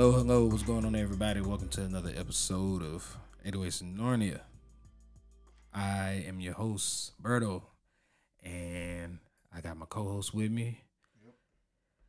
[0.00, 1.42] Hello, hello, what's going on, everybody?
[1.42, 4.40] Welcome to another episode of 808s in Narnia.
[5.74, 7.60] I am your host, Berto,
[8.42, 9.18] and
[9.54, 10.80] I got my co-host with me.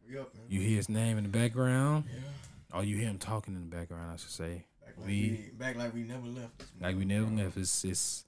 [0.08, 0.46] We up, man.
[0.48, 2.78] You hear his name in the background, Yeah.
[2.80, 4.68] or you hear him talking in the background, I should say.
[4.80, 6.64] Back like We- we, back like we never left.
[6.80, 7.58] Like we never left.
[7.58, 8.24] It's, it's,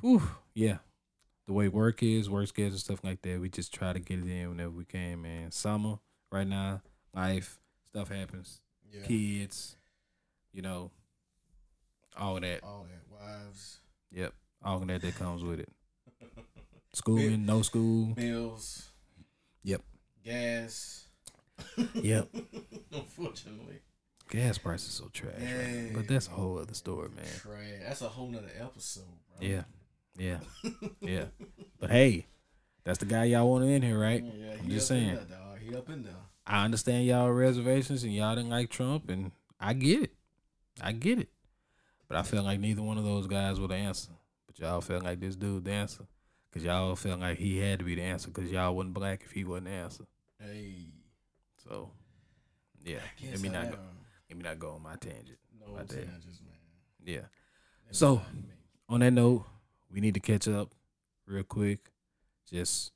[0.00, 0.22] whew,
[0.54, 0.78] yeah.
[1.44, 3.38] The way work is, work schedule, stuff like that.
[3.42, 5.50] We just try to get it in whenever we can, man.
[5.50, 5.98] Summer,
[6.30, 6.80] right now,
[7.12, 8.61] life, stuff happens.
[8.92, 9.06] Yeah.
[9.06, 9.76] Kids,
[10.52, 10.90] you know,
[12.16, 12.62] all that.
[12.62, 13.80] All that wives,
[14.12, 15.68] Yep, all that that comes with it.
[16.92, 18.06] Schooling, no school.
[18.14, 18.90] bills.
[19.64, 19.80] Yep.
[20.24, 21.06] Gas.
[21.94, 22.28] Yep.
[22.92, 23.80] Unfortunately.
[24.28, 25.32] Gas prices so trash,
[25.94, 27.24] but that's a whole other story, man.
[27.38, 27.58] Trash.
[27.82, 29.46] That's a whole nother episode, bro.
[29.46, 29.62] Yeah,
[30.16, 30.38] yeah,
[31.00, 31.24] yeah.
[31.78, 32.26] But hey,
[32.84, 34.22] that's the guy y'all want in here, right?
[34.24, 35.14] Yeah, I'm just up in saying.
[35.16, 35.58] there, dog.
[35.60, 36.14] He up in there.
[36.46, 40.14] I understand y'all reservations and y'all didn't like Trump, and I get it.
[40.80, 41.28] I get it.
[42.08, 44.10] But I felt like neither one of those guys were the answer.
[44.46, 46.04] But y'all felt like this dude the answer.
[46.50, 49.30] Because y'all felt like he had to be the answer because y'all wasn't black if
[49.32, 50.04] he wasn't the answer.
[50.38, 50.88] Hey.
[51.56, 51.90] So,
[52.84, 52.98] yeah.
[53.30, 53.84] Let me I not go, um,
[54.28, 55.38] let me not go on my tangent.
[55.58, 55.88] No that.
[55.88, 56.52] tangents, man.
[57.04, 57.20] Yeah.
[57.90, 58.54] So- fine with me.
[58.88, 59.46] On that note,
[59.90, 60.74] we need to catch up
[61.26, 61.78] real quick.
[62.50, 62.92] Just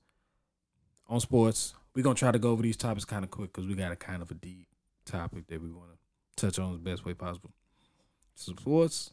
[1.08, 1.75] on sports.
[1.96, 3.90] We're going to try to go over these topics kind of quick because we got
[3.90, 4.66] a kind of a deep
[5.06, 5.88] topic that we want
[6.36, 7.50] to touch on the best way possible.
[8.34, 9.12] Sports.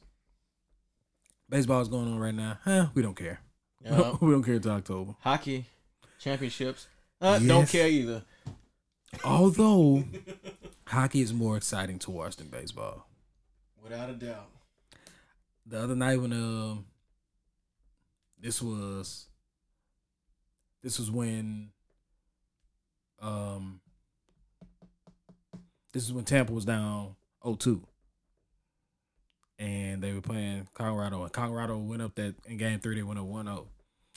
[1.49, 2.57] Baseball is going on right now.
[2.65, 2.87] Huh?
[2.93, 3.39] We don't care.
[3.81, 4.15] Yeah.
[4.21, 5.15] we don't care until October.
[5.21, 5.65] Hockey
[6.19, 6.87] championships.
[7.21, 8.23] Uh, Don't care either.
[9.23, 10.03] Although
[10.87, 13.07] hockey is more exciting to watch than baseball.
[13.81, 14.49] Without a doubt.
[15.65, 16.85] the other night when um
[18.39, 19.27] this was
[20.81, 21.69] this was when
[23.21, 23.79] um
[25.93, 27.81] this is when Tampa was down 0-2.
[29.59, 33.19] And they were playing Colorado and Colorado went up that in game 3 they went
[33.19, 33.65] up 1-0.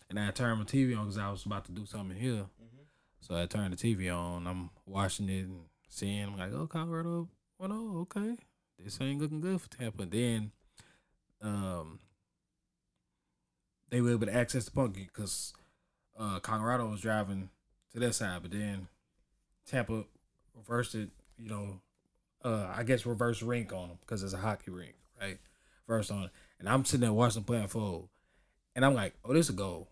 [0.09, 2.47] And I turned my TV on cuz I was about to do something here.
[2.63, 2.87] Mhm.
[3.21, 4.47] So I turned the TV on.
[4.47, 7.29] I'm watching it and seeing I'm like, "Oh, Colorado
[7.59, 8.37] 1-0, okay.
[8.79, 10.53] This ain't looking good for Tampa." And then
[11.43, 12.01] um,
[13.91, 15.53] they were able to access the puck because
[16.19, 17.51] uh, Colorado was driving
[17.93, 18.89] to their side, but then
[19.67, 20.05] Tampa
[20.55, 21.11] reversed it.
[21.39, 21.81] You know,
[22.45, 25.39] uh, I guess reverse rink on them because it's a hockey rink, right?
[25.87, 28.09] First on and I'm sitting there watching them play unfold,
[28.75, 29.89] and I'm like, "Oh, this is a goal."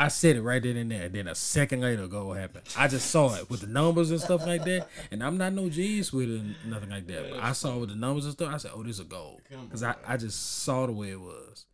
[0.00, 1.06] I said it right then and there.
[1.06, 2.68] And then a second later, a goal happened.
[2.76, 4.86] I just saw it with the numbers and stuff like that.
[5.10, 7.30] And I'm not no G's with it, nothing like that.
[7.30, 8.54] But I saw it with the numbers and stuff.
[8.54, 9.96] I said, "Oh, this is a goal," because I.
[10.06, 11.66] I just saw the way it was,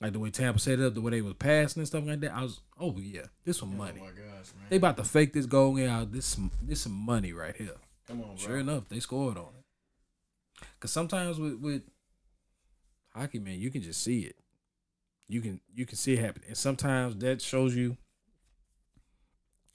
[0.00, 2.20] like the way Tampa set it up, the way they was passing and stuff like
[2.20, 2.34] that.
[2.34, 4.00] I was, "Oh yeah, this was money.
[4.00, 4.66] Oh my gosh, man.
[4.70, 6.12] They about to fake this goal out.
[6.12, 7.74] This this some money right here."
[8.06, 8.36] Come on, bro.
[8.36, 10.64] Sure enough, they scored on it.
[10.80, 11.82] Cause sometimes with with
[13.14, 14.36] hockey, man, you can just see it.
[15.28, 17.96] You can you can see it happen, and sometimes that shows you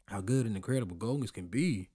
[0.08, 1.90] how good and incredible goalies can be.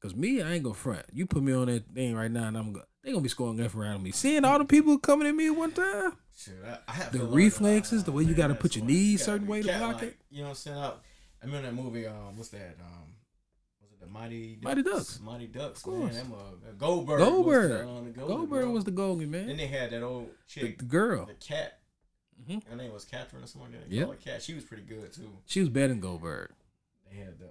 [0.00, 1.04] Cause me, I ain't gonna front.
[1.12, 3.56] You put me on that thing right now, and I'm gonna they gonna be scoring
[3.56, 4.12] left around me.
[4.12, 6.12] Seeing all the people coming at me at one time.
[6.66, 9.78] I, I have The reflexes, the way you gotta put your knees certain way to
[9.78, 10.16] block like, it.
[10.30, 10.78] You know what I'm saying?
[10.78, 12.06] I, I remember that movie.
[12.06, 12.76] Um, what's that?
[12.80, 13.14] Um,
[14.00, 15.20] the Mighty Mighty Ducks.
[15.20, 15.86] Mighty Ducks.
[15.86, 15.92] Of.
[15.94, 17.18] Man, mother- Goldberg.
[17.18, 17.70] Goldberg.
[17.70, 18.70] Was the, um, the Goldberg, bro.
[18.70, 21.26] was the goalie, Then they had that old chick, the girl.
[21.26, 21.78] the cat.
[22.48, 22.64] Mhm.
[22.66, 23.90] Her name was Catherine or something like that.
[23.90, 24.04] They Yep.
[24.06, 24.42] call her Cat.
[24.42, 25.30] She was pretty good too.
[25.44, 26.50] She was better than Goldberg.
[27.10, 27.50] They had the um,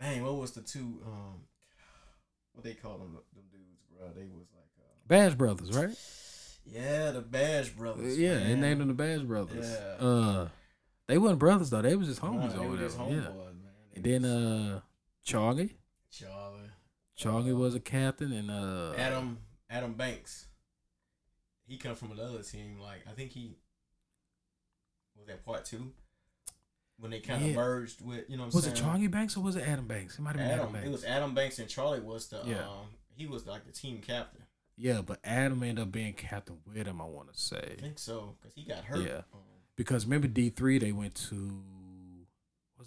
[0.00, 0.24] man.
[0.24, 1.00] What was the two?
[1.06, 1.42] Um,
[2.52, 3.12] what they call them?
[3.34, 4.08] Them dudes, bro.
[4.16, 4.64] They was like.
[4.78, 5.96] Uh, Bash Brothers, right?
[6.66, 8.18] yeah, the Bash brothers.
[8.18, 9.70] Yeah, they named them the Bash Brothers.
[9.70, 10.04] Yeah.
[10.06, 10.48] Uh,
[11.06, 11.80] they wasn't brothers though.
[11.82, 12.86] They was just homies they over there.
[12.88, 13.04] just Yeah.
[13.04, 13.72] homeboys, man.
[13.94, 14.80] And then uh,
[15.28, 15.76] Charlie.
[16.10, 16.70] Charlie.
[17.16, 19.38] Charlie was a captain, and uh, Adam
[19.68, 20.46] Adam Banks.
[21.66, 22.78] He come from another team.
[22.80, 23.56] Like I think he
[25.16, 25.92] was that part two
[26.98, 27.56] when they kind of Yeah.
[27.56, 28.76] merged with you know what I'm Was saying.
[28.76, 30.18] it Charlie Banks or was it Adam Banks?
[30.18, 30.72] It might have been Adam, Adam.
[30.72, 30.88] Banks.
[30.88, 32.66] It was Adam Banks and Charlie was the Yeah.
[32.68, 34.42] um he was like the team captain.
[34.76, 37.00] yeah, but Adam ended up being captain with him.
[37.00, 37.74] I want to say.
[37.78, 39.04] I think so because he got hurt.
[39.06, 39.22] Yeah.
[39.34, 39.40] Um,
[39.76, 41.62] because remember D three they went to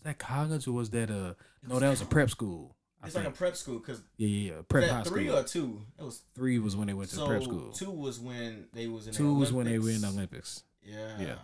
[0.02, 1.36] was that college or was that a
[1.68, 2.76] no that was a prep school.
[3.04, 5.38] I it's like a prep school because yeah yeah yeah prep high three school.
[5.40, 5.82] or two.
[6.00, 7.72] It was three was when they went to so prep school.
[7.72, 9.14] two was when they was in.
[9.14, 10.64] the Two was when they were in the Olympics.
[10.84, 11.20] Olympics.
[11.20, 11.28] Yeah.
[11.28, 11.36] Yeah.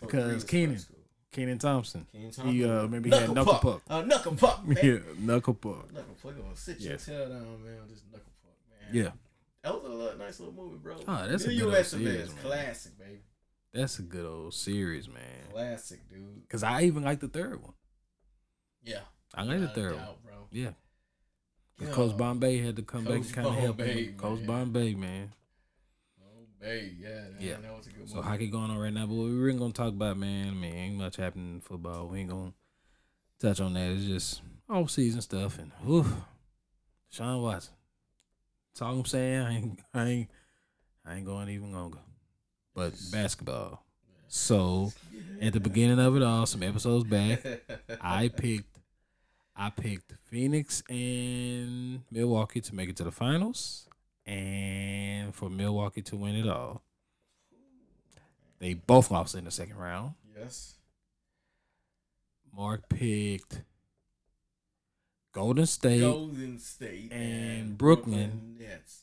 [0.00, 0.78] So Because Kenan.
[1.32, 2.06] Kenan Thompson.
[2.12, 2.82] Kenan He uh Thompson.
[2.82, 3.82] remember he had knuckle puck.
[3.88, 4.64] Uh, knuckle puck.
[4.66, 4.78] Man.
[4.82, 5.92] Yeah, knuckle puck.
[5.92, 7.08] Knuckle puck gonna sit Yes.
[7.08, 7.78] your tail down, man.
[7.88, 9.04] Just knuckle puck, man.
[9.04, 9.10] Yeah.
[9.64, 10.96] That was a little, nice little movie, bro.
[11.08, 12.36] Oh, that's a Good good old US series, man.
[12.44, 13.20] classic, baby.
[13.72, 15.48] That's a good old series, man.
[15.52, 16.48] Classic, dude.
[16.48, 17.72] Cause I even like the third one.
[18.84, 19.00] Yeah.
[19.34, 20.04] I like the Without a third one.
[20.04, 20.32] doubt, bro.
[20.52, 20.70] Yeah.
[21.78, 21.94] 'Cause Yeah.
[21.94, 24.16] Coach Bombay had to come back and kind of help Bombay, him.
[24.18, 24.46] Coach.
[24.46, 25.32] Bombay, man.
[26.22, 27.56] Oh, babe, yeah, Yeah.
[27.56, 28.08] that was a good one.
[28.08, 28.24] So one.
[28.24, 30.48] hockey going on right now, but we ain't gonna talk about man.
[30.48, 32.08] I mean, ain't much happening in football.
[32.08, 32.52] We ain't gonna
[33.40, 33.90] touch on that.
[33.90, 36.06] It's just off season stuff and whew,
[37.10, 37.74] Sean Watson.
[38.72, 39.40] That's all I'm saying.
[39.42, 40.30] I ain't, I ain't,
[41.04, 41.98] I ain't going even longer.
[42.74, 43.84] But basketball.
[44.28, 44.92] So
[45.40, 47.44] at the beginning of it all, some episodes back,
[48.00, 48.73] I picked,
[49.56, 53.88] I picked Phoenix and Milwaukee to make it to the finals,
[54.26, 56.82] and for Milwaukee to win it all.
[58.58, 60.14] They both lost in the second round.
[60.38, 60.74] yes.
[62.56, 63.62] Mark picked
[65.32, 68.56] Golden State, Golden State and Brooklyn.
[68.60, 69.02] Nets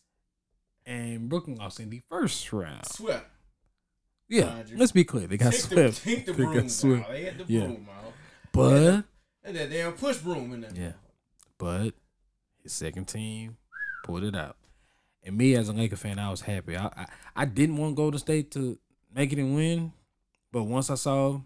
[0.86, 2.86] and Brooklyn lost in the first round.
[2.88, 3.30] swept.
[4.30, 5.28] Yeah, let's be clear.
[5.28, 6.04] They got Take the, swept.
[6.04, 7.06] take the They got swept.
[7.06, 7.12] out.
[7.12, 7.72] They had the Yeah.
[8.54, 9.04] But
[9.44, 10.72] And that damn push broom in there.
[10.76, 10.92] Yeah.
[11.58, 11.92] but
[12.64, 13.58] his second team
[14.04, 14.56] pulled it out.
[15.24, 16.76] And me as a Laker fan, I was happy.
[16.78, 17.06] I I,
[17.36, 18.78] I didn't want Golden State to
[19.14, 19.94] make it and win,
[20.52, 21.40] but once I saw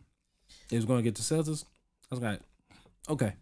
[0.71, 1.63] it was going to get the Celtics,
[2.11, 2.39] I was like,
[3.09, 3.33] okay,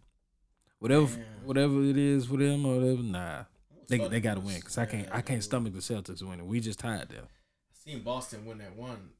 [0.78, 1.24] whatever Damn.
[1.44, 3.44] whatever it is for them or whatever, nah,
[3.88, 6.46] they they got to win because I can't I can't stomach the Celtics winning.
[6.46, 7.26] We just tied them.
[7.26, 9.10] I seen Boston win that one.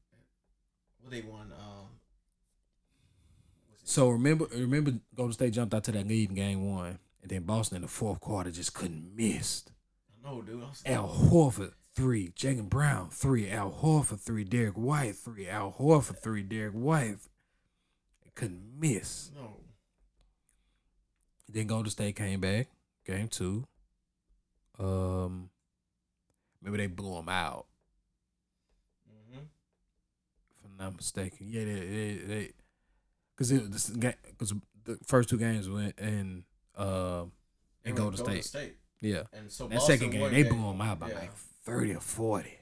[1.01, 1.51] What they won?
[1.57, 1.87] Um,
[3.87, 7.43] So remember, remember, Golden State jumped out to that lead in game one, and then
[7.43, 9.63] Boston in the fourth quarter just couldn't miss.
[10.25, 10.63] I know, dude.
[10.87, 16.41] Al Horford three, Jaylen Brown three, Al Horford three, Derrick White three, Al Horford three,
[16.43, 17.17] Derrick White.
[18.33, 19.31] Couldn't miss.
[19.35, 19.57] no.
[21.47, 22.67] Then Golden State came back,
[23.05, 23.65] game two.
[24.79, 25.49] Um,
[26.61, 27.67] maybe they blew them out,
[29.09, 29.43] Mm-hmm.
[29.43, 31.47] if I'm not mistaken.
[31.49, 32.51] Yeah, they they, they
[33.37, 34.53] cause it this because
[34.83, 36.43] the first two games went in
[36.75, 37.25] uh
[37.83, 38.75] in Golden State.
[39.01, 39.23] Yeah.
[39.33, 41.15] And so That Boston second game, they blew them out by yeah.
[41.19, 41.33] like
[41.63, 42.57] thirty or forty.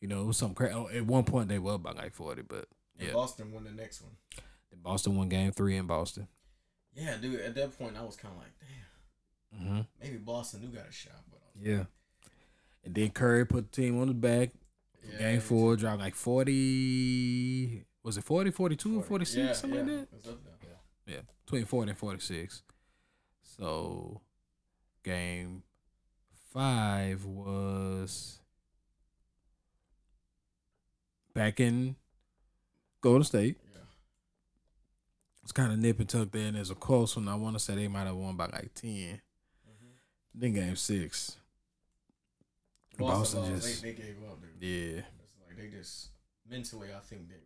[0.00, 0.74] You know, it was some crazy.
[0.94, 2.66] At one point, they were by like forty, but
[2.98, 3.14] And yeah.
[3.14, 4.12] Boston won the next one.
[4.70, 6.28] Then Boston won game three in Boston.
[6.94, 7.40] Yeah, dude.
[7.40, 9.80] At that point, I was kind of like, damn, Mm-hmm.
[10.02, 11.22] maybe Boston do got a shot.
[11.30, 11.84] But Yeah.
[12.84, 14.50] And then Curry put the team on his back.
[15.12, 17.84] Yeah, game four, dropped like 40.
[18.04, 20.22] Was it 40, 42, 46, yeah, something yeah, like that?
[20.22, 21.16] there.
[21.16, 21.20] Yeah.
[21.46, 22.62] Between 40 and 46.
[23.42, 24.20] So,
[25.02, 25.62] game
[26.52, 28.40] five was
[31.34, 31.96] back in
[33.00, 33.56] Golden State.
[33.72, 33.80] Yeah.
[35.42, 37.26] It's kind of nip and tuck there, and there's a close one.
[37.26, 38.90] I want to say they might have won by like 10.
[38.90, 39.20] Mm-hmm.
[40.34, 41.36] Then game six.
[42.98, 44.50] Boston, Boston just- they, they gave up, dude.
[44.60, 44.98] Yeah.
[44.98, 46.08] It's like they just
[46.48, 47.28] mentally, I think.
[47.28, 47.36] They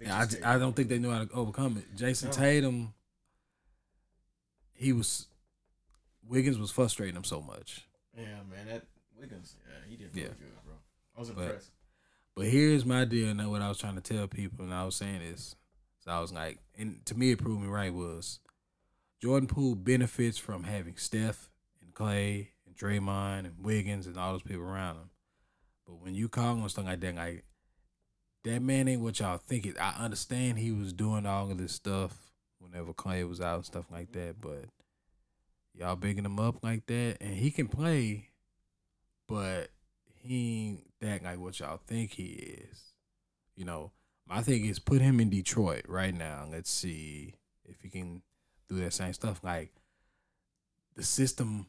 [0.00, 1.96] Yeah, I, I don't think they knew how to overcome it.
[1.96, 2.32] Jayson No.
[2.32, 2.94] Tatum,
[4.72, 5.26] he was
[6.26, 7.86] Wiggins was frustrating him so much.
[8.16, 8.66] Yeah, man.
[8.66, 8.82] That
[9.18, 10.24] Wiggins, yeah, he did Yeah.
[10.24, 10.74] really good, bro.
[11.16, 11.70] I was But- impressed.
[12.34, 14.96] But here's my deal, and what I was trying to tell people, and I was
[14.96, 15.54] saying this,
[16.00, 18.40] so I was like, and to me it proved me right was
[19.20, 21.48] Jordan Poole benefits from having Steph
[21.80, 25.10] and Clay and Draymond and Wiggins and all those people around him.
[25.86, 27.44] But when you call him something like that, like
[28.44, 29.76] that man ain't what y'all think it.
[29.80, 32.16] I understand he was doing all of this stuff
[32.58, 34.66] whenever Clay was out and stuff like that, but
[35.74, 38.28] y'all bigging him up like that, and he can play,
[39.26, 39.68] but
[40.22, 42.92] he ain't that like what y'all think he is.
[43.56, 43.92] You know,
[44.28, 46.46] my thing is put him in Detroit right now.
[46.50, 47.34] Let's see
[47.64, 48.22] if he can
[48.68, 49.40] do that same stuff.
[49.42, 49.72] Like
[50.96, 51.66] the system,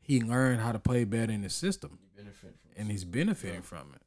[0.00, 1.98] he learned how to play better in the system,
[2.76, 4.02] and he's benefiting from it.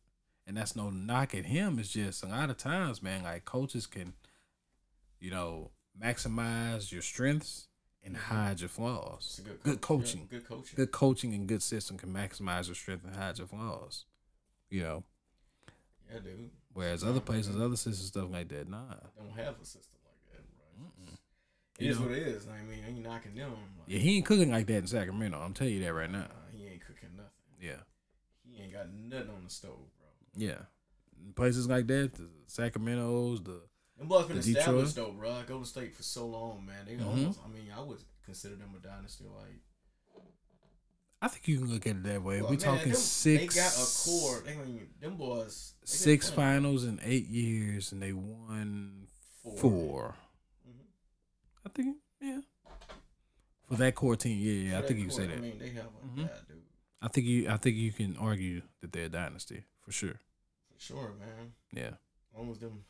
[0.48, 1.80] And that's no knock at him.
[1.80, 3.24] It's just a lot of times, man.
[3.24, 4.14] Like coaches can,
[5.20, 5.72] you know,
[6.02, 7.68] maximize your strengths
[8.04, 8.36] and mm-hmm.
[8.36, 9.42] hide your flaws.
[9.44, 10.28] good, Good coaching.
[10.32, 10.74] Yeah, good coaching.
[10.76, 14.06] Good coaching and good system can maximize your strength and hide your flaws.
[14.70, 15.04] You know,
[16.12, 16.50] Yeah, dude.
[16.74, 18.96] whereas other places, other systems, stuff like that, nah.
[19.18, 21.14] Don't have a system like that, bro.
[21.78, 22.06] It is know?
[22.06, 22.48] what it is.
[22.48, 23.52] I mean, ain't knocking them.
[23.52, 25.40] Like, Yeah, he ain't cooking like that in Sacramento.
[25.40, 26.20] I'm telling you that right now.
[26.20, 27.32] nah, he ain't cooking nothing.
[27.60, 27.84] Yeah,
[28.50, 29.90] He ain't got nothing on the stove.
[30.36, 30.58] Yeah.
[31.36, 33.62] Places like that, the Sacramento's, the
[33.98, 34.58] Them boys been The Detroit?
[34.86, 35.32] established though, bro.
[35.32, 36.86] I go to state for so long, man.
[36.88, 37.06] They Mhm.
[37.08, 37.40] almost.
[37.46, 39.26] I mean, I would consider them a dynasty.
[39.26, 39.62] Like
[41.24, 42.42] I think you can look at it that way.
[42.42, 43.54] well, we man, talking them- six.
[43.54, 44.42] They got a core.
[44.44, 45.74] They mean, them boys.
[45.82, 49.08] they Six finals in eight years, and they won
[49.44, 49.58] four.
[49.58, 50.16] four.
[50.68, 50.86] Mhm.
[51.64, 52.42] I think, yeah.
[53.68, 54.80] For that core team, yeah, yeah.
[54.80, 55.38] I For think you core, can say that.
[55.38, 56.18] I mean, they have a Mhm.
[56.28, 56.64] yeah, dude.
[57.04, 60.20] I think you, I think you can argue that they're a dynasty for sure.
[60.78, 61.52] For sure, man.
[61.74, 61.92] Yeah,
[62.38, 62.84] Almost them,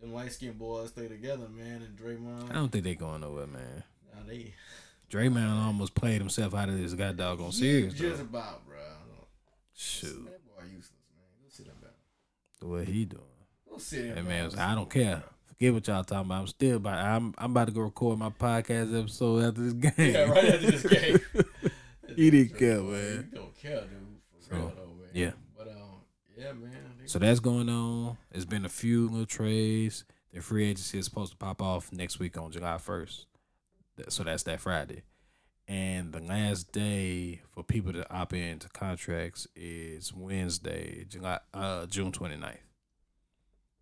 [0.00, 2.50] them light skinned boys stay together, man, and Draymond.
[2.50, 3.82] I don't think they're going nowhere, man.
[4.14, 4.52] Nah, they,
[5.10, 7.94] Draymond almost played himself out of this god doggone series.
[7.94, 8.24] Just though.
[8.24, 8.76] about, bro.
[9.74, 11.26] Shoot, That boy useless, man.
[11.42, 11.90] Go sit him down.
[12.60, 13.22] the way he doing.
[13.70, 14.24] Go sit him down.
[14.28, 15.22] man, I don't care.
[15.46, 16.40] Forget what y'all talking about.
[16.42, 16.98] I'm still about.
[16.98, 19.92] I'm I'm about to go record my podcast episode after this game.
[20.14, 21.20] Yeah, right after this game.
[22.16, 23.28] He didn't care, man.
[23.30, 23.90] He don't care, dude.
[24.40, 25.08] For So, real, though, man.
[25.14, 25.30] yeah.
[26.40, 27.06] Um, yeah, man.
[27.06, 28.16] So that's going on.
[28.30, 30.04] There's been a few little trades.
[30.32, 33.26] The free agency is supposed to pop off next week on July 1st.
[34.08, 35.02] So that's that Friday.
[35.68, 42.10] And the last day for people to opt into contracts is Wednesday, July uh June
[42.10, 42.56] 29th.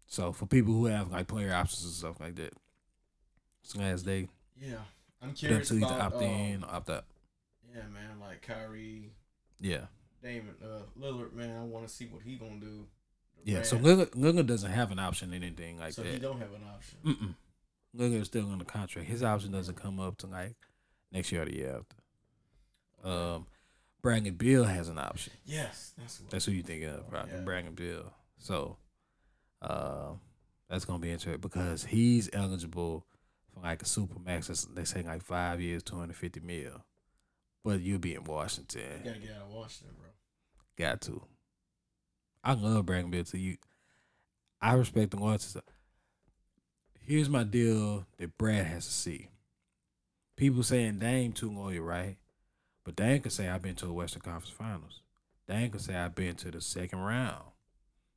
[0.07, 2.53] So for people who have like player options and stuff like that,
[3.63, 4.29] it's the last day
[4.61, 4.79] yeah.
[5.23, 7.05] I'm for them curious to either about, opt um, in or opt out.
[7.75, 8.21] Yeah, man.
[8.21, 9.13] Like Kyrie,
[9.61, 9.87] Yeah.
[10.23, 11.57] Damon, uh, Lillard, man.
[11.59, 12.87] I want to see what he gonna do.
[13.45, 13.63] Yeah.
[13.63, 16.13] So Lillard, Lillard doesn't have an option in anything like so that.
[16.13, 16.99] he don't have an option.
[17.05, 17.35] Mm-mm.
[17.97, 19.09] Lillard's still on the contract.
[19.09, 20.57] His option doesn't come up to like
[21.13, 23.09] next year or the year after.
[23.09, 23.47] Um,
[24.03, 25.33] Brandon Beal has an option.
[25.45, 26.31] Yes, that's what.
[26.31, 27.27] That's who you thinking of, right?
[27.29, 27.63] Yeah.
[27.75, 28.13] Beal.
[28.39, 28.77] So,
[29.63, 30.13] uh,
[30.69, 33.05] that's gonna be interesting because he's eligible
[33.53, 34.49] for like a super max.
[34.75, 36.85] They say like five years, two hundred fifty mil.
[37.65, 39.01] But you'll be in Washington.
[39.05, 40.09] You gotta get out of Washington, bro.
[40.77, 41.23] Got to.
[42.45, 43.57] I love Brandon Beal to you.
[44.61, 45.63] I respect the stuff.
[47.01, 49.29] Here's my deal that Brad has to see.
[50.37, 52.17] People saying Dame too loyal, right?
[52.85, 55.01] But Dame could say I've been to the Western Conference Finals.
[55.49, 57.45] Dame could say I've been to the second round.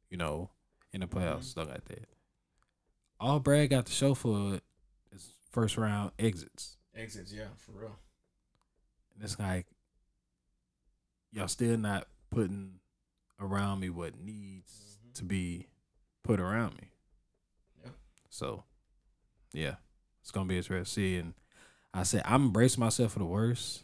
[0.10, 0.50] You know,
[0.92, 1.44] in the playoffs, Mhm.
[1.44, 2.10] stuff like that.
[3.20, 4.64] All Brad got to show for it
[5.14, 6.78] is first round exits.
[6.94, 7.98] Exits, yeah, for real.
[9.16, 9.68] And it's like
[11.32, 12.80] y'all still not putting
[13.40, 15.14] around me what needs Mhm.
[15.16, 15.68] to be
[16.24, 16.90] put around me.
[17.84, 17.92] Yeah.
[18.30, 18.64] So,
[19.54, 19.76] yeah,
[20.22, 21.18] it's gonna be interesting to see.
[21.18, 21.34] And
[21.94, 23.84] I said I'm embracing myself for the worst.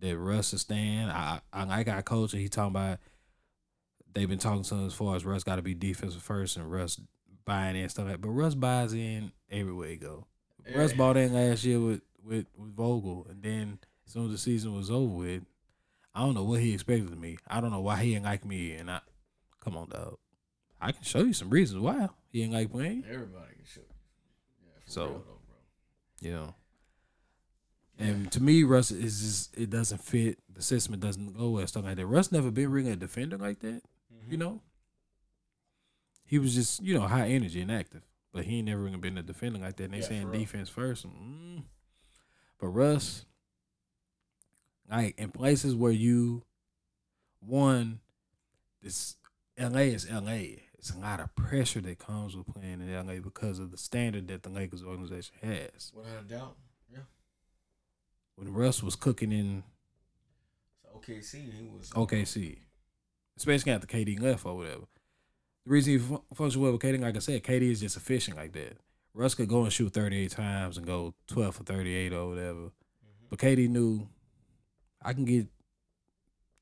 [0.00, 1.08] That Russ is staying.
[1.08, 3.00] I I like our coach, and he talking about
[4.14, 6.70] they've been talking to him as far as Russ got to be defensive first, and
[6.70, 7.00] Russ
[7.44, 8.14] buying in and stuff like.
[8.14, 8.20] That.
[8.20, 10.26] But Russ buys in everywhere he go.
[10.74, 14.38] Russ bought in last year with, with, with Vogel, and then as soon as the
[14.38, 15.42] season was over with,
[16.14, 17.38] I don't know what he expected of me.
[17.46, 18.72] I don't know why he didn't like me.
[18.74, 19.00] And I,
[19.60, 20.18] come on, dog,
[20.80, 23.04] I can show you some reasons why he didn't like playing.
[23.08, 23.80] Everybody can show.
[24.62, 25.34] Yeah, for So- real though.
[26.20, 26.54] You know,
[27.98, 28.06] Yeah.
[28.06, 30.40] and to me, Russ is just it doesn't fit.
[30.52, 32.06] The system it doesn't go well, stuff like that.
[32.06, 33.82] Russ never been really a defender like that.
[34.12, 34.30] Mhm.
[34.32, 34.62] You know,
[36.24, 39.16] he was just you know high energy and active, but he ain't never even been
[39.16, 39.84] a defender like that.
[39.84, 41.62] And they Yeah, saying defense first, mm.
[42.58, 43.24] But Russ,
[44.90, 46.42] like in places where you,
[47.40, 48.00] one,
[48.82, 49.16] this
[49.56, 49.88] L.A.
[49.88, 50.62] is L.A.
[50.78, 53.18] It's a lot of pressure that comes with playing in L.A.
[53.18, 55.92] because of the standard that the Lakers organization has.
[55.94, 56.56] Without a doubt.
[56.90, 57.00] Yeah.
[58.36, 59.64] When Russ was cooking in
[60.82, 61.90] So OKC, he was.
[61.92, 62.58] Uh, OKC,
[63.36, 64.84] especially after KD left or whatever.
[65.64, 68.36] The reason he fu- functioned well with KD, like I said, KD is just efficient
[68.36, 68.76] like that.
[69.14, 72.58] Russ could go and shoot 38 times and go 12 for 38 or whatever.
[72.60, 72.70] Mhm.
[73.30, 74.08] But KD knew
[75.02, 75.46] I can get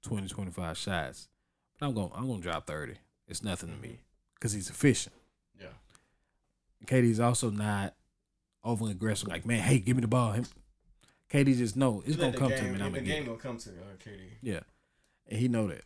[0.02, 1.28] 20, 25 shots,
[1.78, 2.94] but I'm going I'm going to drop 30.
[3.28, 4.00] It's nothing to me
[4.34, 5.14] because he's efficient.
[5.60, 5.68] Yeah.
[6.86, 7.94] KD's also not
[8.62, 9.28] overly aggressive.
[9.28, 10.32] Like, man, hey, give me the ball.
[10.32, 10.46] Him,
[11.30, 13.26] KD just know it's gonna come to him, and I'm the game it.
[13.26, 14.28] gonna come to uh, KD.
[14.42, 14.60] Yeah,
[15.26, 15.82] and he know that.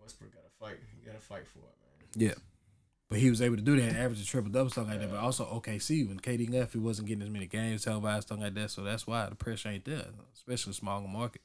[0.00, 0.78] Westbrook got to fight.
[0.98, 1.76] He got to fight for it,
[2.18, 2.28] man.
[2.28, 2.34] Yeah.
[3.08, 5.10] But he was able to do that, average a triple double, stuff like that.
[5.10, 8.54] But also OKC, when KD left, he wasn't getting as many games televised, stuff like
[8.54, 8.70] that.
[8.70, 11.40] So that's why the pressure ain't there, especially smaller market.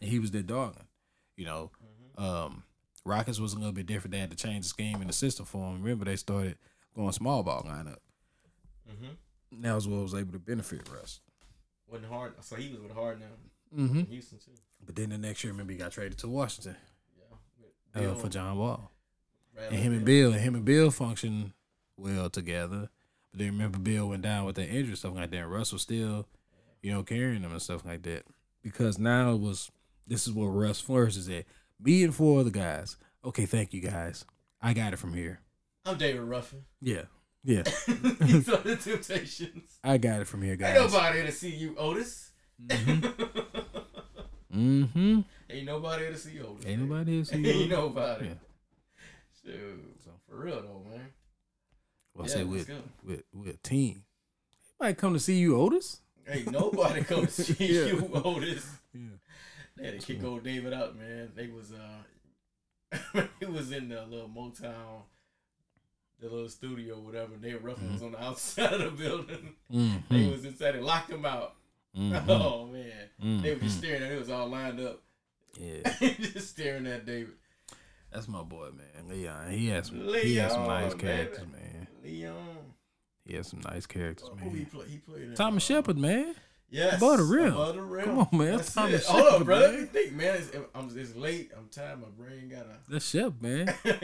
[0.00, 0.88] And he was their darling.
[1.36, 1.70] You know,
[2.18, 2.64] um,
[3.04, 4.12] Rockets was a little bit different.
[4.12, 5.82] They had to change the scheme and the system for him.
[5.82, 6.56] Remember, they started
[6.96, 7.98] going small ball lineup.
[8.90, 9.62] Mm-hmm.
[9.62, 11.20] That was what was able to benefit Russ.
[11.86, 12.32] Wasn't hard.
[12.40, 13.82] So he was with Hard now.
[13.82, 14.02] Mm-hmm.
[14.10, 14.52] Houston too.
[14.84, 16.76] But then the next year, remember, he got traded to Washington
[17.96, 18.08] Yeah.
[18.08, 18.90] Uh, for John Wall.
[19.54, 21.52] Bradley And him and Beal, and him and Beal function
[21.96, 22.88] well together.
[23.30, 25.36] But then remember, Beal went down with that injury stuff like that.
[25.38, 26.26] And Russ was still,
[26.82, 28.24] you know, carrying them and stuff like that.
[28.62, 29.70] Because now it was
[30.06, 31.44] this is where Russ flourishes at.
[31.80, 32.96] Me and four other guys.
[33.24, 34.24] Okay, thank you guys.
[34.60, 35.40] I got it from here.
[35.86, 36.64] I'm David Ruffin.
[36.80, 37.02] Yeah,
[37.42, 39.78] yeah, These are the Temptations.
[39.84, 40.76] I got it from here, guys.
[40.80, 42.30] Ain't nobody to see you, Otis.
[44.54, 45.20] Mm-hmm.
[45.50, 46.66] Ain't nobody to see you, Otis.
[46.66, 47.30] Ain't nobody else.
[47.30, 48.26] who- Ain't nobody.
[48.28, 48.34] Yeah.
[49.44, 49.96] Shoot.
[50.04, 50.10] So.
[50.28, 51.08] For real though, man.
[52.14, 54.04] Well, I Yeah, say let's with, with with a team.
[54.80, 56.00] Might come to see you, Otis.
[56.28, 57.86] Ain't nobody come to see Yeah.
[57.86, 58.66] you, Otis.
[58.94, 59.00] Yeah.
[59.76, 61.32] They had to kick old David out, man.
[61.34, 65.02] They was uh he was in the little Motown,
[66.20, 67.34] the little studio, whatever.
[67.36, 69.54] David Ruffin was on the outside of the building.
[69.70, 70.30] They Mm-hmm.
[70.30, 70.76] was inside.
[70.76, 71.56] and locked him out.
[71.96, 72.28] Mhm.
[72.28, 73.78] Oh man, they were just Mhm.
[73.78, 74.12] staring at.
[74.12, 75.00] It was all lined up,
[75.58, 77.34] Yeah, just staring at David.
[78.14, 79.08] That's my boy, man.
[79.08, 79.50] Leon.
[79.50, 80.08] He has some.
[80.14, 81.88] he has some nice Leon, characters, man.
[82.02, 82.56] Leon.
[83.26, 84.66] He has some nice characters, Who he man.
[84.66, 84.86] play?
[84.88, 86.34] He played Thomas uh, Shepard, man.
[86.70, 87.52] Yes, Above the rim.
[87.52, 88.04] Above the rim.
[88.04, 88.56] Come on, man.
[88.56, 89.06] That's Thomas it.
[89.06, 89.66] Hold Shepard, on, brother.
[89.68, 89.72] man.
[89.72, 90.36] Let me think, man.
[90.36, 91.50] It's, I'm, it's late.
[91.56, 92.00] I'm tired.
[92.00, 93.68] My brain gotta That's Shep, man.
[93.84, 94.02] up.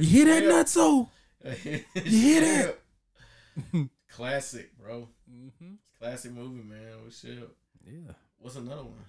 [0.00, 1.08] You hear that, nutso?
[1.64, 3.88] you hear that?
[4.10, 5.08] Classic, bro.
[5.30, 5.74] mm-hmm.
[5.98, 7.04] Classic movie, man.
[7.04, 7.50] What's up?
[7.84, 8.12] Yeah.
[8.38, 9.04] What's another one?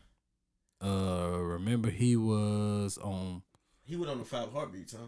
[0.81, 3.41] Uh, remember he was on
[3.89, 5.07] He was on the Five Heartbeats, huh?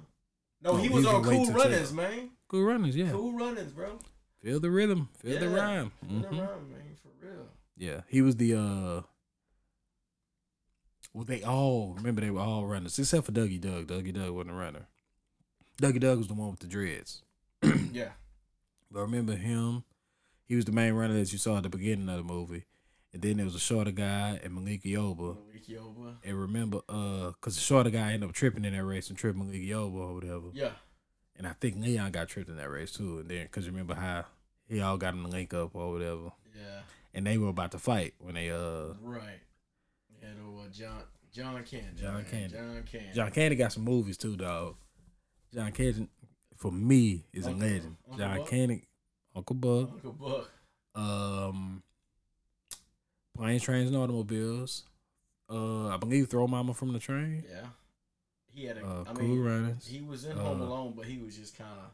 [0.64, 1.96] No, No, he he was was on Cool to Runnings, Tell.
[1.98, 2.30] man.
[2.48, 3.12] Cool Runners, yeah.
[3.12, 4.00] Cool Runnings, bro.
[4.44, 5.54] Feel the rhythm, feel the Yeah.
[5.54, 5.92] rhyme.
[6.02, 6.40] Been Mhm.
[6.40, 7.48] around, man, for real.
[7.78, 9.02] Yeah, he was the uh.
[11.14, 13.88] Well, they all remember they were all runners except for Dougie Doug.
[13.88, 14.88] Dougie Doug wasn't a runner.
[15.80, 17.22] Dougie Doug was the one with the dreads.
[17.92, 18.14] Yeah.
[18.90, 19.84] But remember him?
[20.46, 22.66] He was the main runner that you saw at the beginning of the movie,
[23.14, 25.38] and then there was a shorter guy and Malik Yoba.
[25.48, 26.16] Malik Yoba.
[26.24, 29.38] And remember, uh, cause the shorter guy ended up tripping in that race and tripped
[29.38, 30.48] Malik Yoba or whatever.
[30.54, 30.72] Yeah.
[31.38, 33.20] And I think Leon got tripped in that race too.
[33.20, 34.26] And then, cause remember how
[34.68, 36.82] he all got him to link up or whatever, Yeah.
[37.14, 39.40] and they were about to fight when they uh Right.
[40.22, 41.02] Yeah, the uh, John
[41.34, 42.02] John Candy.
[42.02, 42.26] John.
[42.30, 42.54] Candy.
[42.56, 43.14] John Candy.
[43.16, 44.76] John Candy got some movies too, dog.
[45.54, 46.08] John Candy,
[46.58, 47.96] for me, is Uncle- a legend.
[48.10, 48.48] Uncle John Buck?
[48.48, 48.88] Candy,
[49.36, 50.52] Uncle Buck, Uncle Buck.
[50.96, 51.84] um,
[53.42, 54.84] Planes, Trains, and Automobiles.
[55.50, 57.44] Uh, I believe Throw Mama from the Train.
[57.50, 57.66] Yeah.
[58.54, 58.86] He had a.
[58.86, 61.72] Uh, I Cool mean, he was in Home Uh, Alone, but he was just kind
[61.72, 61.92] of.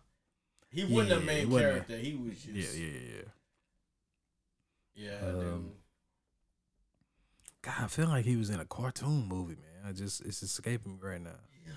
[0.69, 1.97] He wasn't Yeah, the main he wasn't a- character.
[1.97, 2.77] He was just.
[2.77, 3.21] Yeah, yeah, yeah,
[4.95, 5.21] yeah.
[5.21, 5.29] Yeah.
[5.29, 5.71] Um.
[7.61, 9.89] God, I feel like he was in a cartoon movie, man.
[9.89, 11.29] I just it's escaping me right now.
[11.65, 11.73] Yeah.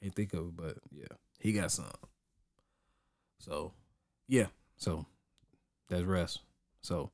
[0.00, 1.06] Can't think of it, but yeah,
[1.38, 1.86] he got some.
[3.38, 3.72] So,
[4.28, 5.06] yeah, so
[5.88, 6.40] that's rest.
[6.82, 7.10] So,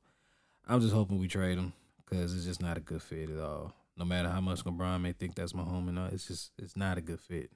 [0.67, 1.73] I'm just hoping we trade him
[2.13, 3.73] because it's just not a good fit at all.
[3.97, 6.75] No matter how much LeBron may think that's my home and all, it's just it's
[6.75, 7.51] not a good fit,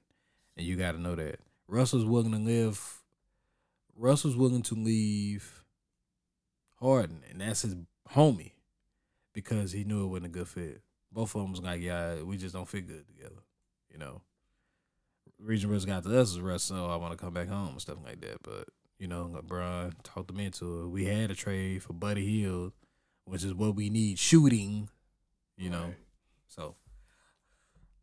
[0.56, 3.02] and you got to know that Russell's willing to live.
[3.96, 5.64] Russell's willing to leave
[6.80, 7.74] Harden, and that's his
[8.14, 8.52] homie
[9.32, 10.80] because he knew it wasn't a good fit.
[11.10, 13.42] Both of them was like, yeah, we just don't fit good together,
[13.90, 14.22] you know.
[15.40, 17.70] Reason Russ got to us is Russ, so oh, I want to come back home
[17.70, 18.42] and stuff like that.
[18.42, 18.68] But
[18.98, 20.88] you know, LeBron talked them into it.
[20.88, 22.72] We had a trade for Buddy Hield,
[23.28, 24.88] which is what we need shooting,
[25.56, 25.82] you know.
[25.84, 25.96] Right.
[26.48, 26.74] So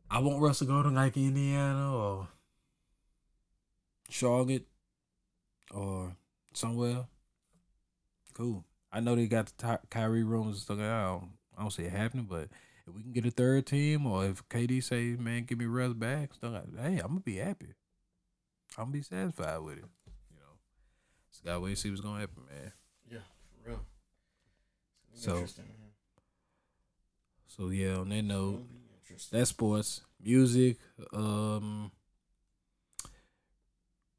[0.09, 2.27] I want Russ to go to like Indiana or
[4.09, 4.65] Charlotte
[5.71, 6.15] or
[6.53, 7.05] somewhere.
[8.33, 8.63] Cool.
[8.91, 10.77] I know they got the Ty- Kyrie rumors and stuff.
[10.77, 10.93] like that.
[10.93, 12.49] I don't, I don't see it happening, but
[12.87, 15.93] if we can get a third team, or if KD say, "Man, give me Russ
[15.93, 17.73] back," stuff like hey, I'm gonna be happy.
[18.77, 19.85] I'm gonna be satisfied with it.
[20.31, 20.53] You know,
[21.31, 22.71] just gotta wait and see what's gonna happen, man.
[23.11, 23.19] Yeah,
[23.63, 23.85] for real.
[25.15, 25.45] So-
[27.47, 29.39] So yeah, on that note, gonna be interesting.
[29.39, 30.77] that's sports, music.
[31.13, 31.91] Um,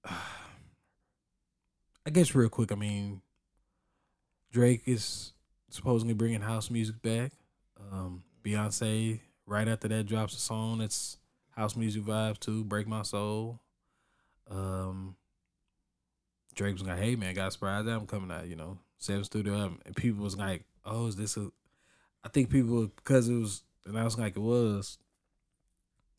[0.04, 2.72] I guess real quick.
[2.72, 3.20] I mean,
[4.52, 5.32] Drake is
[5.68, 7.32] supposedly bringing house music back.
[7.92, 11.18] Um, Beyonce right after that drops a song that's
[11.50, 12.64] house music vibes too.
[12.64, 13.60] Break my soul.
[14.48, 15.16] Um,
[16.54, 19.54] Drake was like, "Hey man, got a surprise album coming out." You know, seven studio
[19.54, 21.50] album, and people was like, "Oh, is this a?"
[22.24, 24.98] I think people because it was announced like it was,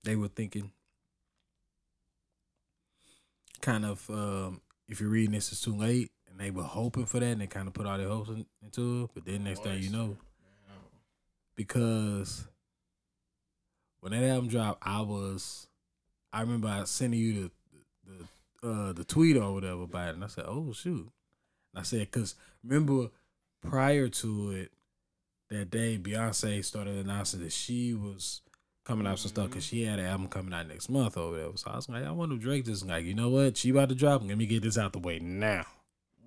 [0.04, 0.72] they were thinking
[3.62, 7.20] kind of um, if you're reading this, it's too late, and they were hoping for
[7.20, 9.10] that, and they kind of put all their hopes in, into it.
[9.14, 10.18] But then next thing you know,
[11.56, 12.48] because
[14.00, 15.68] when that album dropped, I was,
[16.32, 17.52] I remember I sending you the
[18.64, 21.12] the uh, the tweet or whatever about it, and I said, "Oh shoot,"
[21.74, 23.10] and I said, "Cause remember
[23.62, 24.72] prior to it,
[25.50, 28.42] that day Beyonce started announcing that she was."
[28.86, 31.58] Coming out some stuff because she had an album coming out next month or whatever.
[31.58, 33.58] So I was like, I wonder if Drake just like, you know what?
[33.58, 34.24] She about to drop.
[34.24, 35.66] Let me get this out the way now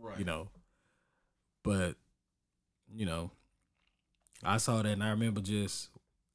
[0.01, 0.19] right.
[0.19, 0.49] you know.
[1.63, 1.97] But
[2.95, 3.31] you know,
[4.43, 5.91] I saw that and I remember just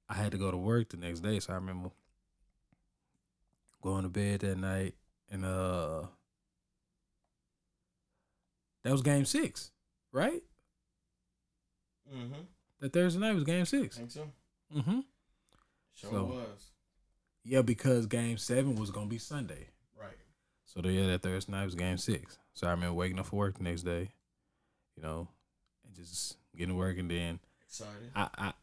[0.08, 1.89] I had to go to work the next day, so I remember
[3.81, 4.95] going to bed that night
[5.29, 6.03] and uh
[8.84, 9.71] that was game six,
[10.12, 10.43] right?
[12.13, 12.41] Mm-hmm.
[12.82, 13.98] That Thursday night was game six.
[13.98, 14.28] Think so?
[14.76, 15.00] Mm-hmm.
[15.94, 16.72] Sure So- was.
[17.48, 19.68] Yeah, because game seven was gonna be Sunday.
[20.00, 20.18] Right.
[20.65, 22.39] So the, yeah, that Thursday night was game six.
[22.54, 24.10] So I remember waking up for work the next day,
[24.96, 25.28] you know,
[25.86, 28.12] and just getting to work and then Excited.
[28.15, 28.54] I, I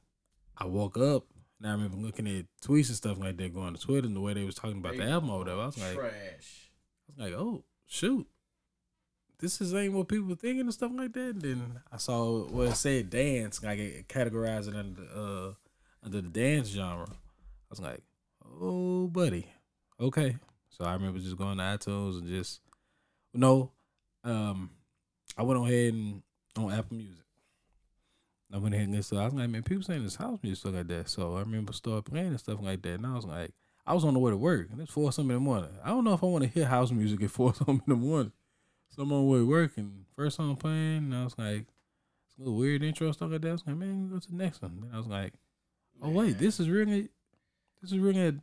[0.58, 1.26] I woke up
[1.60, 4.20] and I remember looking at tweets and stuff like that going to Twitter and the
[4.20, 5.60] way they was talking about the album or whatever.
[5.60, 6.70] I was like, trash.
[7.08, 8.26] I was like, oh shoot,
[9.42, 11.30] this is ain't what people thinking and stuff like that.
[11.30, 15.52] And then I saw what it said dance, like it categorized it under uh
[16.04, 17.08] under the dance genre.
[17.10, 18.00] I was like,
[18.60, 19.48] oh buddy,
[20.00, 20.36] okay.
[20.70, 22.60] So I remember just going to iTunes and just
[23.34, 23.72] no,
[24.22, 24.70] um,
[25.36, 26.22] I went on ahead and
[26.56, 27.24] on Apple Music.
[28.54, 29.20] I went ahead and listened.
[29.20, 31.08] I was like, man, people saying this house music stuff like that.
[31.08, 32.94] So I remember start playing and stuff like that.
[32.94, 33.50] And I was like,
[33.84, 35.70] I was on the way to work, and it's four something in the morning.
[35.82, 37.96] I don't know if I want to hear house music at four something in the
[37.96, 38.32] morning.
[38.94, 41.64] So I'm on the way to work, and first song playing, and I was like,
[42.26, 43.48] it's a little weird intro stuff like that.
[43.48, 44.80] I was like, man, go to the next one.
[44.82, 45.32] Then I was like,
[46.02, 47.08] oh wait, this is really,
[47.80, 48.42] this is ringing,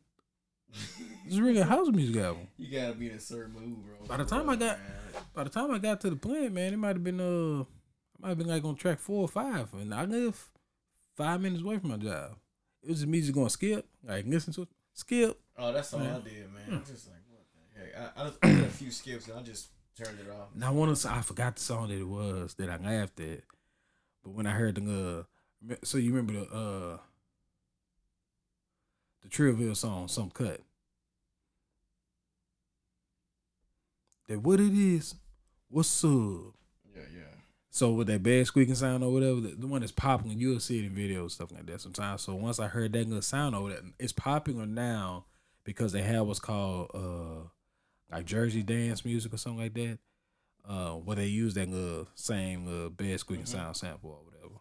[0.72, 2.48] this is ringing house music album.
[2.58, 4.08] You gotta be in a certain mood, bro.
[4.08, 4.80] By the time I got,
[5.36, 7.66] by the time I got to the plant, man, it might have been uh, I
[8.20, 10.50] might have been like on track four or five, and I live
[11.16, 12.38] five minutes away from my job.
[12.82, 15.40] It was just me just going skip, like listen to it, skip.
[15.60, 16.16] Oh, that's all Man.
[16.16, 16.64] I did, man.
[16.72, 18.14] I'm just like, what the heck?
[18.18, 19.68] I, I, just, I did a few skips and I just
[20.04, 20.56] turned it off.
[20.56, 23.42] Now one of the, I forgot the song that it was that I laughed at,
[24.24, 25.26] but when I heard the
[25.72, 26.98] uh, so you remember the uh,
[29.22, 30.62] the Trillville song, some cut.
[34.28, 35.16] That what it is,
[35.70, 36.54] what's up?
[36.96, 37.22] Yeah, yeah.
[37.72, 40.80] So with that bad squeaking sound or whatever, the, the one that's popping, you'll see
[40.80, 42.22] it in videos stuff like that sometimes.
[42.22, 45.26] So once I heard that good sound over that, it's popular now
[45.64, 47.48] because they have what's called uh
[48.12, 50.00] like Jersey dance music or something like that.
[50.68, 53.50] Uh, where they use that uh, same uh, bad squeaking Mhm.
[53.50, 54.60] sound sample or whatever.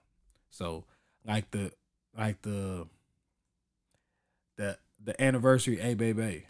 [0.49, 0.85] So
[1.27, 1.73] like the
[2.17, 2.87] like the
[4.57, 6.47] the the anniversary A Baby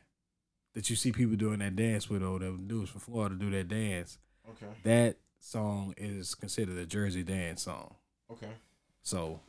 [0.74, 3.68] that you see people doing that dance with or whatever dudes from Florida do that
[3.68, 4.66] dance Okay.
[4.84, 7.96] that song is considered a Jersey dance song.
[8.30, 8.52] Okay.
[9.02, 9.40] So,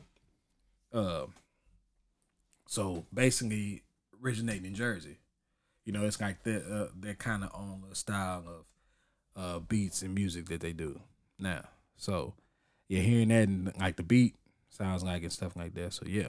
[0.92, 1.26] uh,
[2.66, 3.82] so basically
[4.22, 5.18] originating in Jersey.
[5.90, 8.64] You know, it's like that uh, that kind of own the style of
[9.34, 11.00] uh beats and music that they do
[11.36, 11.64] now.
[11.96, 12.34] So,
[12.86, 14.36] you're hearing that and like the beat
[14.68, 15.92] sounds like and stuff like that.
[15.92, 16.28] So yeah,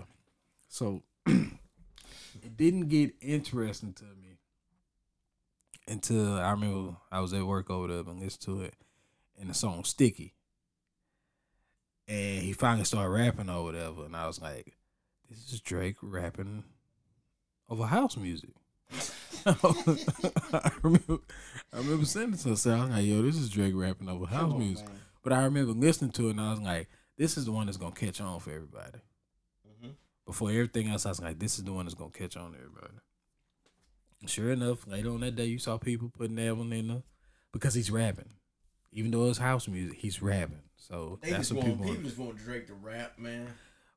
[0.67, 4.39] so it didn't get interesting to me
[5.87, 8.73] until I remember I was at work over there and listened to it,
[9.39, 10.33] and the song "Sticky."
[12.07, 14.75] and he finally started rapping or whatever, and I was like,
[15.29, 16.63] "This is Drake rapping
[17.69, 18.55] over house music."
[19.45, 21.19] I remember,
[21.73, 24.51] I remember saying to myself, I was like, "Yo, this is Drake rapping over house
[24.53, 24.97] on, music." man.
[25.23, 27.77] But I remember listening to it, and I was like, "This is the one that's
[27.77, 28.99] gonna catch on for everybody."
[29.83, 29.93] Mhm.
[30.25, 32.57] Before everything else, I was like, "This is the one that's gonna catch on to
[32.57, 32.93] everybody."
[34.19, 37.03] And sure enough, later on that day, you saw people putting that one in the
[37.51, 38.29] because he's rapping,
[38.91, 40.61] even though it's house music, he's rapping.
[40.77, 41.89] So They that's what want people.
[41.91, 43.47] people just want Drake to rap, man.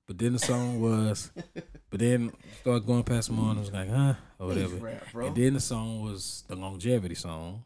[0.06, 1.30] But then the song was,
[1.90, 3.58] but then started going past the morning.
[3.58, 4.76] I was like, huh, or whatever.
[4.76, 5.02] rap.
[5.28, 7.64] And then the song was the longevity song.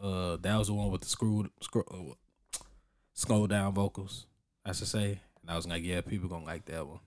[0.00, 2.58] Uh, that was the one with the screwed, screw, uh,
[3.14, 4.26] scroll down vocals,
[4.64, 5.20] I should say.
[5.42, 7.00] And I was like, yeah, people gonna like that one.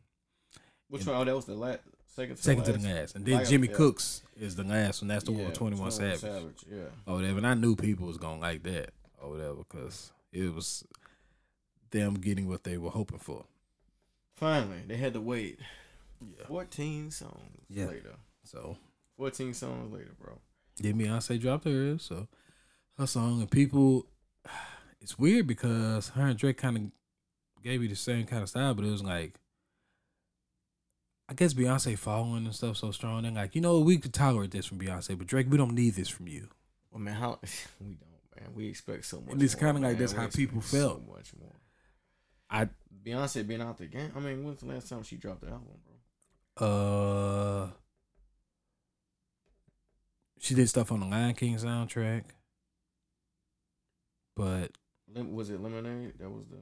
[0.90, 1.16] Which one?
[1.16, 2.84] Oh, that was the last, second to Second the to last.
[2.84, 3.68] the last, and then Like, Jimmy.
[3.70, 5.08] Cooks is the last one.
[5.10, 6.56] That's the one Yeah, with Twenty One 21 Savage.
[6.70, 6.78] Yeah.
[7.06, 7.38] or whatever.
[7.38, 8.90] And I knew people was gonna like that
[9.22, 10.84] or whatever because it was
[11.92, 13.46] them getting what they were hoping for.
[14.42, 15.60] Finally, they had to wait.
[16.20, 16.46] Yeah.
[16.48, 17.86] 14 songs Yeah.
[17.86, 18.16] later.
[18.44, 18.78] So
[19.18, 20.40] 14 songs later, bro.
[20.78, 22.28] Then Beyonce dropped hers, so
[22.98, 24.08] her song and people.
[25.04, 28.76] It's weird because her and Drake kind of gave you the same kind of style,
[28.76, 29.40] but it was like,
[31.28, 33.26] I guess Beyonce following and stuff so strong.
[33.26, 35.96] And like, you know, we could tolerate this from Beyonce, but Drake, we don't need
[35.96, 36.50] this from you.
[36.92, 37.40] Well, man, how
[37.80, 38.00] we don't,
[38.44, 38.54] man.
[38.56, 39.32] We expect so much.
[39.32, 39.98] And it's kinda like man.
[39.98, 41.02] that's We how people felt.
[41.08, 41.56] So much more.
[42.52, 42.68] I
[43.04, 44.12] Beyonce been out the game.
[44.16, 45.68] I mean, when's the last time she dropped the album,
[46.58, 46.68] bro?
[46.68, 47.70] uh,
[50.40, 52.24] she did stuff on the Lion King soundtrack,
[54.36, 54.72] but
[55.14, 56.14] Lim- was it Lemonade?
[56.20, 56.58] That was the.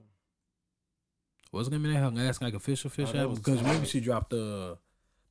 [1.69, 4.77] gonna be that her last like official fish Oh, album because maybe she dropped the,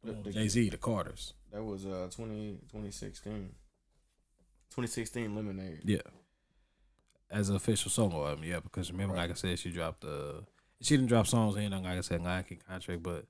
[0.03, 1.35] The- the- Jay Z, the Carters.
[1.53, 3.33] That was uh 20, 2016.
[4.71, 5.81] 2016 Lemonade.
[5.85, 5.99] Yeah.
[7.30, 9.22] As an official solo album, yeah, because remember, Right.
[9.22, 10.44] like I said, she dropped the
[10.80, 13.26] she didn't drop songs in on like I said, Lion King contract, but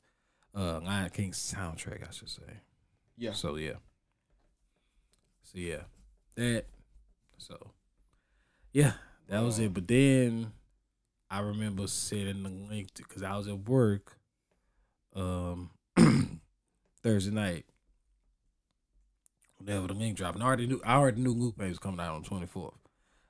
[0.54, 2.60] uh Lion King soundtrack, I should say.
[3.16, 3.32] Yeah.
[3.32, 3.74] So yeah.
[5.42, 5.82] So yeah.
[6.36, 6.66] That
[7.38, 7.72] so
[8.72, 8.92] yeah,
[9.28, 9.74] that was it.
[9.74, 10.52] But then
[11.30, 14.18] I remember sending the link because I was at work
[15.16, 15.70] um
[17.02, 17.64] Thursday night.
[19.58, 20.36] Whenever the link dropped.
[20.36, 22.74] And I already knew I already knew Luke was coming out on twenty fourth.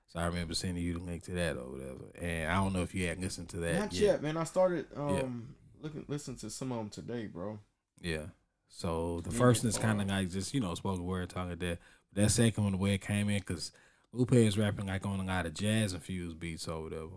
[0.09, 2.05] So I remember sending you the link to that or whatever.
[2.21, 3.79] And I don't know if you had listened to that.
[3.79, 4.03] Not yet.
[4.03, 4.37] yet, man.
[4.37, 7.59] I started um looking listen to some of them today, bro.
[8.01, 8.27] Yeah.
[8.68, 11.51] So the Yeah, first one is kind of like just you know spoken word talking
[11.51, 11.79] like that.
[12.12, 13.71] But that second one, the way it came in, because
[14.12, 17.16] Lupe is rapping like on a lot of jazz infused beats or whatever.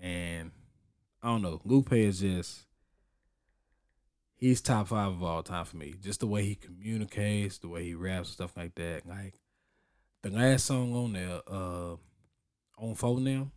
[0.00, 0.50] And
[1.22, 1.60] I don't know.
[1.64, 2.66] Lupe is just
[4.34, 5.94] he's top five of all time for me.
[6.02, 9.02] Just the way he communicates, the way he raps, stuff like that.
[9.06, 9.34] Like
[10.22, 11.96] the last song on there, uh,
[12.78, 13.50] On Faux Nem.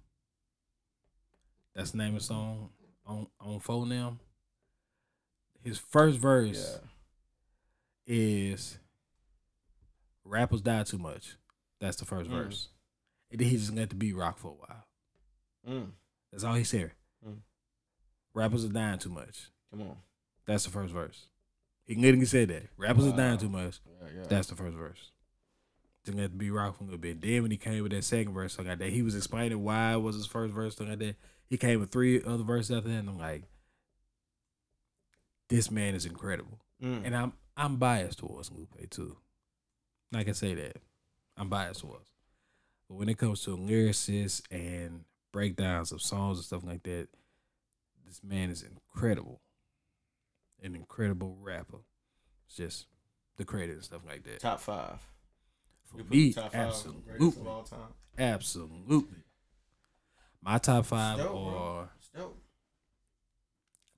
[1.76, 2.70] That's the name of the song.
[3.06, 4.20] On On Faux Nem.
[5.62, 6.88] His first verse Yeah.
[8.06, 8.80] is
[10.24, 11.36] rappers die too much.
[11.80, 12.34] That's the first Mm.
[12.34, 12.70] verse.
[13.32, 14.88] And then he just let the beat rock for a while.
[15.68, 15.92] Mm.
[16.32, 16.94] That's all he said.
[17.26, 17.42] Mm.
[18.34, 19.52] Rappers are dying too much.
[19.72, 19.98] Come on.
[20.46, 21.28] That's the first verse.
[21.86, 22.70] He literally said that.
[22.78, 23.82] Rappers are dying too much.
[23.86, 24.24] Yeah, yeah.
[24.28, 25.12] That's the first verse.
[26.06, 27.22] Just let the beat rock for a little bit.
[27.22, 30.02] Then when he came with that second verse, like that, he was explaining why it
[30.02, 31.16] was his first verse, something like that.
[31.50, 33.44] He came with three other verses after that, and I'm like,
[35.50, 36.60] this man is incredible.
[36.82, 37.02] Mm.
[37.06, 39.18] And I'm I'm biased towards Lupe too.
[40.14, 40.78] I can say that.
[41.36, 42.10] I'm biased towards.
[42.88, 47.08] But when it comes to lyricists and breakdowns of songs and stuff like that,
[48.08, 49.42] this man is incredible.
[50.64, 51.80] An incredible rapper.
[52.48, 52.88] It's just
[53.38, 54.40] the credit and stuff like that.
[54.40, 55.00] top five.
[55.90, 57.48] For me, the top five greatest of absolutely.
[57.48, 57.94] all time.
[58.18, 59.24] Absolutely.
[60.42, 61.90] My top five dope, are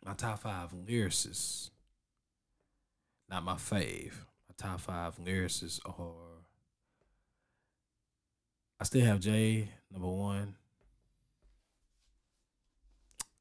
[0.06, 1.70] my top five lyricists.
[3.30, 4.14] Not my fave.
[4.50, 6.42] My top five lyricists are.
[8.80, 10.56] I still have Jay number one.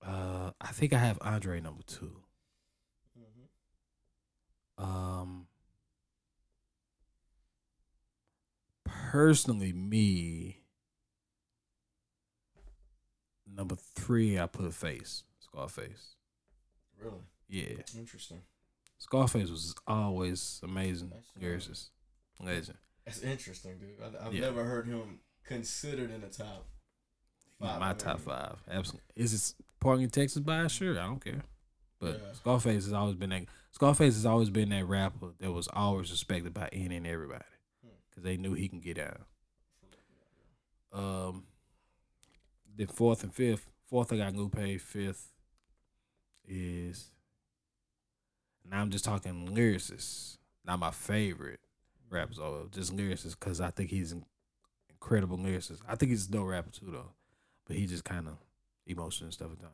[0.05, 2.23] Uh, I think I have Andre number two.
[3.19, 4.85] Mhm.
[4.85, 5.47] Um,
[9.11, 10.61] personally, me
[13.47, 16.15] number three, I put Face Scarface.
[16.97, 18.43] Really Yeah, interesting.
[18.99, 21.89] Scarface was always amazing That's, lyricist,
[22.39, 22.79] legend.
[23.05, 24.01] That's interesting, dude.
[24.01, 24.43] I, I've Yeah.
[24.43, 26.67] never heard him considered in the top.
[27.59, 28.63] Five my top five.
[28.69, 29.03] Absolutely.
[29.17, 30.67] Is it Park in Texas by?
[30.69, 31.43] Sure, I don't care.
[31.99, 32.33] But Yeah.
[32.35, 33.47] Scarface has always been that.
[33.73, 37.45] Scarface has always been that rapper that was always respected by any and everybody.
[38.11, 39.25] Because they knew he can get down.
[40.93, 41.45] Um,
[42.77, 43.71] then fourth and fifth.
[43.89, 44.81] Fourth, I got Lupe.
[44.81, 45.33] Fifth
[46.47, 47.11] is.
[48.69, 51.61] Now I'm just talking lyricists, not my favorite
[52.09, 54.15] rappers, or just lyricists, because I think he's
[54.89, 55.81] incredible lyricist.
[55.89, 57.13] I think he's dope rapper too, though,
[57.67, 58.35] but he just kind of
[58.87, 59.73] emotional and stuff at times.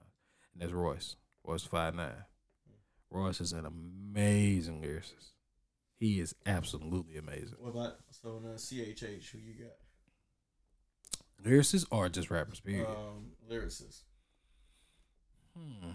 [0.53, 2.25] And that's Royce, Royce Five Nine.
[3.11, 5.36] Royce is an amazing lyricist.
[5.99, 7.57] He is absolutely amazing.
[7.59, 9.31] What about so in uh, CHH?
[9.31, 9.73] Who you got?
[11.45, 12.61] Lyricists or just rappers?
[12.61, 12.87] Period.
[12.87, 14.03] Um, lyricist.
[15.57, 15.91] Hmm.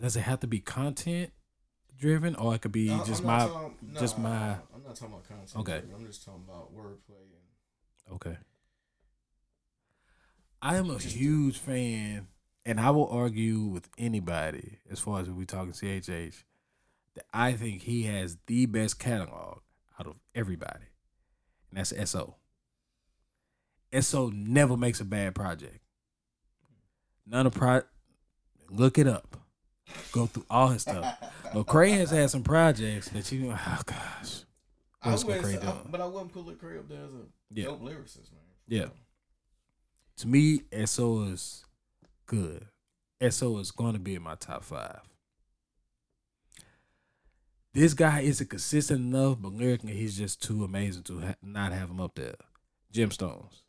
[0.00, 1.32] Does it have to be content
[1.98, 5.24] driven, or it could be No, just my talking- just my- I'm not talking about
[5.28, 5.56] content.
[5.56, 5.82] Okay.
[5.92, 7.26] I'm just talking about wordplay
[8.06, 8.38] and okay?
[10.62, 12.28] I am a huge fan,
[12.68, 16.44] and I will argue with anybody as far as we talking CHH
[17.14, 19.60] that I think he has the best catalog
[19.98, 20.84] out of everybody,
[21.70, 22.36] and that's SO.
[24.00, 25.78] SO never makes a bad project.
[27.26, 27.82] None of pro.
[28.70, 29.36] Look it up.
[30.12, 31.16] Go through all his stuff.
[31.54, 33.40] But Lecrae has had some projects that you.
[33.48, 34.44] Know, oh gosh.
[35.00, 35.88] I What's wouldn't Lecrae say- I- doing?
[35.90, 37.64] but I wouldn't put Lecrae up there as a Yeah.
[37.64, 38.42] dope lyricist, man.
[38.66, 38.86] Yeah.
[40.18, 41.64] To me, SO is
[42.28, 42.66] good.
[43.30, 45.00] SO is going to be in my top five.
[47.74, 51.90] This guy isn't consistent enough, but lyrically, he's just too amazing to ha- not have
[51.90, 52.34] him up there.
[52.92, 53.62] Gemstones.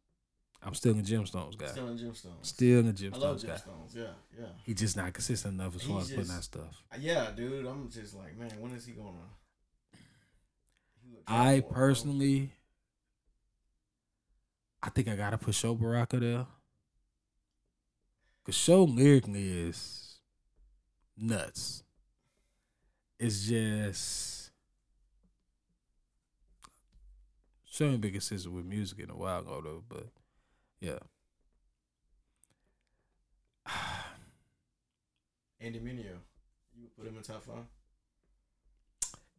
[0.61, 1.67] I'm still in Gemstones guy.
[1.67, 2.43] Still, in Gemstones.
[2.45, 3.53] Still in the I love Gemstones guy.
[3.53, 3.95] Gemstones.
[3.95, 4.03] Yeah,
[4.37, 4.45] yeah.
[4.65, 6.83] He's just not consistent enough as far He's as putting just- out stuff.
[6.99, 7.65] Yeah, dude.
[7.65, 9.15] I'm just like, man, when is he would drop
[11.27, 12.51] I personally,
[14.81, 16.45] I think I gotta put Sho Baraka there.
[18.49, 20.15] Cause Sho lyrically is
[21.15, 21.83] nuts.
[23.19, 24.49] It's just
[27.63, 30.07] Sho ain't been consistent with music in a while ago though, but
[30.79, 30.97] yeah.
[35.61, 36.17] Andy Mineo.
[36.75, 37.67] You would put him in top five.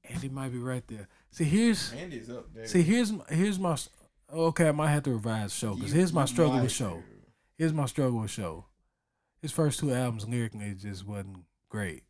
[0.05, 1.09] Andy might be right there.
[1.33, 2.69] See, here's Andy's up there.
[2.69, 3.77] see here's my, here's my
[4.33, 4.69] okay.
[4.69, 7.03] I might have to revise Sho because here's my struggle with Sho.
[7.59, 8.67] Here's my struggle with Sho.
[9.41, 12.03] His first two albums lyrically just wasn't great.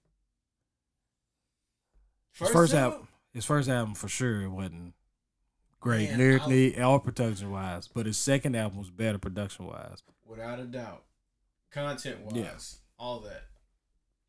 [2.32, 4.94] His first album, his first album for sure wasn't
[5.80, 10.02] great Man, lyrically or production wise, but his second album was better production wise.
[10.24, 11.04] without a doubt,
[11.70, 12.58] content wise, Yeah.
[12.98, 13.44] all that.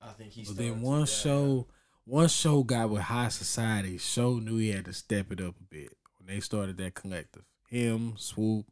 [0.01, 0.47] I think he's.
[0.47, 1.67] But then one Sho,
[2.05, 5.63] one Sho got with high society, Sho knew he had to step it up a
[5.63, 7.43] bit when they started that collective.
[7.67, 8.65] Him, Swoope,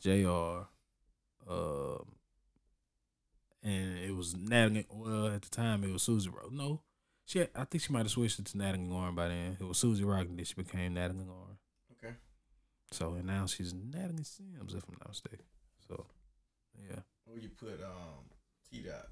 [0.00, 0.66] Jr.
[1.50, 2.14] Um,
[3.62, 4.86] and it was Natalie.
[4.90, 6.50] Well, at the time it was Suzy Rock.
[6.52, 6.82] No,
[7.24, 7.40] she.
[7.40, 9.56] Had, I think she might have switched it to Natalie Lauren by then.
[9.60, 11.56] It was Suzy Rock, and then she became Natalie Lauren.
[11.92, 12.14] Okay.
[12.90, 15.46] So and now she's Natalie Sims, if I'm not mistaken.
[15.88, 16.06] So,
[16.88, 17.00] yeah.
[17.24, 18.24] Where you put um
[18.70, 19.08] T Dot?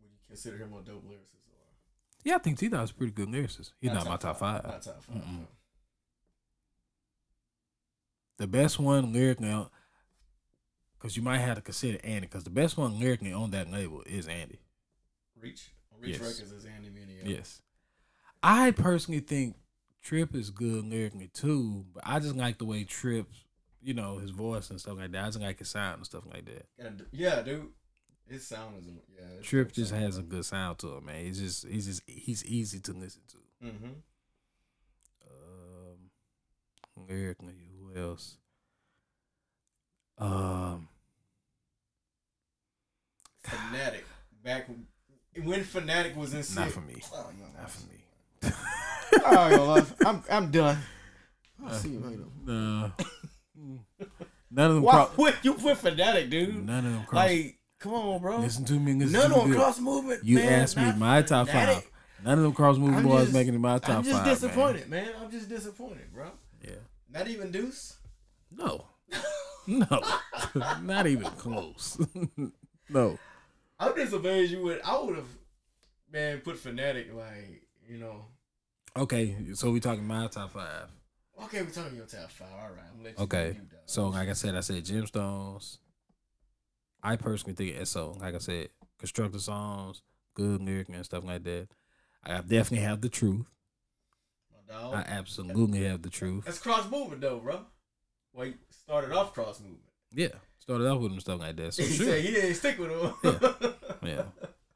[0.00, 1.74] Would you consider him a dope lyricist or
[2.24, 3.72] Yeah, I think T Dot's a pretty good lyricist.
[3.80, 4.64] He's not, my top five.
[4.64, 5.46] Not top 5 Mm-mm.
[8.38, 9.50] The best one lyrically,
[11.00, 14.02] because you might have to consider Andy, because the best one lyrically on that label
[14.06, 14.58] is Andy.
[15.40, 15.70] Reach.
[15.98, 16.20] Reach Yes.
[16.20, 17.26] Records is Andy Mineo.
[17.26, 17.62] Yes.
[18.42, 19.56] I personally think
[20.02, 23.26] Trip is good lyrically too, but I just like the way Trip,
[23.82, 25.24] you know, his voice and stuff like that.
[25.24, 26.66] I just like his sound and stuff like that.
[27.12, 27.68] Yeah, dude.
[28.28, 29.42] His sound is yeah.
[29.42, 31.24] Trip just has a good sound to him, man.
[31.24, 33.66] He's just he's just he's easy to listen to.
[33.66, 33.90] Mm-hmm.
[35.26, 36.10] Um,
[37.08, 38.36] lyrically, who else?
[40.16, 40.88] Um,
[43.44, 44.02] Phanatik.
[44.44, 44.86] Back when,
[45.44, 47.00] when Phanatik was in not for me.
[47.12, 48.52] Oh, no, Not for me.
[49.24, 49.94] Right, oh, love.
[50.06, 50.78] I'm I'm done.
[51.64, 52.22] I'll see you later.
[52.44, 52.92] No.
[54.50, 54.82] None of them.
[54.82, 56.66] Why Cro- you put Phanatik, dude?
[56.66, 57.14] none of them cross.
[57.28, 58.38] Like, come on, bro.
[58.38, 58.94] listen to me.
[58.94, 59.56] Listen None to on good.
[59.56, 60.24] cross movement.
[60.24, 61.74] You man, asked me my top Phanatik.
[61.74, 61.90] five.
[62.24, 63.96] None of them cross I'm boys just- making it my top five.
[63.98, 64.26] I'm just five.
[64.26, 64.34] man.
[64.34, 65.08] disappointed, man.
[65.22, 66.30] I'm just disappointed, bro.
[66.62, 66.70] Yeah.
[67.12, 67.96] Not even Deuce.
[68.50, 68.86] No.
[69.66, 69.86] No.
[70.82, 71.98] Not even close.
[72.88, 73.18] no.
[73.80, 74.80] I'm just amazed you would.
[74.84, 75.28] I would have,
[76.12, 78.26] man, put Phanatik like you know.
[78.96, 80.88] Okay, so we talking my top five.
[81.44, 82.48] Okay, we're talking your top five.
[82.52, 83.58] All right, I'm let you Okay.
[83.86, 85.78] So like I said, I said Gemstones.
[87.02, 90.02] I personally think SO, like I said, constructive songs,
[90.34, 91.68] good lyric and stuff like that.
[92.22, 93.46] I definitely have the truth.
[94.52, 94.94] my dog.
[94.94, 96.44] I absolutely have the truth.
[96.44, 97.64] That's cross movement though, bro.
[98.34, 99.80] Well, he started off cross movement.
[100.12, 100.38] Yeah.
[100.70, 101.74] Started off with them stuff like that.
[101.74, 102.06] So he sure.
[102.06, 103.74] said he didn't stick with him.
[104.04, 104.22] Yeah.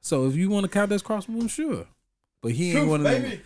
[0.01, 1.87] So if you want to count that cross move, sure.
[2.43, 3.23] But he ain't Truth, one of them.
[3.23, 3.41] baby.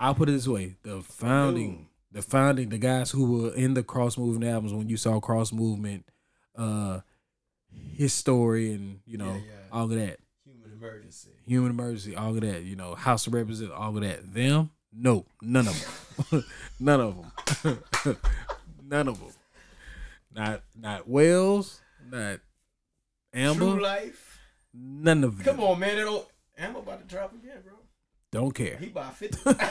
[0.00, 3.84] I'll put it this way: the founding, the founding, the guys who were in the
[3.84, 6.04] cross movement albums when you saw cross movement,
[6.56, 7.00] uh,
[7.94, 9.52] his story and you know Yeah, yeah.
[9.72, 11.30] all of that, Human emergency.
[11.46, 14.34] human emergency, all of that, you know, House of Representatives, all of that.
[14.34, 16.44] Them, no, none of them,
[16.80, 17.16] none of
[17.62, 18.16] them,
[18.84, 19.28] none of them.
[20.36, 22.40] Not not Wells, not
[23.32, 23.64] Amber.
[23.64, 24.38] Tru-Life.
[24.74, 25.54] none of them.
[25.56, 25.96] Come on, man.
[25.96, 26.26] That old
[26.58, 27.72] Amber about to drop again, bro.
[28.32, 28.76] don't care.
[28.76, 29.38] He bought fifty.
[29.46, 29.62] I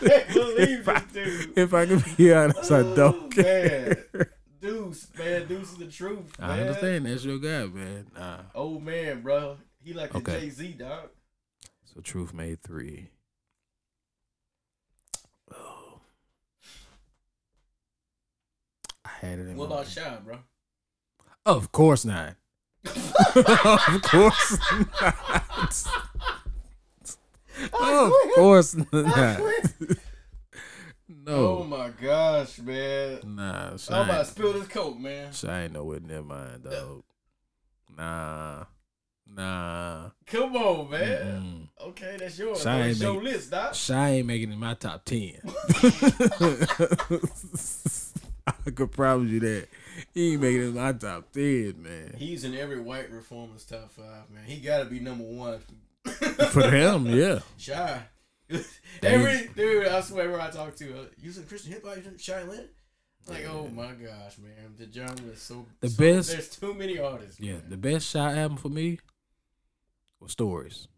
[0.00, 1.58] can't believe this dude.
[1.58, 4.06] If I can be honest, I Oh, don't care.
[4.14, 4.26] man.
[4.60, 6.38] Deuce, man, Deuce is the truth.
[6.38, 6.50] Man.
[6.50, 8.06] I understand that's your guy, man.
[8.16, 8.38] Nah.
[8.54, 9.56] Old man, bro.
[9.82, 10.40] He like the Okay.
[10.40, 11.10] Jay Z dog.
[11.92, 13.10] So Truth made three.
[15.52, 16.00] Oh.
[19.04, 20.38] I had it in What about Shai, bro?
[21.46, 22.34] Of course not.
[22.84, 24.58] of course
[25.02, 25.86] not.
[27.80, 29.40] of course not.
[31.26, 33.20] Oh my gosh, man.
[33.24, 35.32] Nah, I'm about to spill this coke, man.
[35.32, 37.02] Shine nowhere near mine, dog.
[37.96, 38.64] Nah.
[39.26, 40.10] Nah.
[40.26, 41.68] Come on, man.
[41.80, 41.88] Mm-mm.
[41.88, 42.62] Okay, that's yours.
[42.62, 43.74] Shai Shai ain't make- list, dog.
[43.74, 45.40] Shai ain't making it in my top ten.
[48.46, 49.68] I could promise you that.
[50.12, 52.14] He ain't making it in my top ten, man.
[52.16, 54.44] He's in every white reformer's top five, man.
[54.44, 55.60] He gotta be number one.
[56.50, 57.38] For him, yeah.
[57.56, 58.02] Shai.
[59.02, 62.42] Every dude, I swear, where I talk to, uh, you listen Christian hip hop, Shai
[62.42, 62.68] Linne?
[63.26, 66.98] Like, oh my gosh, man, the genre is so The so- best- There's too many
[66.98, 67.40] artists.
[67.40, 67.62] Yeah, man.
[67.70, 68.98] the best Shai album for me
[70.20, 70.88] was Stories.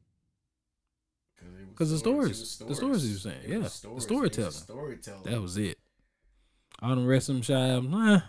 [1.70, 4.50] Because the it stories- the stories you were saying, It yeah, was the storytelling.
[4.50, 5.22] Storytelling.
[5.24, 5.78] That was it.
[6.86, 8.20] All the rest them Shai albums, nah.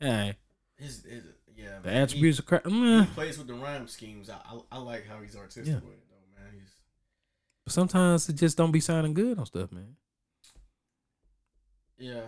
[0.00, 0.34] Hey,
[0.76, 1.22] his, his,
[1.54, 1.78] yeah.
[1.82, 4.28] the man, attributes of crap, He, he plays with the rhyme schemes.
[4.28, 5.74] I, I, I like how he's artistic Yeah.
[5.76, 6.52] with it, though, man.
[6.52, 6.70] He's
[7.64, 9.96] But sometimes it just don't be sounding good on stuff, man.
[11.98, 12.22] yeah.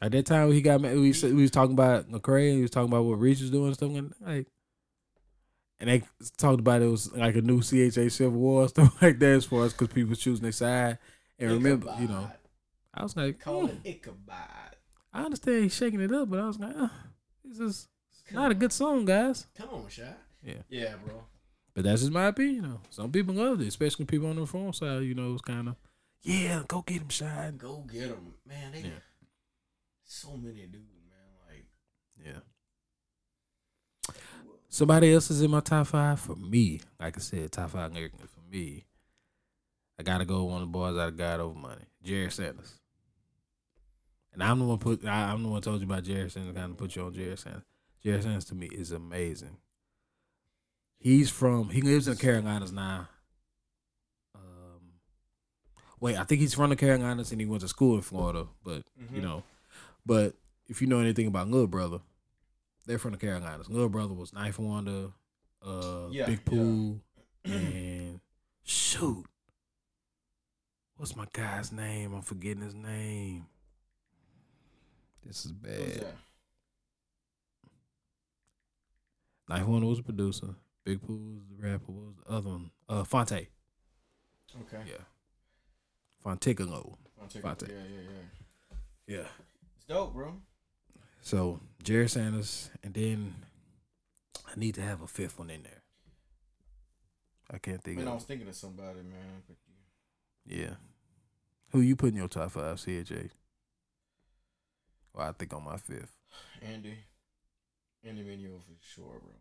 [0.00, 2.54] At that time, he got we said we was talking about Lecrae.
[2.54, 4.26] He was talking about what Reach was doing and stuff like that.
[4.26, 4.46] Like,
[5.80, 6.02] and they
[6.36, 9.44] talked about it was like a new CHH Civil War and stuff like that as
[9.44, 10.98] far as because people choosing their side.
[11.38, 12.30] And remember, you know,
[12.94, 14.67] I was like, call hmm, it Ichabod.
[15.18, 16.88] I understand he's shaking it up, but I was like, uh,
[17.44, 17.88] this is
[18.32, 19.46] not a good song, guys.
[19.56, 20.14] Come on, Shai.
[20.42, 20.62] Yeah.
[20.68, 21.24] Yeah, bro.
[21.74, 22.62] But that's just my opinion.
[22.62, 22.80] Though.
[22.90, 25.02] some people loved it, especially people on the reform side.
[25.02, 25.76] You know, it's kind of,
[26.22, 27.56] yeah, go get him, shine.
[27.56, 28.72] Go get him, man.
[28.72, 28.90] They Yeah.
[30.04, 31.36] so many dudes, man.
[31.48, 31.66] Like
[32.24, 34.14] Yeah.
[34.68, 36.80] Somebody else is in my top five for me.
[37.00, 38.84] Like I said, top five American for me.
[39.98, 42.74] I gotta go with one of the boys out of God over money, Jered Sanders.
[44.32, 45.04] And I'm the one put.
[45.04, 46.54] I, I'm the one told you about Jered Sanders.
[46.54, 47.62] Kind of put you on Jered Sanders.
[48.04, 49.56] Jered Sanders to me is amazing.
[50.98, 51.70] He's from.
[51.70, 53.08] He lives in the Carolinas now.
[54.34, 54.92] Um,
[56.00, 58.46] wait, I think he's from the Carolinas and he went to school in Florida.
[58.64, 59.22] But you Mhm.
[59.22, 59.42] know,
[60.04, 60.34] but
[60.68, 62.00] if you know anything about Little Brother,
[62.86, 63.68] they're from the Carolinas.
[63.68, 65.12] Little Brother was 9th Wonder,
[65.62, 66.50] uh, Yeah, Big yeah.
[66.50, 67.00] Pooh,
[67.44, 68.20] and
[68.64, 69.24] shoot,
[70.96, 72.12] what's my guy's name?
[72.14, 73.46] I'm forgetting his name.
[75.28, 76.06] This is bad.
[79.50, 80.54] 9th Wonder was the producer.
[80.84, 81.92] Big Pooh was the rapper.
[81.92, 82.70] What was the other one?
[82.88, 83.32] Uh, Phonte.
[83.32, 84.82] Okay.
[84.86, 85.04] Yeah.
[86.24, 86.96] Fonticolo.
[87.20, 87.68] I'll Phonte.
[87.68, 89.16] Yeah, yeah, yeah.
[89.18, 89.26] Yeah.
[89.76, 90.34] It's dope, bro.
[91.20, 93.34] So Jered Sanders, and then
[94.46, 95.82] I need to have a fifth one in there.
[97.50, 98.16] I can't think Man, I of.
[98.16, 99.42] was thinking of somebody, man.
[99.46, 99.56] But
[100.46, 100.74] you, Yeah.
[101.72, 103.28] Who you put in your top five, CJ?
[105.18, 106.14] Well, I think on my fifth.
[106.62, 106.94] Andy,
[108.04, 109.32] Andy Mineo for sure, bro.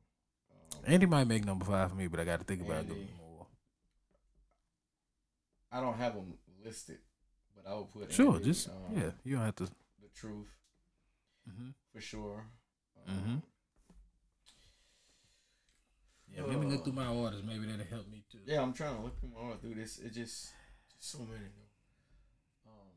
[0.51, 2.79] Um, Andy might make number five for me, but I got to think about it
[2.79, 2.89] Andy.
[2.93, 3.45] little more.
[5.71, 6.33] I don't have them
[6.65, 6.97] listed,
[7.55, 9.11] but I will put Sure, Andy, just um, yeah.
[9.23, 9.65] You don't have to.
[9.65, 10.47] the truth
[11.47, 12.47] hmm for sure.
[13.07, 13.43] mm-hmm Um,
[16.35, 17.43] Yeah, let me look through my orders.
[17.45, 18.39] Maybe that'll help me too.
[18.45, 19.99] Yeah, I'm trying to look through my heart through this.
[19.99, 20.51] It just,
[20.95, 21.29] just so many.
[21.55, 22.71] though.
[22.71, 22.87] Um,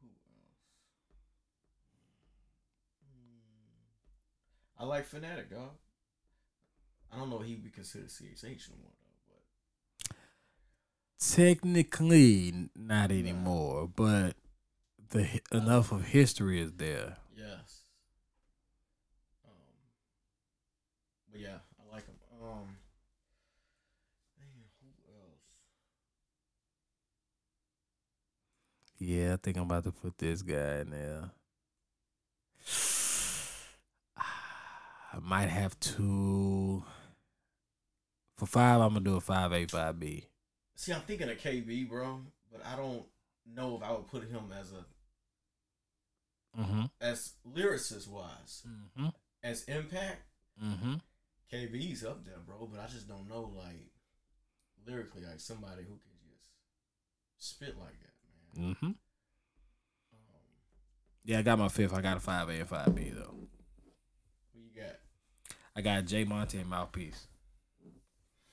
[0.00, 0.64] who else?
[3.04, 4.71] Hmm.
[4.82, 5.70] I like Phanatik, dog.
[7.12, 9.34] I don't know if he would be considered CHH no more though,
[10.08, 10.16] but
[11.20, 14.34] Technically, not anymore, but
[15.10, 17.18] the enough of history is there.
[17.36, 17.82] yes.
[19.44, 19.52] Um,
[21.30, 22.16] but yeah, I like him.
[22.42, 22.76] Um,
[24.36, 25.38] man, who else?
[28.98, 31.30] Yeah, I think I'm about to put this guy in there.
[35.12, 36.82] I might have to.
[38.36, 40.26] For five, I'm gonna do a five A five B.
[40.74, 43.04] See, I'm thinking of KB, bro, but I don't
[43.54, 44.84] know if I would put him as a
[46.60, 46.82] Mm-hmm.
[47.00, 49.08] as lyricist wise, Mm-hmm.
[49.42, 50.22] as impact.
[50.62, 50.94] Mm-hmm.
[51.50, 53.90] KB's up there, bro, but I just don't know like
[54.86, 56.50] lyrically like somebody who can just
[57.38, 58.74] spit like that, man.
[58.74, 58.86] Mm-hmm.
[58.86, 58.96] Um,
[61.24, 61.94] Yeah, I got my fifth.
[61.94, 63.34] I got a five A and five B though.
[65.74, 65.96] Who you got?
[65.96, 67.26] I got Jay Monty and Mouthpiece.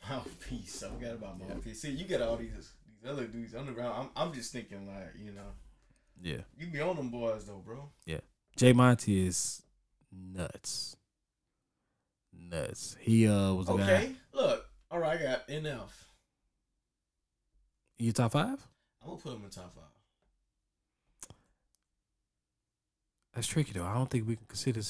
[0.10, 0.84] Mouthpiece.
[0.84, 1.48] I forgot about Yeah.
[1.54, 1.82] mouthpiece.
[1.82, 4.10] See, you got all these these other dudes underground.
[4.16, 5.52] I'm I'm just thinking like you know
[6.22, 6.42] Yeah.
[6.58, 7.92] you be on them boys though, bro.
[8.06, 8.20] Yeah.
[8.56, 9.62] Jay Monty is
[10.12, 10.96] nuts.
[12.34, 12.96] Nuts.
[13.00, 13.84] He uh was a guy.
[13.94, 14.66] Okay, look.
[14.92, 15.92] All right, I got NF.
[18.00, 18.68] You top five?
[19.02, 19.84] I'm gonna put him in top five.
[23.34, 23.86] That's tricky though.
[23.86, 24.82] I don't think we can consider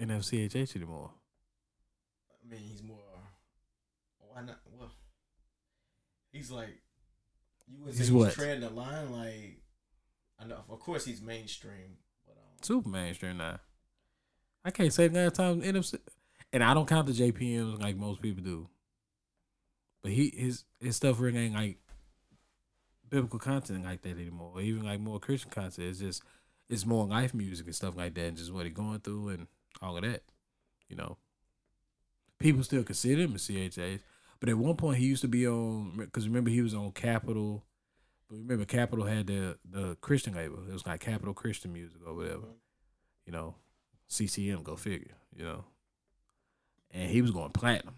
[0.00, 1.10] NFCHH anymore.
[2.48, 2.96] I mean, he's more.
[4.32, 4.60] Why not?
[4.78, 4.90] Well,
[6.32, 6.80] he's like.
[7.70, 8.32] You would He's he's, what?
[8.32, 9.62] treading the line, like.
[10.40, 13.58] I know, of course, he's mainstream, but um, Super mainstream now.
[14.64, 15.98] I can't say the last time NFC,
[16.52, 18.68] and I don't count the JPMs like most people do.
[20.02, 21.78] But he his his stuff really ain't like
[23.10, 24.52] biblical content like that anymore.
[24.54, 25.88] Or even like more Christian content.
[25.88, 26.22] It's just
[26.70, 29.46] it's more life music and stuff like that, and just what he going through and
[29.82, 30.22] all of that.
[30.88, 31.18] You know,
[32.38, 34.00] people still consider him a CHH,
[34.40, 37.64] but at one point he used to be on because remember he was on Capitol.
[38.28, 40.58] But remember, Capitol had the the Christian label.
[40.68, 42.48] It was like Capitol Christian Music or whatever
[43.28, 43.54] you know,
[44.08, 45.64] CCM, go figure, you know.
[46.90, 47.96] And he was going platinum.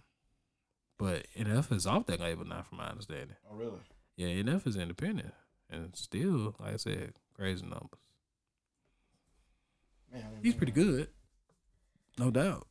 [0.98, 3.36] But NF is off that label now, from my understanding.
[3.48, 3.78] oh really?
[4.16, 5.32] Yeah, NF is independent.
[5.70, 8.00] And still, like I said, crazy numbers.
[10.12, 11.06] Man, He's pretty good.
[12.18, 12.66] No doubt.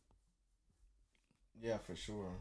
[1.61, 2.31] Yeah, for sure.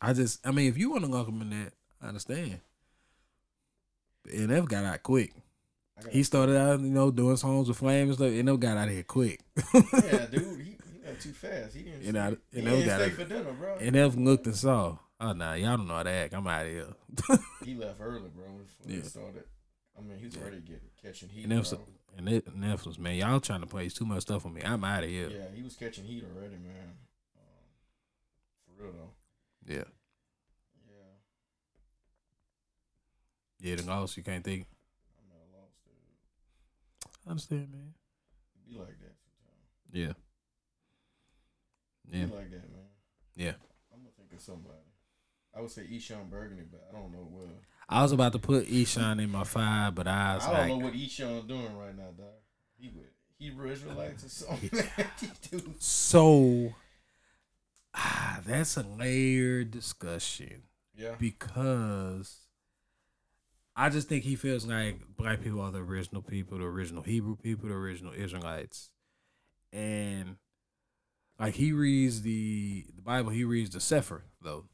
[0.00, 2.60] I just, I mean, if you want to lock him in that, I understand.
[4.24, 5.32] But NF got out quick.
[6.10, 8.28] He started out, you know, doing songs with Flame and stuff.
[8.30, 9.40] NF got out of here quick.
[9.74, 11.76] yeah, dude, he, he went too fast.
[11.76, 12.12] He didn't.
[12.12, 13.12] Know, stay, he didn't got stay it.
[13.12, 13.78] for dinner, bro.
[13.78, 16.34] NF looked and saw, oh, nah, y'all don't know how to act.
[16.34, 16.86] I'm out of here.
[17.64, 18.44] he left early, bro.
[18.46, 19.02] When Yeah.
[19.02, 19.44] he started.
[19.96, 20.42] I mean, he's was Yeah.
[20.42, 21.72] already getting catching heat, And F,
[22.16, 22.28] and
[22.64, 24.62] Netflix, man, y'all trying to place too much stuff on me.
[24.64, 25.28] I'm out of here.
[25.28, 26.94] Yeah, he was catching heat already, man.
[28.82, 29.72] For real though.
[29.72, 29.84] Yeah.
[33.60, 34.66] Yeah, Yeah, the loss you can't think.
[35.18, 37.26] I'm at a loss, dude.
[37.26, 37.94] I understand, man.
[38.56, 39.92] It be like that sometimes.
[39.92, 40.12] Yeah.
[42.10, 42.26] Yeah.
[42.26, 42.34] Yeah.
[42.34, 42.88] like that, man.
[43.36, 43.52] Yeah.
[43.92, 44.74] I'm gonna think of somebody.
[45.56, 47.46] I would say Eshon Burgundy, but I don't know what.
[47.88, 50.68] I was about to put Eshon in my five, but I was I don't like,
[50.70, 52.34] know what Eshon doing right now, dog.
[52.80, 53.06] He with
[53.38, 54.70] Hebrew Israelites or something.
[55.20, 55.74] he do.
[55.78, 56.74] so
[57.94, 60.62] ah, that's a layered discussion
[60.94, 61.14] Yeah.
[61.18, 62.40] because
[63.74, 67.36] I just think he feels like black people are the original people, the original Hebrew
[67.36, 68.90] people, the original Israelites,
[69.72, 70.36] and
[71.38, 74.64] like he reads the the Bible, he reads the Sefer though,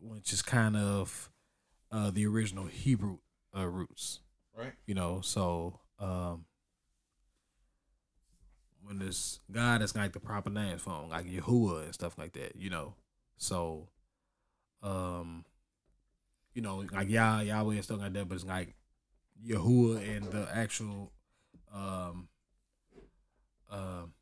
[0.00, 1.30] which is kind of
[1.92, 3.18] uh, the original Hebrew
[3.56, 4.20] uh, roots.
[4.56, 4.72] Right.
[4.86, 6.44] you know so um
[8.84, 12.32] when this god is like the proper name for him like yahuwah and stuff like
[12.32, 12.94] that you know?
[13.36, 13.88] So
[14.82, 15.44] um
[16.54, 18.74] you know like yah yahweh and stuff like that but it's like
[19.46, 21.12] yahuwah and the actual
[21.74, 22.28] um
[23.70, 24.12] um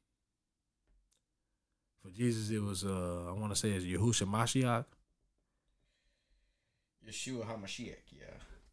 [2.02, 4.84] for jesus it was uh i want to say it's yahusha mashiach.
[7.08, 8.26] Yeshua Hamashiach, yeah.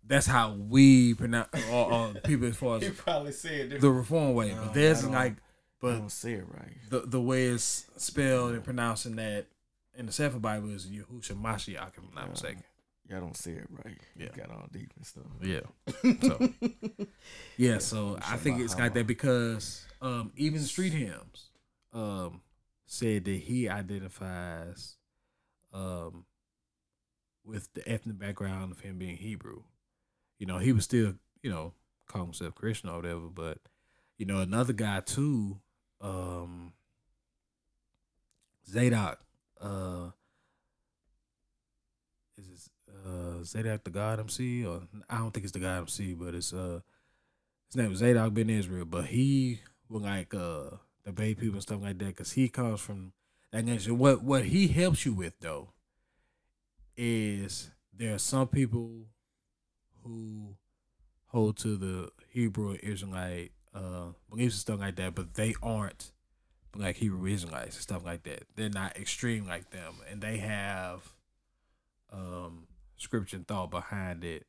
[0.05, 4.33] that's how we pronounce or, or people as far He as probably said the reform
[4.35, 5.35] way No, but there's I
[5.81, 6.77] don't- I don't say it right.
[6.89, 9.47] the the way it's spelled and pronouncing that
[9.95, 12.29] in the Sefer Bible is Yahusha Mashiach, if I'm not Yeah.
[12.29, 12.63] mistaken.
[13.09, 13.97] Y'all don't say it right.
[14.17, 14.25] Yeah.
[14.35, 15.23] You got all deep and stuff.
[15.41, 15.61] Yeah.
[16.21, 16.49] So
[17.57, 21.49] yeah, so I think it's got that because um even street hymns
[21.93, 22.41] um
[22.85, 24.95] said that he identifies
[25.73, 26.25] um
[27.45, 29.63] with the ethnic background of him being Hebrew.
[30.37, 31.73] You know, he was still, you know,
[32.07, 33.59] call himself Christian or whatever, but
[34.17, 35.59] you know, another guy too,
[36.01, 36.73] um
[38.69, 39.19] Zadok,
[39.61, 40.09] uh
[42.37, 42.69] is it
[43.05, 46.53] uh Zadok the God MC or I don't think it's the God MC, but it's
[46.53, 46.81] uh
[47.67, 51.81] his name is Zadok Ben Israel, but he will like uh debate people and stuff
[51.81, 53.13] like that because he comes from
[53.51, 53.97] that nation.
[53.97, 55.69] What what he helps you with though
[56.95, 59.05] is there are some people
[60.03, 60.55] who
[61.27, 66.11] hold to the Hebrew Israelite uh beliefs and stuff like that, but they aren't
[66.75, 68.43] like Hebrew Israelites and stuff like that.
[68.55, 71.01] They're not extreme like them, and they have
[72.11, 72.67] um
[72.97, 74.45] scripture and thought behind it.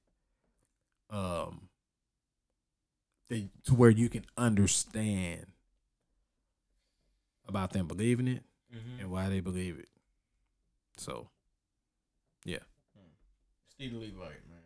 [1.11, 1.69] Um,
[3.29, 5.47] they to where you can understand
[7.47, 8.43] about them believing it
[8.75, 9.01] Mm-hmm.
[9.01, 9.89] and why they believe it.
[10.99, 11.31] So
[13.71, 14.59] Steve the Levite, man.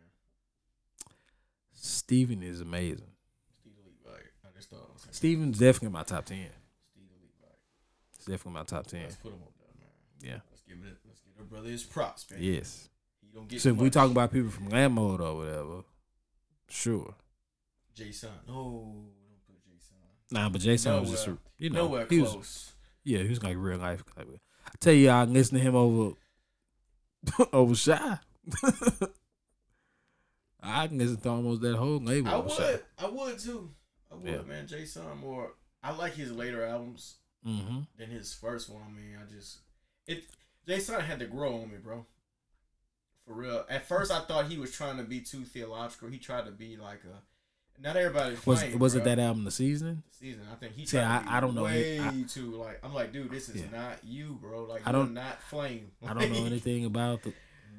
[1.71, 3.12] Stephen is amazing.
[4.63, 4.87] Steve the Levite.
[4.87, 6.45] I just thought I was saying Stephen's definitely my top ten.
[8.15, 9.01] It's definitely my top ten.
[9.03, 9.89] Let's put him up there, man.
[10.33, 10.39] Yeah.
[10.49, 10.97] Let's give it.
[11.05, 12.39] Let's give our brother his props, man.
[12.41, 12.89] Yes.
[13.21, 13.61] He don't get.
[13.61, 15.83] So if we talk about people from Lamp Mode or whatever,
[16.69, 17.15] sure.
[17.95, 19.05] Json, no,
[19.37, 20.31] don't put Json.
[20.31, 22.71] Nah, but Json was just you know Nowhere he was
[23.03, 24.03] yeah he was like real life.
[24.17, 24.23] I
[24.79, 26.15] tell you, I listen to him over
[27.53, 28.17] over Shai.
[30.65, 32.29] I can listen to almost that whole label.
[32.29, 32.71] I Shai.
[32.71, 32.83] would.
[32.97, 33.69] I would too.
[34.13, 34.41] I would, Yeah.
[34.43, 34.67] man.
[34.67, 35.53] Json more.
[35.81, 37.79] I like his later albums Mm-hmm.
[37.97, 38.81] than his first one.
[38.87, 39.57] I mean, I just
[40.07, 40.23] it.
[40.67, 42.05] Json had to grow on me, bro.
[43.27, 43.65] For real.
[43.69, 46.09] At first, I thought he was trying to be too theological.
[46.09, 47.21] He tried to be like a.
[47.81, 48.37] Not everybody.
[48.45, 50.03] Was was it that album, The Season?
[50.11, 50.43] season?
[50.51, 50.85] I think he.
[50.85, 52.79] To I- I don't know Way I- too like.
[52.83, 53.69] I'm like, dude, this is Yeah.
[53.77, 54.63] not you, bro.
[54.65, 55.91] Like, I you're don't- not flame.
[56.05, 57.33] I don't know anything about the,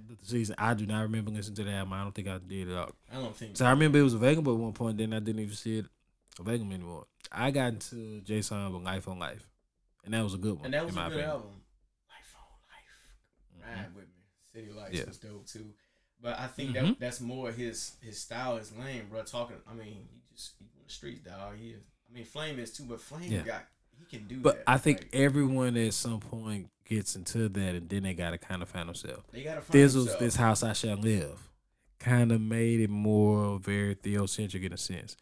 [0.09, 0.57] the season.
[0.59, 1.93] I do not remember listening to that album.
[1.93, 2.91] I don't think I did it all.
[3.11, 3.57] I don't think.
[3.57, 4.99] So I remember it was available at one point.
[4.99, 5.87] Then I didn't even see it
[6.39, 7.07] available anymore.
[7.33, 9.49] I got into Json with Life on Life,
[10.05, 10.65] and that was a good one.
[10.67, 11.31] And that was a my good opinion.
[11.31, 11.51] album.
[12.09, 13.77] Life on Life.
[13.77, 13.77] Mhm.
[13.85, 14.23] Ride with me.
[14.53, 15.05] City Lights Yeah.
[15.07, 15.75] was dope too.
[16.21, 16.75] But I think Mhm.
[16.91, 19.23] that that's more his his style is lame, bro.
[19.25, 21.57] Talking, I mean, he just he on the streets, dog.
[21.59, 21.83] He is.
[22.09, 23.43] I mean, Flame is too, but Flame Yeah.
[23.43, 23.67] got
[23.99, 24.71] he can do But that.
[24.71, 28.63] I think Like, everyone at some point gets into that, and then they gotta kind
[28.63, 29.23] of find themselves.
[29.33, 30.21] they gotta find This was themselves.
[30.21, 31.51] this house I shall live.
[31.99, 35.17] Kind of made it more very theocentric in a sense.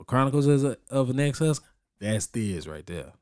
[0.00, 1.68] But Chronicles of a, of an Ex Husband,
[2.00, 3.12] that's Thiz right there.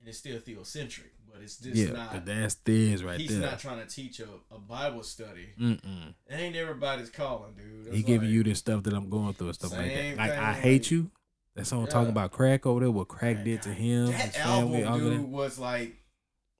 [0.00, 2.12] and it's still theocentric, but it's just yeah, not.
[2.12, 3.40] but that's Thiz right he's there.
[3.42, 5.50] He's not trying to teach a, a Bible study.
[5.60, 6.12] Mm-mm.
[6.26, 7.92] It ain't everybody's calling, dude.
[7.94, 10.16] He It's giving you this stuff that I'm going through and stuff like that.
[10.16, 11.10] Like I hate like- you.
[11.54, 11.86] That song Yeah.
[11.90, 15.00] talking about crack over there, what crack Man, did to him, That his family, album,
[15.10, 15.28] dude, that.
[15.28, 15.94] was like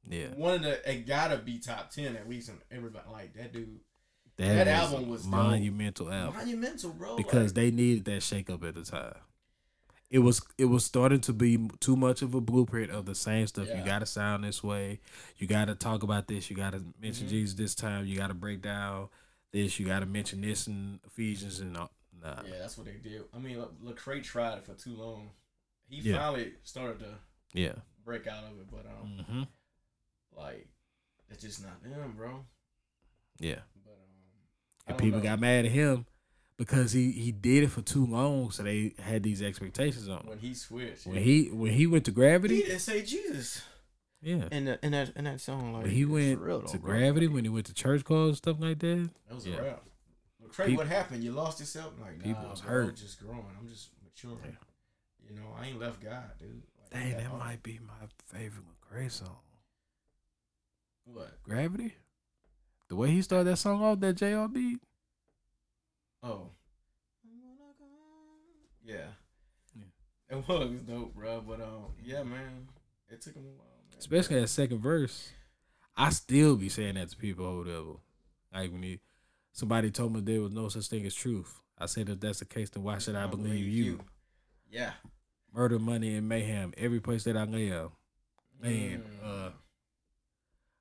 [0.09, 0.89] Yeah, one of the.
[0.93, 2.49] It gotta be top ten at least.
[2.51, 3.81] In everybody like that dude.
[4.37, 5.31] that, that was album was dope.
[5.33, 7.17] monumental album Monumental, bro.
[7.17, 9.15] because like, they needed that shake up at the time.
[10.11, 13.47] It was it was starting to be too much of a blueprint of the same
[13.47, 13.69] stuff.
[13.69, 14.99] You got to sound this way.
[15.37, 16.51] You got to talk about this.
[16.51, 17.31] You got to mention Mhm.
[17.31, 18.07] Jesus this time.
[18.07, 19.09] You got to break down
[19.53, 19.79] this.
[19.79, 21.93] You got to mention this in Ephesians and all.
[22.21, 22.43] Nah.
[22.45, 23.23] yeah, that's what they did.
[23.33, 25.31] I mean, Le- Lecrae tried it for too long.
[25.89, 26.19] He Yeah.
[26.19, 27.15] finally started to
[27.55, 27.77] Yeah.
[28.05, 29.43] break out of it, but um, hmm
[30.37, 30.67] like
[31.31, 32.45] it's just not them, bro.
[33.39, 33.61] Yeah.
[33.85, 33.99] But um,
[34.89, 35.25] And people know.
[35.25, 36.05] got mad at him
[36.61, 40.27] because he he did it for too long, so they had these expectations on him.
[40.27, 41.07] when he switched.
[41.07, 43.63] When he when he went to gravity, he didn't say Jesus
[44.21, 44.45] yeah.
[44.53, 45.73] in that in that in that song.
[45.73, 46.93] Like When he went though, to bro.
[46.99, 49.57] gravity, when he went to church clothes and stuff like that, That was Yeah.
[49.57, 49.83] a rap.
[50.39, 51.25] But Craig, Peop- what happened?
[51.25, 51.95] You lost yourself.
[51.99, 52.89] Like nah, People was bro, hurt.
[52.91, 53.47] I'm just growing.
[53.59, 54.39] I'm just maturing.
[54.45, 55.31] Yeah.
[55.31, 56.63] You know, I ain't left God, dude.
[56.79, 57.39] Like, dang, that hard.
[57.39, 59.39] might be my favorite Lecrae song.
[61.05, 61.43] What?
[61.43, 61.95] Gravity.
[62.89, 64.79] The way he started that song off, that JR beat.
[66.23, 66.51] Oh.
[68.85, 68.95] Yeah.
[69.77, 69.85] Yeah.
[70.31, 71.43] It was dope, bro.
[71.47, 72.69] But um, yeah, man,
[73.09, 73.99] it took him a while, man.
[73.99, 75.31] especially that second verse.
[75.97, 77.97] I still be saying that to people or whatever.
[78.53, 79.01] Like when he,
[79.53, 81.61] somebody told me there was no such thing as truth.
[81.79, 84.01] I said if that's the case, then why should I believe you?
[84.71, 84.93] Yeah.
[85.55, 86.73] Murder, money, and mayhem.
[86.77, 87.91] Every place that I live.
[88.63, 89.27] Man, Mm.
[89.27, 89.51] uh,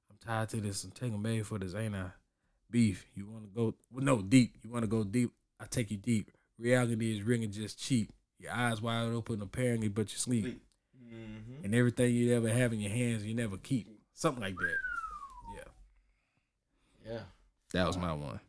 [0.10, 0.84] I'm tired to this.
[0.84, 2.12] I'm taking made for this, ain't I?
[2.72, 3.06] Beef.
[3.16, 3.76] You want to go?
[3.92, 4.58] Well, no, deep.
[4.64, 5.32] You want to go deep?
[5.60, 6.32] I take you deep.
[6.58, 8.12] Reality is ringing just cheap.
[8.38, 10.44] Your eyes wide open, apparently, but you sleep.
[10.44, 10.62] Sleep.
[11.04, 11.66] Mm-hmm.
[11.66, 13.88] And everything you ever have in your hands, you never keep.
[14.14, 14.78] Something like that.
[15.56, 17.12] Yeah.
[17.12, 17.20] Yeah.
[17.74, 18.40] That was my one.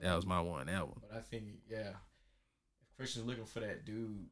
[0.00, 0.08] yeah.
[0.08, 0.66] That was my one.
[0.66, 1.00] That one.
[1.00, 4.26] But I think, yeah, if Christian's looking for that dude,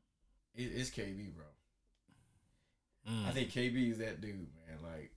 [0.54, 1.44] it, it's KB, bro.
[3.12, 3.28] Mm.
[3.28, 4.78] I think KB is that dude, man.
[4.82, 5.12] Like.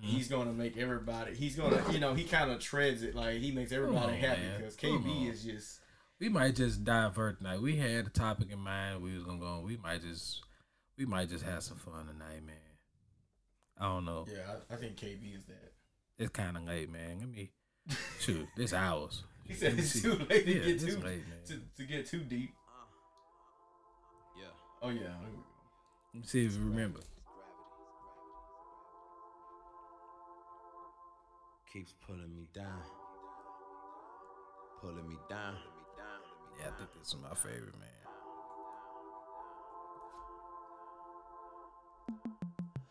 [0.00, 0.06] Mm-hmm.
[0.16, 1.34] he's gonna make everybody.
[1.34, 3.14] He's gonna, you know, he kind of treads it.
[3.14, 5.26] Like he makes everybody on, happy because Come KB on.
[5.32, 5.80] is just.
[6.20, 7.60] we might just divert tonight.
[7.60, 9.02] We had a topic in mind.
[9.02, 9.62] We was gonna go.
[9.66, 10.42] We might just,
[10.96, 12.54] we might just have some fun tonight, man.
[13.80, 14.24] I don't know.
[14.30, 14.38] Yeah,
[14.70, 15.72] I, I think KB is that.
[16.18, 17.18] It's kind of late, man.
[17.20, 17.50] Let me
[18.20, 18.46] shoot.
[18.56, 19.22] This hours.
[19.44, 20.02] He said it's see.
[20.02, 22.50] too late to Yeah, get it's too late, to, to get too deep.
[22.68, 24.46] Uh, yeah.
[24.82, 25.42] Oh yeah, here we go.
[26.14, 27.00] Let me see if you remember.
[31.72, 32.82] Keeps pulling me down.
[34.80, 35.56] Pulling me down.
[36.58, 37.88] Yeah, I think this is my favorite, man.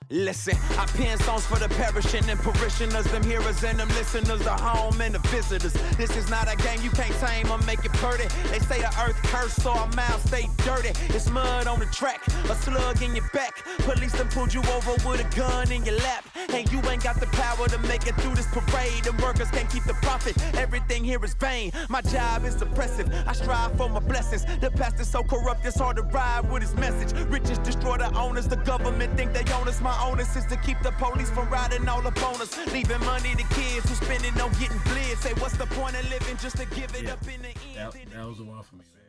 [0.10, 4.52] Listen, I pen songs for the perishing and parishioners, them hearers and them listeners, the
[4.52, 5.74] home and the visitors.
[5.98, 8.24] This is not a game you can't tame or make it pretty.
[8.50, 10.92] They say the earth cursed, so our mouths stay dirty.
[11.14, 13.66] It's mud on the track, a slug in your back.
[13.80, 16.24] Police done pulled you over with a gun in your lap.
[16.54, 19.04] And you ain't got the power to make it through this parade.
[19.04, 21.74] The workers can't keep the profit, everything here is vain.
[21.90, 24.46] My job is oppressive, I strive for my blessings.
[24.62, 27.12] The pastor's so corrupt, it's hard to ride with his message.
[27.28, 29.82] Riches destroy the owners, the government think they own us.
[29.82, 32.56] My onus is to keep the police from riding all up on us.
[32.74, 35.18] Leaving money to kids who spending on getting bled.
[35.20, 37.14] Say, what's the point of living just to give it Yeah.
[37.14, 37.58] up in the end?
[37.76, 39.04] That, that was the one for me, man.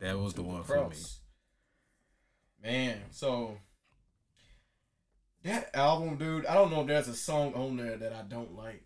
[0.00, 0.96] That was the one for me.
[2.62, 3.58] Man, so
[5.42, 6.46] that album, dude.
[6.46, 8.82] I don't know if there's a song on there that I don't like,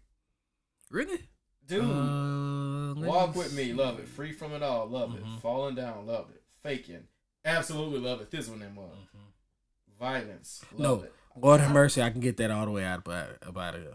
[0.90, 1.28] Really?
[1.66, 1.84] dude.
[1.84, 4.08] Uh, Walk with me, love it.
[4.08, 5.36] Free from it all, love Mhm.
[5.36, 5.40] it.
[5.40, 6.42] Falling down, love it.
[6.62, 7.06] Faking,
[7.44, 8.30] absolutely love it.
[8.32, 8.90] This one, that mug.
[8.90, 9.98] Mhm.
[10.00, 11.12] Violence, No, love it.
[11.42, 12.02] Lord have mercy.
[12.02, 13.94] I can get that all the way out about about it.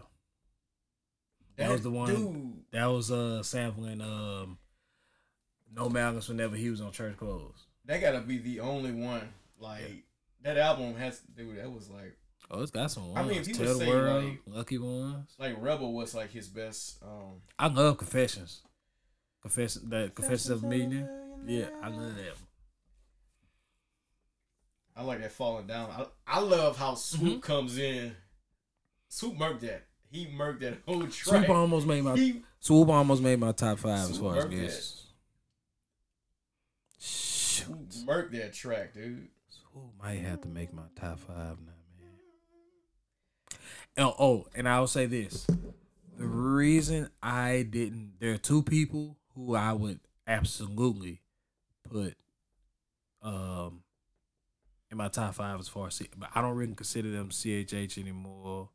[1.56, 4.58] That was the one- Dude, That was uh sampling um
[5.72, 7.66] No Malice whenever he was on church clothes.
[7.84, 9.28] that gotta be the only one.
[9.58, 10.04] Like
[10.42, 11.58] that album has, dude.
[11.58, 12.16] That was like,
[12.50, 13.26] Oh, it's got some ones.
[13.26, 15.34] I mean, people Tell the say, world, like- lucky ones.
[15.38, 17.02] like Rebel was like his best.
[17.02, 18.62] um I love Confessions.
[19.42, 21.20] Confession that Confessions of a Millionaire.
[21.46, 22.34] Yeah, I love that.
[24.96, 25.90] I like that falling down.
[25.90, 27.42] I, I love how Swoope Mhm.
[27.42, 28.14] comes in.
[29.10, 29.86] Swoope murked that.
[30.10, 31.46] He murked that whole track.
[31.46, 35.00] Swoope almost made my He, Swoope almost made my top five as far as.
[37.00, 38.06] Swoope Shoot.
[38.06, 39.28] murked that track, dude.
[39.50, 42.10] Swoope might have to make my top five now, man.
[43.98, 45.46] Oh, oh, and I'll say this:
[46.16, 51.20] the reason I didn't, there are two people who I would absolutely
[51.90, 52.16] put
[53.22, 53.82] um
[54.94, 58.70] in my top five as far as, but I don't really consider them CHH anymore.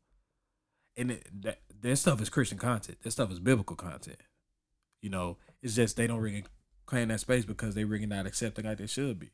[0.96, 2.98] And it, that their stuff is Christian content.
[3.02, 4.18] Their stuff is biblical content.
[5.00, 6.44] You know, it's just they don't really
[6.84, 9.30] claim that space because they really not accepting like they should be.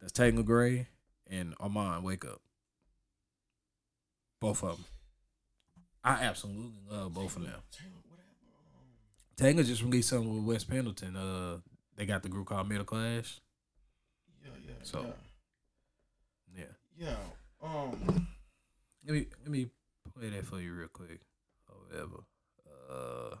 [0.00, 0.88] That's Taelor Gray
[1.28, 2.42] and Armand Wake Up.
[4.40, 4.84] Both of them.
[6.04, 7.52] I absolutely love both of them.
[9.38, 11.16] What just released something with Wes Pendleton.
[11.16, 11.58] Uh,
[11.96, 13.40] they got the group called Middle Class.
[14.44, 15.12] Yeah, yeah, So- yeah.
[16.96, 17.16] Yeah.
[17.62, 18.26] Um.
[19.06, 19.68] Let me let me
[20.16, 21.20] play that for you real quick,
[21.68, 22.24] or whatever.
[22.90, 23.36] Uh.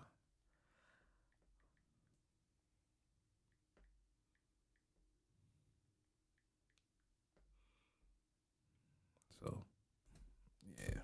[9.42, 9.58] So,
[10.78, 11.00] yeah.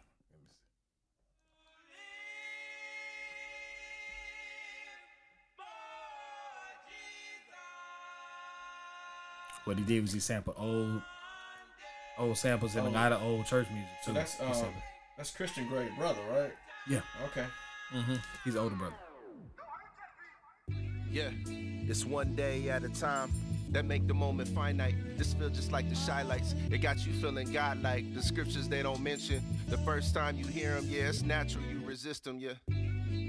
[9.64, 11.03] What he did was he sampled old
[12.19, 12.93] old samples and a Oh.
[12.93, 14.07] lot of old church music too.
[14.07, 14.83] So that's He um, sampled-
[15.16, 16.53] that's Christian Grey brother, right?
[16.89, 17.01] yeah.
[17.27, 17.47] Okay.
[17.91, 18.14] hmm
[18.45, 18.95] He's older brother.
[21.11, 21.31] Yeah,
[21.89, 23.31] it's one day at a time
[23.71, 24.95] that make the moment finite.
[25.16, 26.55] This feel just like the shy lights.
[26.71, 28.14] It got you feeling godlike.
[28.14, 29.43] The scriptures they don't mention.
[29.69, 31.64] The first time you hear them, yeah, it's natural.
[31.64, 32.53] You resist them, yeah.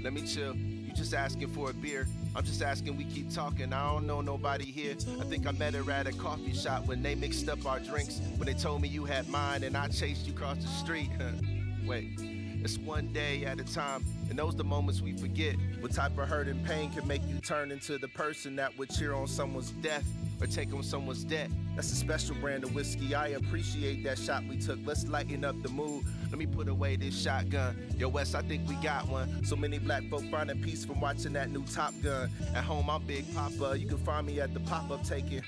[0.04, 0.54] Let me chill.
[0.90, 2.08] You just asking for a beer.
[2.34, 3.72] I'm just asking we keep talking.
[3.72, 4.96] I don't know nobody here.
[5.20, 8.20] I think I met her at a coffee shop when they mixed up our drinks.
[8.38, 11.10] When they told me you had mine and I chased you across the street.
[11.86, 12.08] Wait.
[12.18, 15.54] It's one day at a time, and those the moments we forget.
[15.78, 18.90] What type of hurt and pain can make you turn into the person that would
[18.90, 20.04] cheer on someone's death
[20.40, 21.50] or take on someone's debt?
[21.76, 23.14] That's a special brand of whiskey.
[23.14, 24.78] I appreciate that shot we took.
[24.84, 26.04] Let's lighten up the mood.
[26.30, 27.76] Let me put away this shotgun.
[27.98, 29.44] Yo, Wes, I think we got one.
[29.44, 32.30] So many black folk finding peace from watching that new Top Gun.
[32.54, 33.78] At home, I'm Big Papa.
[33.78, 35.42] You can find me at the pop up taking.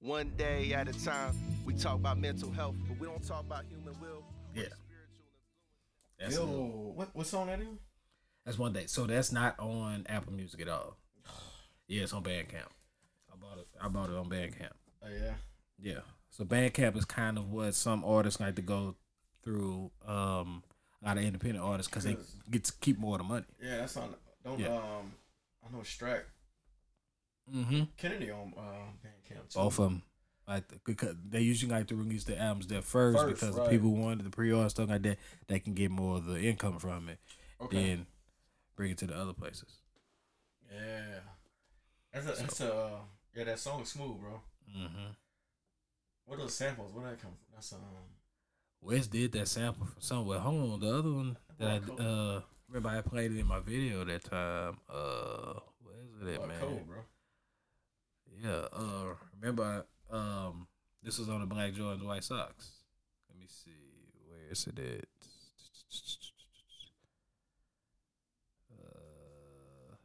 [0.00, 3.64] One day at a time, we talk about mental health, but we don't talk about
[3.68, 4.22] human will.
[4.54, 4.64] Yeah.
[6.18, 6.96] That's Yo, it.
[6.96, 7.66] what what song that is?
[8.44, 8.86] That's one day.
[8.86, 10.96] So that's not on Apple Music at all.
[11.88, 12.68] Yeah, it's on Bandcamp.
[13.56, 13.68] I bought it.
[13.82, 14.72] I bought it on Bandcamp.
[15.04, 15.34] Oh yeah.
[15.80, 16.00] Yeah.
[16.30, 18.94] So Bandcamp is kind of what some artists like to go
[19.42, 19.90] through.
[20.06, 20.62] Um,
[21.02, 22.16] a lot of independent artists because they
[22.50, 23.44] get to keep more of the money.
[23.62, 24.14] Yeah, that's on.
[24.44, 24.68] Don't Yeah.
[24.76, 25.12] um,
[25.66, 26.22] I know Strack
[27.54, 27.82] Mm-hmm.
[27.96, 28.60] Kennedy on uh,
[29.06, 29.58] Bandcamp too.
[29.58, 30.02] Both of them.
[30.48, 33.64] Like because they usually like to release the albums there first, First, because right.
[33.64, 36.78] the people wanted the pre-order stuff like that, they can get more of the income
[36.78, 37.18] from it.
[37.60, 37.76] Okay.
[37.82, 38.06] Then
[38.76, 39.78] bring it to the other places.
[40.72, 41.20] Yeah.
[42.12, 42.90] That's a, that's a uh,
[43.36, 43.44] yeah.
[43.44, 44.40] That song is smooth, bro.
[44.76, 45.10] Mm-hmm.
[46.24, 46.92] What are those samples?
[46.92, 47.54] Where that come from?
[47.54, 47.80] That's um.
[48.82, 50.38] Wes did that sample from somewhere.
[50.38, 54.04] Hold on, the other one that I uh remember I played it in my video
[54.04, 54.76] that time.
[54.88, 56.60] Uh, where's it at, What man?
[56.60, 56.96] code, bro?
[58.42, 58.66] Yeah.
[58.72, 60.66] Uh, remember I, um
[61.02, 62.70] this was on the Black Jordans White Sox.
[63.30, 63.70] Let me see
[64.28, 65.04] where is it at.
[68.70, 69.96] Uh,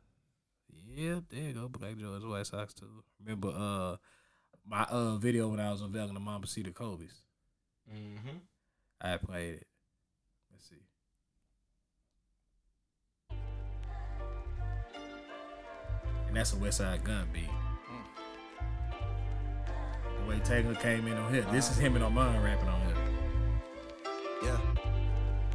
[0.95, 1.67] yeah, there you go.
[1.67, 3.03] Black Jordans White Sox too.
[3.23, 3.97] Remember uh
[4.65, 7.23] my uh video when I was unveiling the Mamba Cedar Kobe's.
[7.91, 8.37] Mm-hmm.
[9.01, 9.67] I played it.
[10.51, 10.75] Let's see.
[16.27, 17.49] And that's a Westside Gunn beat.
[20.19, 21.45] The way Taylor came in on here.
[21.51, 22.95] This is him and Armand rapping on here.
[24.43, 24.59] Yeah.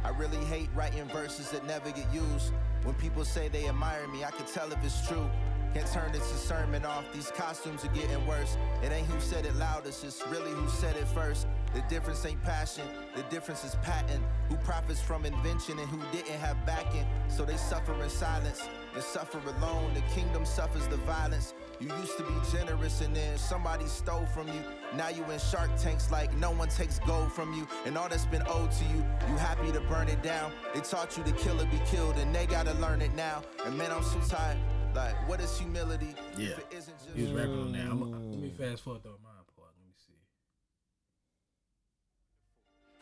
[0.03, 2.53] I really hate writing verses that never get used.
[2.87, 5.29] When people say they admire me, I can tell if it's true.
[5.73, 7.03] Can't turn this sermon off.
[7.11, 8.55] These costumes are getting worse.
[8.81, 11.47] It ain't who said it loudest, it's really who said it first.
[11.73, 14.23] The difference ain't passion, the difference is patent.
[14.47, 17.05] Who profits from invention and who didn't have backing.
[17.27, 19.93] So they suffer in silence and suffer alone.
[19.93, 21.55] The kingdom suffers the violence.
[21.79, 24.63] You used to be generous and then somebody stole from you.
[24.95, 27.67] Now you in shark tanks like no one takes gold from you.
[27.85, 30.51] And all that's been owed to you, you happy to burn it down.
[30.73, 33.43] They taught you to kill or be killed and they gotta learn it now.
[33.65, 34.57] And man, I'm so tired.
[34.95, 36.15] Like, what is humility?
[36.35, 36.49] Yeah.
[36.49, 37.81] If it isn't just He was rapping on there.
[37.83, 39.69] I'm, let me fast forward through my part.
[39.77, 40.13] Let me see.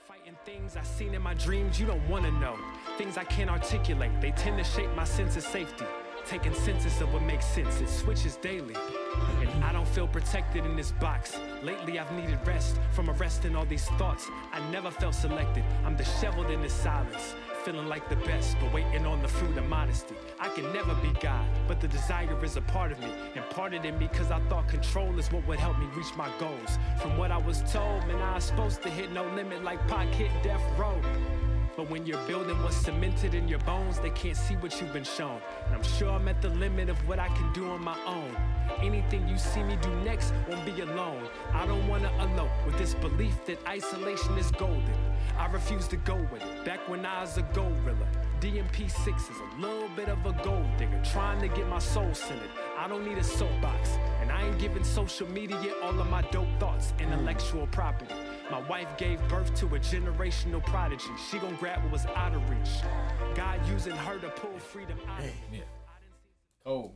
[0.06, 2.58] Fighting things I seen in my dreams you don't wanna know.
[2.98, 5.86] Things I can't articulate, they tend to shape my sense of safety.
[6.28, 8.76] Taking census of what makes sense, it switches daily.
[9.42, 11.38] And I don't feel protected in this box.
[11.62, 14.28] Lately I've needed rest from arresting all these thoughts.
[14.52, 17.36] I never felt selected, I'm disheveled in this silence.
[17.64, 20.16] Feeling like the best, but waiting on the fruit of modesty.
[20.40, 23.12] I can never be God, but the desire is a part of me.
[23.36, 26.78] Imparted in me because I thought control is what would help me reach my goals.
[27.02, 30.08] From what I was told, man, I was supposed to hit no limit like Pac
[30.08, 31.00] hit death row.
[31.76, 35.04] But when you're building what's cemented in your bones, they can't see what you've been
[35.04, 35.42] shown.
[35.66, 38.34] And I'm sure I'm at the limit of what I can do on my own.
[38.82, 41.28] Anything you see me do next won't be alone.
[41.54, 44.96] I don't wanna elope with this belief that isolation is golden.
[45.38, 46.66] I refuse to go with it.
[46.66, 48.08] Back when I was a gorilla,
[48.40, 52.14] DMP 6 is a little bit of a gold digger, trying to get my soul
[52.14, 52.50] centered.
[52.78, 53.90] I don't need a soapbox,
[54.22, 58.16] and I ain't giving social media all of my dope thoughts, intellectual property.
[58.52, 61.10] My wife gave birth to a generational prodigy.
[61.30, 62.70] She gon' grab what was out of reach.
[63.36, 65.32] God using her to pull freedom out of me.
[65.54, 65.64] Yeah.
[66.66, 66.92] Oh,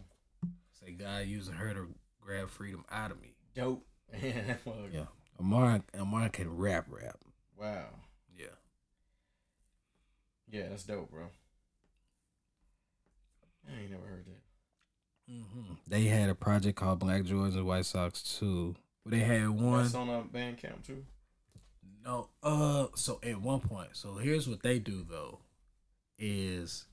[0.79, 1.87] Say God using her to
[2.21, 3.33] grab freedom out of me.
[3.55, 3.85] dope.
[4.11, 4.57] Man.
[4.93, 5.05] Yeah.
[5.39, 7.17] Amar Amar can rap rap.
[7.59, 7.85] Wow.
[8.37, 8.45] Yeah.
[10.49, 11.25] Yeah, that's dope, bro.
[13.67, 15.31] I ain't never heard that.
[15.33, 18.75] hmm They had a project called Black Jordans and White Sox too.
[19.03, 19.83] Where they had one.
[19.83, 21.05] That's on uh, Bandcamp too.
[22.03, 25.39] No, uh, so at one point, so here's what they do though,
[26.17, 26.85] is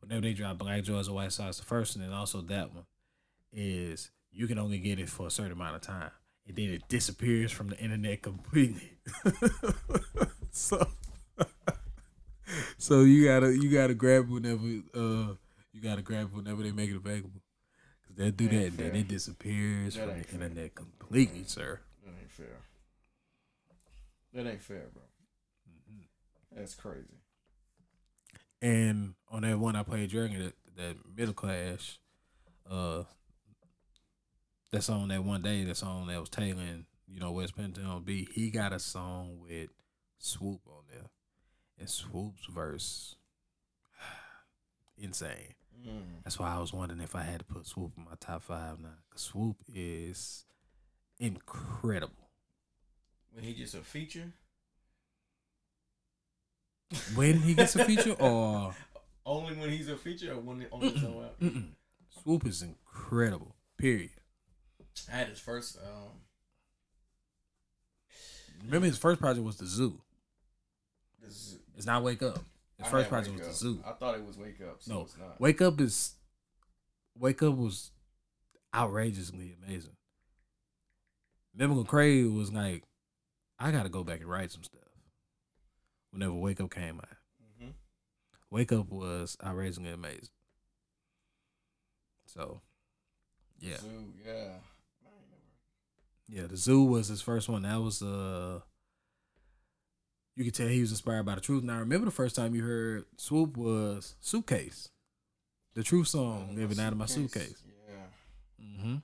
[0.00, 2.84] whenever they drop Black or White Sox, the first one and also that one,
[3.52, 6.10] is you can only get it for a certain amount of time,
[6.46, 8.98] and then it disappears from the internet completely.
[10.50, 10.86] so,
[12.78, 14.62] so you gotta you gotta grab it whenever
[14.94, 15.34] uh
[15.72, 17.30] you gotta grab whenever they make it available.
[18.06, 20.34] Cause they do That that, and then it disappears That from the fair.
[20.42, 21.80] internet completely, sir.
[22.04, 22.58] That ain't fair.
[24.32, 25.02] That ain't fair, bro.
[25.68, 26.58] Mm-hmm.
[26.58, 27.20] That's crazy.
[28.62, 31.98] And on that one I played during that that middle class,
[32.70, 33.04] uh,
[34.70, 38.28] that song that one day, that song that was tailing, you know, West Pentagon B,
[38.32, 39.70] he got a song with
[40.20, 41.10] Swoope on there.
[41.78, 43.16] And Swoope's verse
[44.98, 45.54] insane.
[45.86, 46.22] Mm.
[46.24, 48.78] That's why I was wondering if I had to put Swoope in my top five
[48.80, 48.88] now.
[49.16, 50.44] Swoope is
[51.18, 52.29] incredible.
[53.32, 54.32] When he just a feature,
[57.14, 58.74] When he gets a feature or
[59.26, 61.76] only when he's a feature, or when on his own album.
[62.24, 63.54] Swoope is incredible.
[63.78, 64.10] Period.
[65.12, 65.78] I had his first.
[65.78, 66.10] Um,
[68.64, 70.00] Remember his first project was the Zoo.
[71.22, 72.38] this, It's not Wake Up.
[72.76, 73.52] His I first project was Up.
[73.52, 73.82] the Zoo.
[73.86, 74.76] I thought it was Wake Up.
[74.82, 75.40] So No, it's not.
[75.40, 76.14] Wake Up is
[77.18, 77.92] Wake Up was
[78.74, 79.96] outrageously amazing.
[81.54, 82.82] Remember when Craig was like,
[83.60, 84.80] I gotta go back and write some stuff.
[86.10, 87.16] Whenever Wake Up came out.
[87.60, 87.70] hmm
[88.50, 90.28] Wake Up was outrageously amazing.
[92.26, 92.62] So
[93.60, 93.76] yeah.
[93.76, 94.32] The zoo, yeah.
[94.32, 95.42] I ain't never-
[96.28, 97.62] Yeah, the zoo was his first one.
[97.62, 98.60] That was uh
[100.36, 101.62] you could tell he was inspired by the truth.
[101.62, 104.88] Now I remember the first time you heard Swoope was Suitcase.
[105.74, 107.62] The truth song, Uh, Living Out of My Suitcase.
[107.66, 108.64] Yeah.
[108.64, 108.96] Mm-hmm.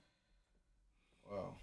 [1.31, 1.55] Wow.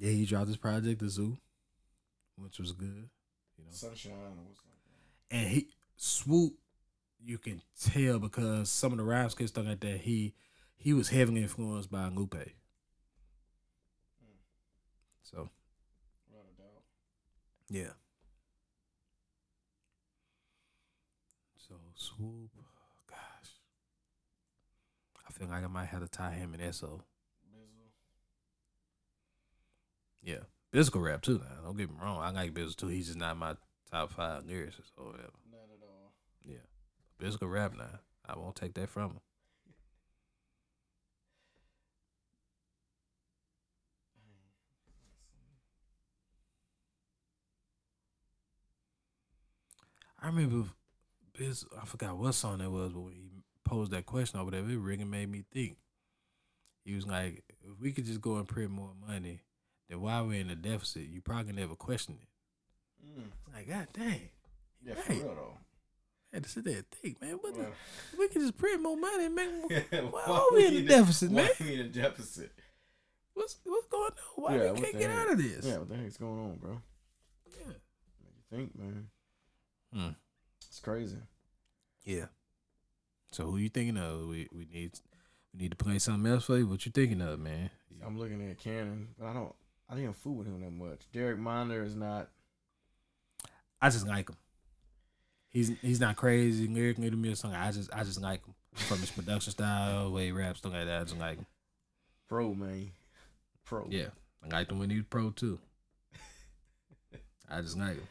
[0.00, 1.36] Yeah, he dropped his project, The Zoo,
[2.36, 3.10] which was good.
[3.58, 3.70] You know.
[3.70, 4.14] Sunshine.
[5.30, 6.54] And he Swoope,
[7.22, 10.32] you can tell because some of the raps skits stuff like that, he
[10.78, 12.32] he was heavily influenced by Lupe.
[12.34, 12.46] Hmm.
[15.22, 15.50] So
[16.30, 16.82] Without a doubt.
[17.68, 17.92] Yeah.
[21.58, 22.50] So swoop,
[23.06, 23.60] gosh,
[25.28, 27.04] I feel like I might have to tie him and Eso.
[27.54, 27.90] Bizzle.
[30.22, 31.38] Yeah, physical rap too.
[31.38, 32.88] Now, don't get me wrong, I like Bizzle too.
[32.88, 33.56] He's just not my
[33.90, 35.32] top five lyricist or whatever.
[35.50, 36.12] Not at all.
[36.44, 36.66] Yeah,
[37.18, 38.00] physical rap now.
[38.28, 39.20] I won't take that from him.
[50.22, 50.68] I remember
[51.32, 51.64] Biz.
[51.80, 53.30] I forgot what song that was, but when he
[53.64, 55.78] posed that question or whatever, it really made me think.
[56.84, 59.42] He was like, "If we could just go and print more money,
[59.90, 61.02] then why we're in a deficit?
[61.08, 62.28] You probably never question it."
[63.20, 63.30] Mm.
[63.54, 64.30] Like, God dang,
[64.82, 65.22] Yeah, for Right.
[65.22, 65.58] real though.
[66.32, 67.34] I had to sit there and think, man.
[67.40, 67.66] What the,
[68.18, 69.68] we can just print more money and make more.
[70.10, 71.50] Why, why are we in a deficit, why man?
[71.60, 72.52] we in a deficit?
[73.34, 74.42] What's what's going on?
[74.42, 75.18] Why Yeah, we can't get heck?
[75.18, 75.64] out of this?
[75.66, 76.80] Yeah, what the heck's going on, bro?
[77.58, 77.66] Yeah.
[77.72, 79.06] Make you think, man.
[79.92, 80.08] Hmm.
[80.68, 81.16] It's crazy.
[82.04, 82.26] Yeah.
[83.32, 84.26] So who you thinking of?
[84.28, 84.92] We we need
[85.52, 86.66] we need to play something else for you.
[86.66, 87.70] What you thinking of, man?
[88.06, 89.54] I'm looking at Canon, but I don't.
[89.90, 91.00] I didn't fool with him that much.
[91.12, 92.28] Derek Minor is not.
[93.82, 94.36] I just like him.
[95.48, 97.58] He's he's not crazy lyrically to me or something.
[97.58, 100.86] I just I just like him from his production style, way he raps, stuff like
[100.86, 101.00] that.
[101.00, 101.46] I just like him.
[102.28, 102.92] Pro man,
[103.64, 103.88] pro.
[103.90, 104.10] Yeah,
[104.44, 105.58] I liked him when he was pro too.
[107.50, 108.08] I just like him.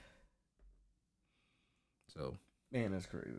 [2.13, 2.36] So
[2.73, 3.30] man, that's crazy.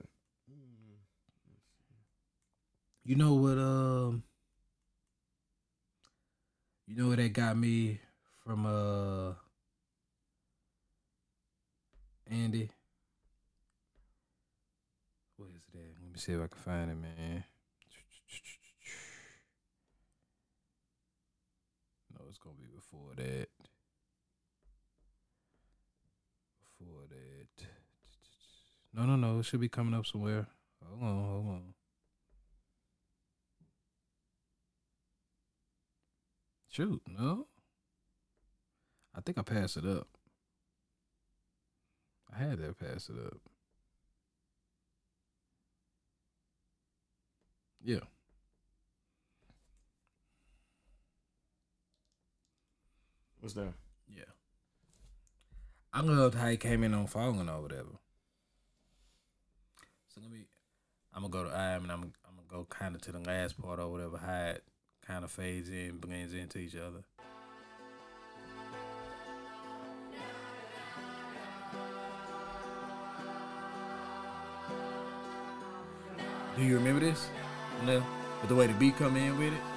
[3.05, 3.59] you know what?
[3.59, 4.22] Um,
[6.86, 8.01] you know what that got me
[8.51, 9.33] from uh
[12.29, 12.69] Andy.
[15.37, 15.79] What is it?
[15.79, 16.03] At?
[16.03, 17.45] Let me see if I can find it, man.
[22.13, 23.47] No, it's gonna be before that.
[26.77, 27.67] Before that.
[28.93, 29.39] No, no, no.
[29.39, 30.49] It should be coming up somewhere.
[30.85, 31.75] Hold on, hold on.
[36.69, 37.47] Shoot, no.
[39.15, 40.09] I think I passed it up.
[42.33, 43.39] I had to pass it up.
[47.83, 48.01] Yeah.
[53.41, 53.73] What's that?
[54.09, 54.25] Yeah.
[55.93, 57.99] I loved how he came in on falling or whatever.
[60.09, 60.45] So let me
[61.15, 63.61] I'm gonna go to I am and I'm I'm gonna go kinda to the last
[63.61, 64.65] part or whatever, how it
[65.07, 67.03] kinda fades in, blends into each other.
[76.61, 77.31] Do you remember this?
[77.87, 78.05] No.
[78.43, 79.70] With the way the beat come in with it?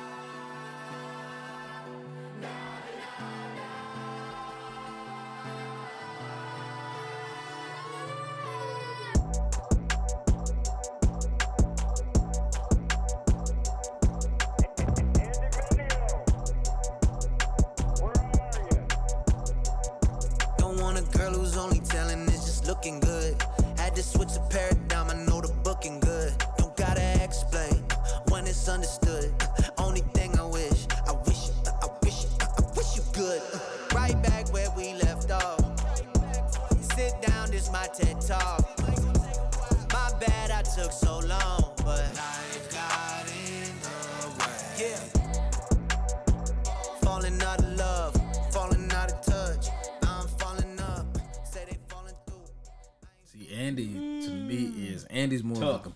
[55.75, 55.93] Andy's more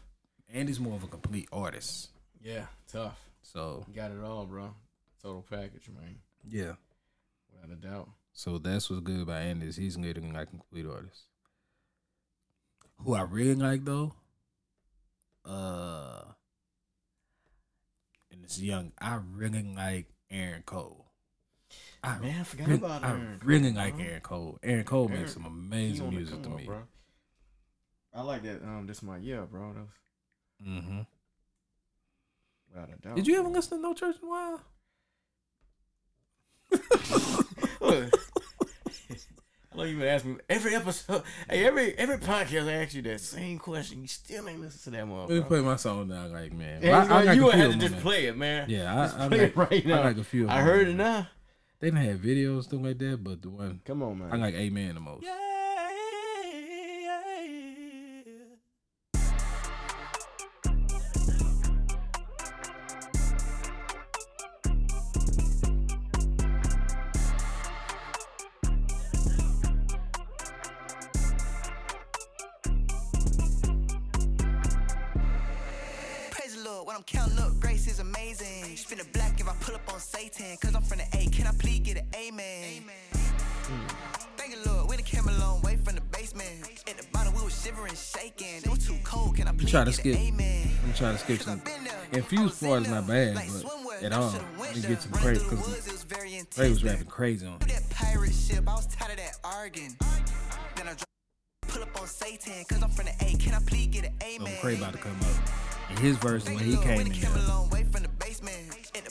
[0.47, 2.09] of a Andy's more of a complete artist.
[2.41, 3.17] Yeah, tough.
[3.41, 4.73] So You got it all, bro.
[5.21, 6.19] Total package, man.
[6.47, 6.73] yeah.
[7.51, 8.09] Without a doubt.
[8.33, 11.23] So that's what's good about Andy is he's getting like a complete artist.
[12.99, 14.13] Who I really like though,
[15.45, 16.21] uh,
[18.31, 18.91] and it's young.
[18.99, 21.05] I really like Aaron Cole.
[22.03, 24.05] I Man, I forgot really, about I Aaron Cole, really like bro.
[24.05, 24.59] Aaron Cole.
[24.63, 26.69] Aaron Cole Aaron- makes some amazing music to up, me.
[28.13, 28.63] I like that.
[28.63, 29.73] Um, this my year, bro.
[29.73, 29.89] That was
[30.63, 31.01] hmm
[32.69, 33.15] without a doubt.
[33.15, 34.61] Did you ever listen to No Church in a While?
[39.79, 41.21] I you been asking me every episode.
[41.47, 44.01] Hey, every every podcast, I ask you that same question.
[44.01, 45.27] You still ain't listen to that one.
[45.27, 46.81] Let me play my song now, like man.
[46.81, 48.69] Hey, I, I like you have to just play it, man.
[48.69, 50.01] Yeah, Just I, I, play like, it right now.
[50.01, 50.45] I like a few.
[50.45, 51.27] Of I heard it now.
[51.79, 54.33] They didn't have videos stuff like that, but the one Come on, man.
[54.33, 55.23] I like Amen the most.
[55.23, 55.56] Praise
[89.97, 90.17] skip.
[90.17, 91.61] I'm trying to skip some.
[92.13, 96.05] Infused part is not bad, but at all, let me get some crazy because
[96.57, 97.59] Ray was rapping crazy on.
[97.61, 97.83] it.
[97.89, 99.37] Pirate ship, I was tired of that.
[100.75, 100.93] Then I
[101.81, 103.37] up on Satan, cause I'm from the A.
[103.37, 104.05] Can I please get
[104.61, 104.77] So?
[104.77, 105.49] About to come up.
[105.89, 107.09] And his verse when he came in.
[107.09, 107.15] the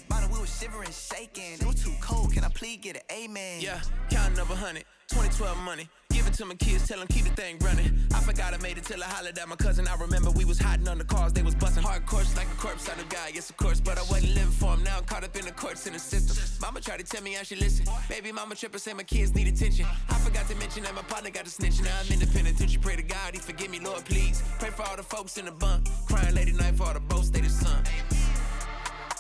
[0.03, 1.55] the shivering, shaking.
[1.55, 2.33] It was too cold.
[2.33, 3.61] Can I please get an amen?
[3.61, 3.81] Yeah,
[4.11, 5.89] counting up a hundred, 2012 money.
[6.27, 7.87] Give it to my kids, tell them keep the thing running.
[8.13, 9.87] I forgot I made it till I hollered at my cousin.
[9.87, 12.57] I remember we was hiding on the cars, they was busting hard course like a
[12.57, 13.31] corpse on a guy.
[13.33, 14.83] Yes, of course, but I wasn't living for him.
[14.83, 16.37] Now I'm caught up in the courts in the system.
[16.61, 17.87] Mama tried to tell me I should listen.
[18.09, 19.87] Baby mama tripping, say my kids need attention.
[20.11, 21.81] I forgot to mention that my partner got a snitch.
[21.81, 22.59] Now I'm independent.
[22.59, 23.35] Did you pray to God?
[23.35, 24.43] He forgive me, Lord, please.
[24.59, 25.87] Pray for all the folks in the bunk.
[26.09, 27.85] Crying late at night for all the boats, they the sun.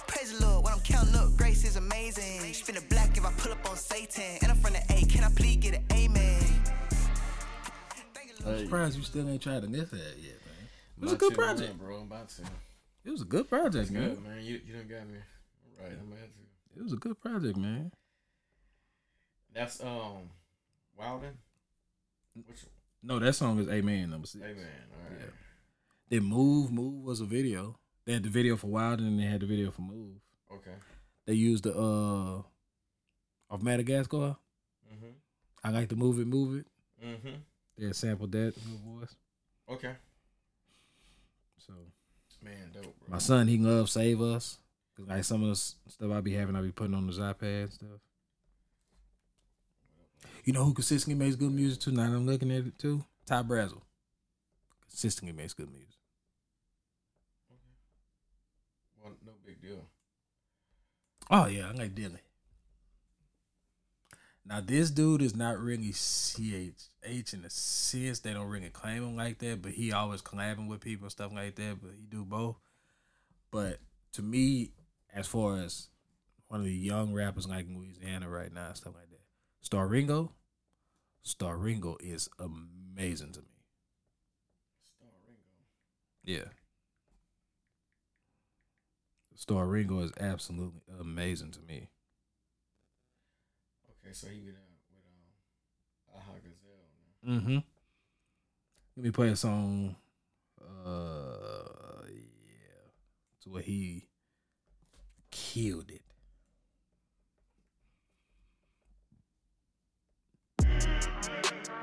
[0.08, 2.52] Praise the Lord, when I'm counting up, grace is amazing.
[2.52, 4.38] Spin it black if I pull up on Satan.
[4.42, 5.06] And I'm from the A.
[5.06, 6.65] Can I please get an amen?
[8.46, 10.68] I'm surprised you still ain't tried to miss that yet, man.
[10.98, 11.68] It was a good project.
[11.78, 11.96] man, bro.
[11.96, 12.42] I'm about to.
[13.04, 14.08] It was a good project, man.
[14.14, 14.44] Good, man.
[14.44, 15.18] You you done got me.
[15.78, 16.78] All right, I'm about to.
[16.80, 17.92] It was a good project, man.
[19.54, 20.30] That's um,
[20.98, 21.38] Wilden.
[22.46, 22.58] Which
[23.02, 24.44] No, that song is Amen number six.
[24.44, 24.56] Amen.
[24.92, 25.20] All right.
[25.20, 25.26] Yeah.
[26.10, 27.78] Then Move, Move was a video.
[28.04, 30.16] They had the video for Wild and they had the video for Move.
[30.52, 30.74] Okay.
[31.26, 32.42] They used the uh
[33.48, 34.36] of Madagascar.
[34.92, 35.12] Mhm.
[35.64, 36.66] I like to move it, move it.
[37.04, 37.38] Mhm.
[37.78, 39.14] They sampled that the voice.
[39.70, 39.92] Okay.
[41.58, 41.72] So
[42.42, 43.08] Man, dope, bro.
[43.08, 44.58] my son, he loves uh, Save Us.
[44.96, 47.64] Cause like some of the stuff I be having, I be putting on his iPad
[47.64, 48.00] and stuff.
[50.44, 51.90] You know who consistently makes good music too?
[51.90, 53.04] Now that I'm looking at it too.
[53.26, 53.82] Ty Brasel.
[54.88, 55.88] Consistently makes good music.
[59.02, 59.84] Well, no big deal.
[61.28, 62.20] Oh yeah, I like Dilly.
[64.44, 69.16] Now this dude is not really CH in the sense they don't really claim him
[69.16, 71.78] like that, but he always collabing with people and stuff like that.
[71.80, 72.56] But he do both.
[73.50, 73.78] But
[74.12, 74.72] to me,
[75.14, 75.88] as far as
[76.48, 79.20] one of the young rappers like in Louisiana right now, and stuff like that,
[79.60, 80.32] Star Ringo,
[81.22, 83.62] Star Ringo is amazing to me.
[84.84, 85.40] Star Ringo.
[86.24, 86.50] Yeah.
[89.34, 91.90] Star Ringo is absolutely amazing to me.
[93.90, 94.58] Okay, so he with uh,
[94.90, 96.55] with um.
[97.26, 97.58] Mm-hmm.
[98.96, 99.96] Let me play a song.
[100.60, 102.90] Uh, yeah,
[103.42, 104.06] to where he
[105.30, 106.02] killed it.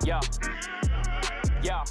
[0.05, 0.21] Yeah.
[1.61, 1.83] Yeah.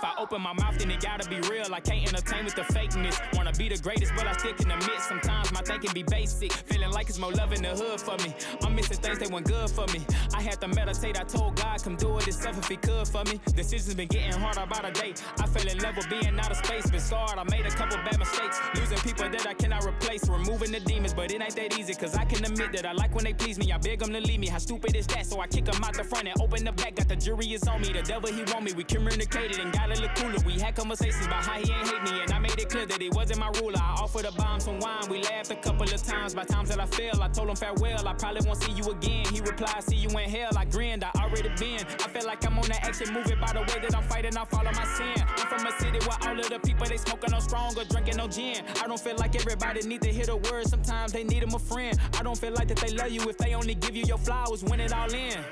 [0.00, 1.74] If I open my mouth, then it gotta be real.
[1.74, 3.20] I can't entertain with the fakeness.
[3.36, 6.52] Wanna be the greatest, but I stick in the admit sometimes my thinking be basic.
[6.52, 8.34] Feeling like it's more love in the hood for me.
[8.62, 10.00] I'm missing things that weren't good for me.
[10.34, 13.24] I had to meditate, I told God, come do it himself if he could for
[13.24, 13.40] me.
[13.54, 15.12] Decisions been getting harder by the day.
[15.38, 17.38] I fell in love with being out of space, been scarred.
[17.38, 21.12] I made a couple bad mistakes, losing people that I cannot replace, removing the demons,
[21.12, 23.58] but it ain't that easy, cause I can admit that I like when they please
[23.58, 23.70] me.
[23.70, 24.48] I beg them to leave me.
[24.48, 25.26] How stupid is that?
[25.26, 26.94] So I kick them out the front and open the back.
[26.94, 27.92] Got the jury is on me.
[27.92, 28.72] The devil he want me.
[28.72, 30.38] We communicated and got a little cooler.
[30.44, 33.00] We had conversations about how he ain't hate me, and I made it clear that
[33.02, 33.78] it wasn't my ruler.
[33.78, 35.08] I offered a bomb some wine.
[35.10, 36.34] We laughed a couple of times.
[36.34, 38.06] By times that I failed, I told him farewell.
[38.06, 39.24] I probably won't see you again.
[39.32, 41.04] He replied, "See you in hell." I grinned.
[41.04, 41.84] I already been.
[42.04, 44.52] I feel like I'm on that action movie by the way that I'm fighting off
[44.54, 45.24] all of my sin.
[45.38, 48.16] I'm from a city where all of the people they smoking no strong or drinking
[48.16, 48.64] no gin.
[48.82, 50.66] I don't feel like everybody need to hear the word.
[50.68, 51.98] Sometimes they need them a friend.
[52.18, 54.62] I don't feel like that they love you if they only give you your flowers
[54.64, 55.44] when it all in.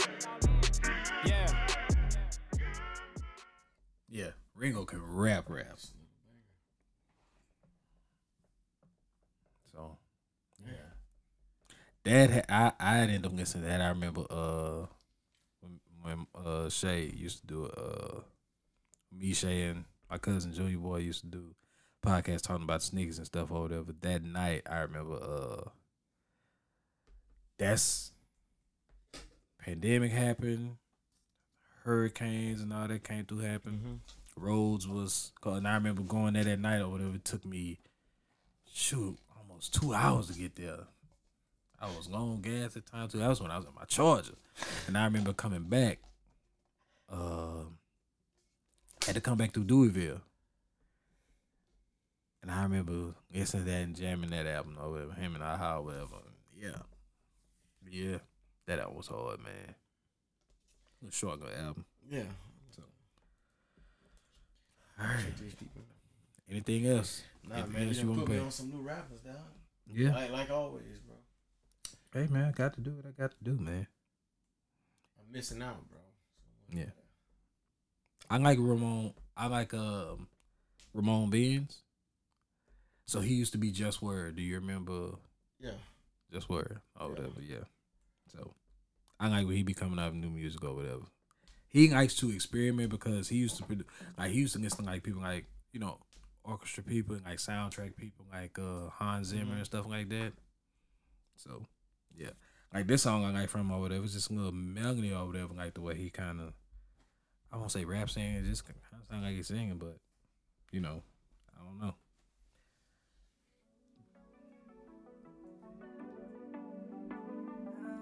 [1.24, 1.77] Yeah.
[4.08, 5.92] Yeah, Ringo can rap raps.
[9.72, 9.98] So,
[10.66, 10.94] yeah.
[12.04, 13.80] That ha- I I ended up listening to that.
[13.80, 14.86] I remember uh
[15.60, 18.20] when, when uh Shay used to do uh
[19.12, 21.54] me Shay and my cousin Junior Boy used to do
[22.04, 23.92] podcast talking about sneakers and stuff or whatever.
[24.02, 25.70] That night I remember uh
[27.58, 28.12] that's
[29.58, 30.76] pandemic happened,
[31.88, 34.02] hurricanes and all that came through happen.
[34.36, 37.14] Roads was, and I remember going there that night or whatever.
[37.14, 37.80] It took me,
[38.72, 40.84] shoot, almost two hours to get there.
[41.80, 43.18] I was low on gas at time too.
[43.18, 44.34] That was when I was at my Charger,
[44.86, 45.98] and I remember coming back.
[47.10, 47.64] Uh,
[49.06, 50.20] had to come back through Deweyville,
[52.42, 55.82] and I remember listening to that and jamming that album or whatever, him and or
[55.82, 56.16] whatever.
[56.54, 56.82] Yeah,
[57.90, 58.18] yeah,
[58.66, 59.74] that album was hard, man.
[61.02, 61.84] It was a short good album.
[62.10, 62.22] Yeah.
[65.00, 65.24] All right.
[66.50, 67.22] Anything else?
[67.48, 68.44] Nah, Anything man, you else wanna put me play?
[68.44, 69.34] on some new rappers, dog.
[69.86, 70.10] Yeah.
[70.14, 71.16] Like, like always, bro.
[72.12, 73.86] Hey man, I got to do what I got to do, man.
[75.18, 75.98] I'm missing out, bro.
[76.70, 76.90] Yeah.
[78.30, 79.14] I like Ramon.
[79.36, 80.26] I like um
[80.94, 81.82] Ramon Beans.
[83.06, 84.36] So he used to be Just Word.
[84.36, 85.10] Do you remember
[85.60, 85.70] Yeah.
[86.32, 86.80] Just Word?
[86.98, 87.40] or whatever.
[87.40, 87.64] Yeah.
[88.32, 88.52] So
[89.20, 91.02] I like when he be coming out with new music or whatever.
[91.68, 93.84] He likes to experiment because he used to produ-
[94.16, 95.98] like he used to listen to like people like you know
[96.44, 100.32] orchestra people and like soundtrack people like uh Hans Zimmer and stuff like that.
[101.36, 101.66] So
[102.16, 102.30] yeah,
[102.72, 104.04] like this song I like from or whatever.
[104.04, 105.52] It's just a little melody or whatever.
[105.54, 106.54] Like the way he kind of
[107.52, 108.36] I won't say rap singing.
[108.36, 109.98] It just kind of sound like he's singing, but
[110.70, 111.02] you know,
[111.54, 111.94] I don't know.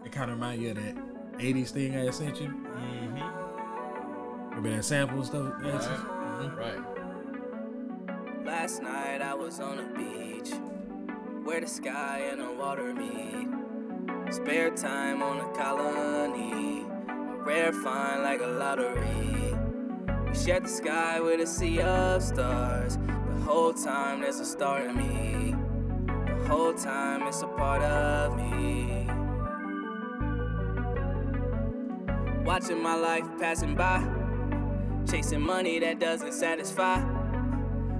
[0.07, 0.95] It kind of remind you of that
[1.39, 2.49] '80s thing I sent you.
[2.49, 4.49] Mm-hmm.
[4.51, 5.53] Remember that sample and stuff?
[5.61, 6.57] Yeah, it's- mhm.
[6.57, 6.79] Right.
[8.47, 10.51] Last night I was on a beach
[11.45, 13.49] where the sky and the water meet.
[14.33, 19.57] Spare time on a colony, a rare find like a lottery.
[20.29, 22.97] We shared the sky with a sea of stars.
[22.97, 25.55] The whole time there's a star in me.
[26.07, 28.86] The whole time it's a part of me.
[32.47, 34.07] Watching my life passing by,
[35.11, 37.03] chasing money that doesn't satisfy.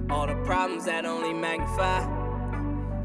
[0.09, 2.07] All the problems that only magnify.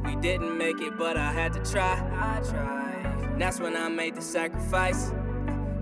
[0.05, 1.95] We didn't make it, but I had to try.
[1.95, 3.41] I tried.
[3.41, 5.11] That's when I made the sacrifice.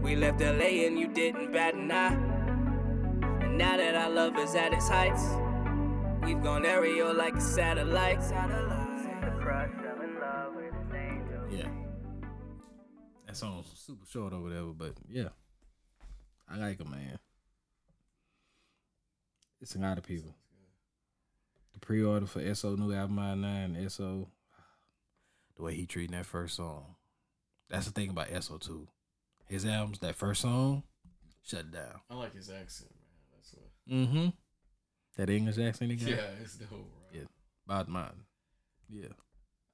[0.00, 2.14] We left LA and you didn't bat an eye.
[3.44, 5.22] And now that our love is at its heights,
[6.22, 8.22] we've gone aerial like a satellite.
[11.50, 11.68] Yeah.
[13.26, 15.28] That song's super short or whatever, but yeah.
[16.50, 17.18] I like him, man.
[19.60, 20.34] It's a lot of people.
[21.72, 24.28] The pre order for SO new album I nine, SO
[25.56, 26.96] the way he treating that first song.
[27.68, 28.88] That's the thing about SO too.
[29.46, 30.82] His albums, that first song,
[31.42, 32.00] shut down.
[32.08, 33.20] I like his accent, man.
[33.34, 33.94] That's what.
[33.96, 34.28] Mm-hmm.
[35.16, 36.08] That English accent he got?
[36.08, 37.20] Yeah, it's dope, right?
[37.20, 37.20] Yeah.
[37.66, 38.24] bad mine.
[38.88, 39.08] Yeah.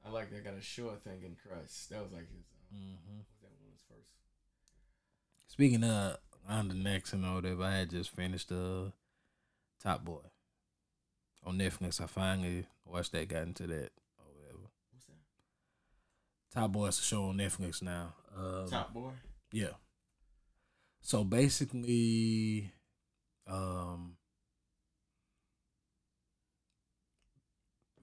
[0.04, 0.44] I like that.
[0.44, 1.90] Got a short thing in Christ.
[1.90, 2.44] That was like his.
[2.72, 3.18] Um, Mhm.
[3.18, 4.12] was that one of his first?
[5.46, 8.90] Speaking of on the next and all that, I had just finished uh
[9.82, 10.20] Top Boy
[11.44, 12.00] on Netflix.
[12.00, 14.68] I finally watched that, got into that or whatever.
[14.90, 16.60] What's that?
[16.60, 18.14] Top Boy is a show on Netflix now.
[18.36, 19.10] Um, Top Boy.
[19.52, 19.74] Yeah.
[21.00, 22.72] So basically,
[23.46, 24.16] um,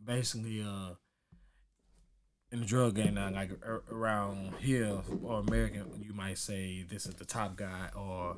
[0.04, 0.94] basically, uh,
[2.54, 7.08] in the drug game now, like ar- around here or American, you might say this
[7.08, 8.38] is the top guy, or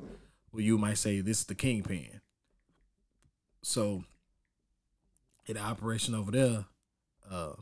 [0.50, 2.22] well, you might say this is the kingpin.
[3.62, 4.04] So
[5.44, 6.64] in the operation over there,
[7.30, 7.52] uh,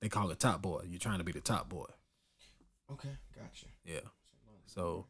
[0.00, 0.82] they call it top boy.
[0.86, 1.86] You're trying to be the top boy.
[2.92, 3.66] Okay, gotcha.
[3.82, 4.00] Yeah.
[4.66, 5.06] So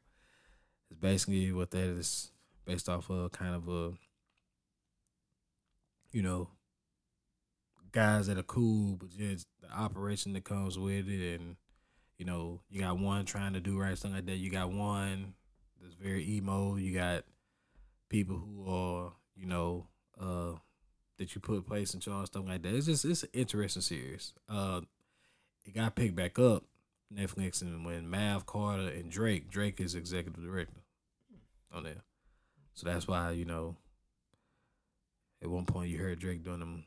[0.91, 2.31] it's basically what that is
[2.65, 3.95] based off of kind of a
[6.13, 6.49] you know
[7.93, 11.57] guys that are cool, but just the operation that comes with it, and
[12.19, 14.37] you know you got one trying to do right, something like that.
[14.37, 15.35] You got one
[15.81, 16.77] that's very emo.
[16.77, 17.25] You got
[18.09, 19.87] people who are you know
[20.21, 20.53] uh
[21.19, 22.75] that you put place in charge, stuff like that.
[22.75, 24.33] It's just it's an interesting series.
[24.49, 24.83] Uh,
[25.67, 26.65] it got picked back up
[27.15, 30.81] Netflix, and when Mav Carter and Drake, Drake is executive director
[31.73, 32.03] on there,
[32.75, 33.77] so that's why you know.
[35.41, 36.85] At one point, you heard Drake doing them,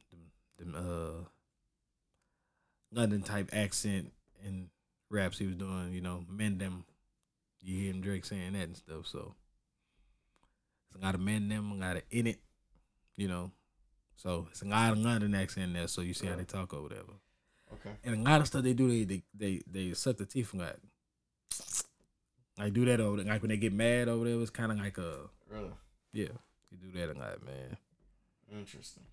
[0.62, 1.26] them uh,
[2.92, 4.12] London type accent
[4.46, 4.70] and
[5.10, 5.94] raps he was doing.
[5.94, 6.86] You know, men them.
[7.62, 9.06] You hear him Drake saying that and stuff.
[9.08, 9.36] So
[10.88, 12.40] it's a lot of men them, a lot of in it.
[13.16, 13.52] You know,
[14.16, 15.88] so it's a lot of London accent in there.
[15.88, 17.14] So you see how they talk or whatever.
[17.74, 17.96] Okay.
[18.04, 20.60] And a lot of stuff they do, they they they, they suck the teeth from
[20.60, 20.78] that.
[22.58, 24.98] Like do that over like when they get mad over there, it's kind of like
[24.98, 25.72] a Really
[26.14, 26.30] yeah.
[26.70, 27.78] You do that a lot, man.
[28.52, 29.04] interesting.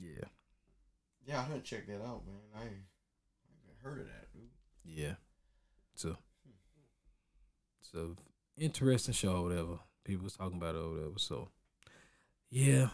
[0.00, 0.24] Yeah,
[1.24, 2.36] Yeah, I didn't check that out, man.
[2.56, 2.72] I ain't
[3.82, 4.50] heard of that, dude.
[4.84, 5.14] yeah.
[5.94, 6.16] So,
[7.82, 8.16] so
[8.56, 9.78] interesting show, or whatever.
[10.04, 11.18] People was talking about it, or whatever.
[11.18, 11.48] So,
[12.50, 12.88] yeah.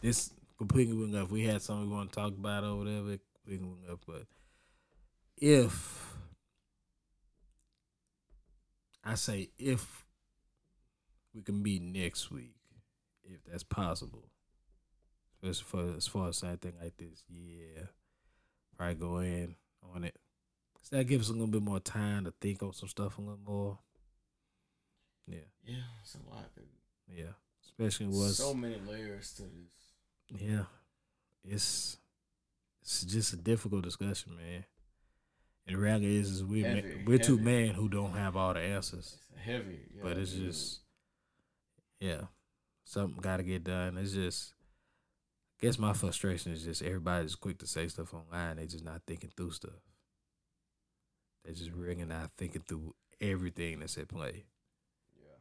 [0.00, 1.30] This completely went up.
[1.30, 3.16] We had something we want to talk about, or whatever.
[3.44, 4.00] Completely went up.
[4.06, 4.26] But
[5.36, 6.16] if
[9.04, 10.04] I say if
[11.34, 12.54] we can meet next week,
[13.24, 14.31] if that's possible,
[15.42, 17.86] as far as far as something like this, yeah,
[18.76, 19.56] probably go in
[19.94, 20.16] on it.
[20.74, 23.20] 'Cause that gives us a little bit more time to think on some stuff a
[23.20, 23.78] little more.
[25.26, 26.68] Yeah, Yeah, it's a lot, dude.
[27.08, 27.32] yeah.
[27.64, 30.40] Especially was so many layers to this.
[30.40, 30.64] yeah.
[31.44, 31.96] It's
[32.82, 34.64] it's just a difficult discussion, man.
[35.66, 38.60] And the reality is, is we Heavy, we're two men who don't have all the
[38.60, 39.16] answers.
[39.30, 40.46] It's heavy, yeah, but it's dude.
[40.46, 40.80] just
[42.00, 42.22] yeah,
[42.84, 43.96] something got to get done.
[43.96, 44.61] It's just, I
[45.62, 48.56] guess my frustration is just everybody's quick to say stuff online.
[48.56, 49.80] They're just not thinking through stuff.
[51.44, 54.44] They're just really not thinking through everything that's at play.
[55.16, 55.38] Yeah.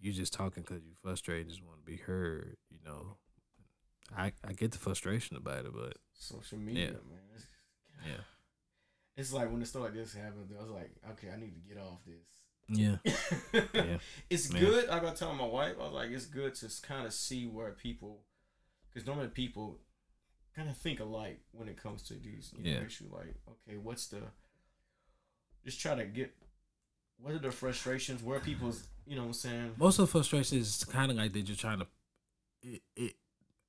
[0.00, 2.56] You just talking because you're frustrated, just want to be heard.
[2.70, 3.16] You know,
[4.16, 6.90] I I get the frustration about it, but social media, yeah.
[6.90, 7.20] man.
[7.34, 7.46] It's,
[8.06, 8.16] Yeah.
[9.14, 11.60] It's like when the stuff like this happened, I was like, okay, I need to
[11.60, 12.42] get off this.
[12.68, 12.96] Yeah.
[13.74, 13.98] Yeah.
[14.30, 14.62] It's Man.
[14.62, 14.88] good.
[14.88, 17.44] I got to tell my wife, I was like, it's good to kind of see
[17.46, 18.22] where people,
[18.92, 19.78] because normally people
[20.54, 22.86] kind of think alike when it comes to these you know, Yeah.
[22.86, 23.10] issues.
[23.10, 24.20] Like, okay, what's the,
[25.64, 26.34] just try to get,
[27.18, 28.22] what are the frustrations?
[28.22, 29.74] Where people's, you know what I'm saying?
[29.78, 31.86] most of the frustration is kind of like they're just trying to.
[32.62, 33.14] It, it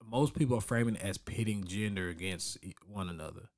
[0.06, 3.50] most people are framing it as pitting gender against e- one another,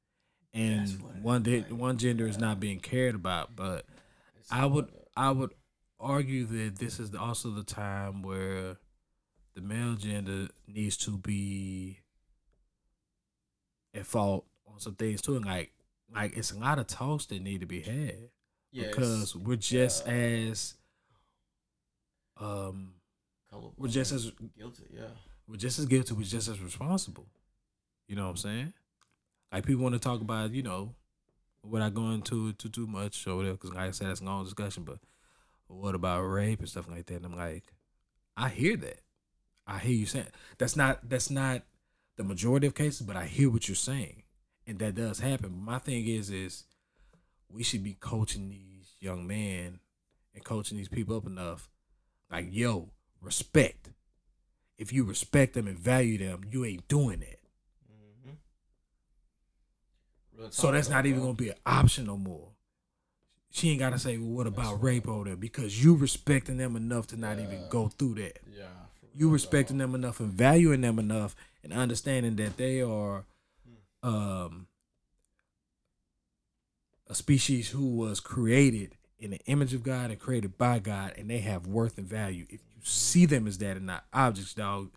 [0.54, 0.88] and
[1.24, 3.56] one di- one gender is not being cared about.
[3.56, 3.86] But
[4.52, 4.88] I would
[5.18, 5.54] I would
[6.00, 8.78] argue that this is also the time where
[9.56, 12.00] the male gender needs to be
[13.94, 15.72] at fault on some things too, and like
[16.14, 18.30] like it's a lot of talks that need to be had
[18.72, 18.88] Yes.
[18.88, 20.76] because we're just as
[22.38, 22.94] um
[23.52, 25.04] Colorblind we're just as guilty, yeah.
[25.48, 27.28] we're just as guilty, we're just as responsible.
[28.08, 28.74] You know what I'm saying?
[29.52, 30.94] Like people want to talk about, you know,
[31.64, 34.26] without going into it too too much or whatever, because like I said, it's a
[34.26, 34.84] long discussion.
[34.84, 35.00] But
[35.68, 37.16] what about rape and stuff like that?
[37.16, 37.64] And I'm like,
[38.36, 39.00] I hear that.
[39.68, 40.28] I hear you saying
[40.58, 41.64] that's not that's not
[42.18, 44.24] the majority of cases, but I hear what you're saying,
[44.68, 45.54] and that does happen.
[45.64, 46.66] My thing is, is
[47.50, 49.80] we should be coaching these young men
[50.34, 51.70] and coaching these people up enough,
[52.32, 52.90] like yo,
[53.22, 53.90] respect.
[54.78, 57.40] If you respect them and value them, you ain't doing that.
[60.38, 62.50] Real So that's not even gonna be an option no more.
[63.52, 65.38] She ain't gotta say, well, what about rape over there?
[65.38, 68.40] Because you respecting them enough to not even go through that.
[68.54, 68.66] Yeah.
[69.16, 73.24] You respecting them enough and valuing them enough and understanding that they are
[74.04, 74.68] um
[77.08, 81.30] a species who was created in the image of God and created by God and
[81.30, 82.46] they have worth and value.
[82.50, 84.92] If you see them as that and not objects, dog,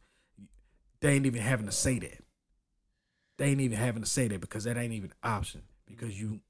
[1.01, 2.25] they ain't even having to say that.
[3.37, 5.63] They ain't even having to say that because that ain't even an option.
[5.87, 6.41] Because you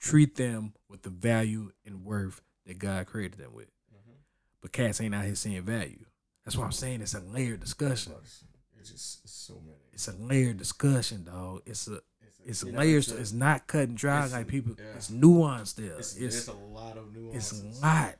[0.00, 3.68] treat them with the value and worth that God created them with.
[4.60, 6.06] But cats ain't out here seeing value.
[6.46, 8.12] That's what I'm saying it's a layered discussion.
[8.78, 9.76] It's just it's so many.
[9.92, 11.60] It's a layered discussion, dog.
[11.66, 12.00] It's a
[12.44, 13.08] it's a you know, layers.
[13.08, 14.74] it's a- it's not cut and dry like people.
[14.78, 14.94] yeah.
[14.94, 15.98] It's nuanced there.
[15.98, 18.14] It's, It's a lot of nuances it's a lot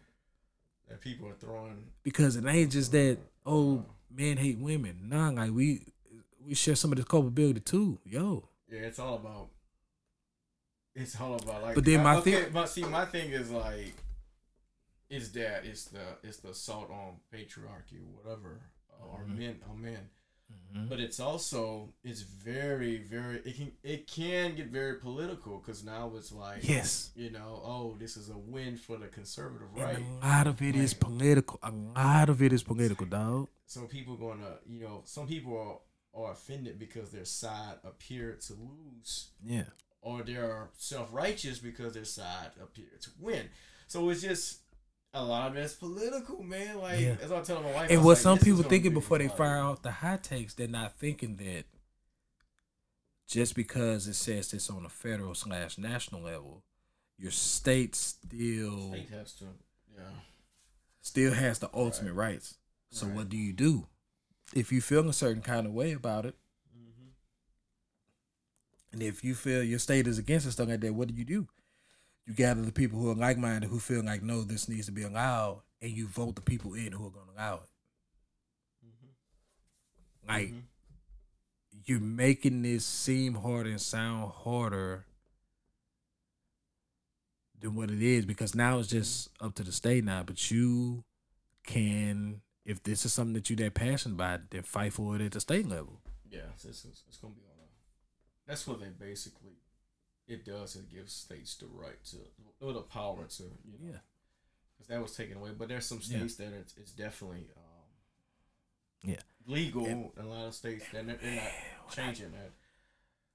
[0.88, 1.84] that people are throwing.
[2.02, 3.82] because it ain't just uh, that uh, oh uh.
[4.12, 4.98] men hate women.
[5.04, 5.86] Nah, like we
[6.44, 7.98] we share some of this culpability too.
[8.04, 9.48] Yo, Yeah, it's all about.
[10.96, 11.74] It's all about like.
[11.76, 13.94] But then I- my okay, thing- but see, my thing is like,
[15.10, 18.60] is that it's the it's the assault on patriarchy, whatever,
[18.92, 19.38] uh, or Mhm.
[19.38, 20.10] men on men.
[20.72, 20.88] Mhm.
[20.88, 26.12] But it's also it's very very it can it can get very political because now
[26.16, 27.10] it's like Yes.
[27.16, 30.62] you know oh this is a win for the conservative and right a lot of
[30.62, 31.58] it is Like, political.
[31.64, 33.48] A lot of it is political, dog.
[33.66, 35.80] so people gonna you know some people are,
[36.20, 39.70] are offended because their side appeared to lose Yeah.
[40.00, 43.50] or they're self righteous because their side appear to win.
[43.88, 44.60] So it's just
[45.16, 46.78] a lot of it's political, man.
[46.78, 47.16] Like Yeah.
[47.22, 49.56] as I telling my wife, And what like, some people thinking be before they fire
[49.58, 51.64] out the hot takes, they're not thinking that
[53.26, 56.62] just because it says this on a federal slash national level,
[57.18, 59.44] your state still State has to,
[59.96, 60.02] yeah.
[61.00, 62.58] still has the ultimate rights.
[62.90, 63.86] So what do you do
[64.54, 66.36] if you feel a certain kind of way about it?
[66.76, 67.08] Mm-hmm.
[68.92, 71.24] And if you feel your state is against it, stuff like that, what do you
[71.24, 71.48] do?
[72.26, 74.92] You gather the people who are like minded who feel like no, this needs to
[74.92, 77.70] be allowed, and you vote the people in who are going to allow it.
[78.84, 80.28] Mm-hmm.
[80.28, 80.58] Like mm-hmm.
[81.84, 85.04] you're making this seem hard and sound harder
[87.60, 89.46] than what it is because now it's just mm-hmm.
[89.46, 90.22] up to the state now.
[90.24, 91.04] But you
[91.64, 95.32] can, if this is something that you're that passionate about, then fight for it at
[95.32, 96.00] the state level.
[96.28, 97.68] Yeah, it's, it's, it's gonna be on a.
[98.48, 99.52] That's what they basically.
[100.28, 100.76] It does.
[100.76, 102.16] It gives states the right to,
[102.60, 103.92] or the power to, you know.
[103.92, 103.98] Yeah.
[104.76, 106.18] Because that was taken away, but there's some Yeah.
[106.18, 109.20] states that it's, it's definitely um, Yeah.
[109.46, 109.86] legal.
[109.86, 112.50] in a lot of states that they're, they're not changing that.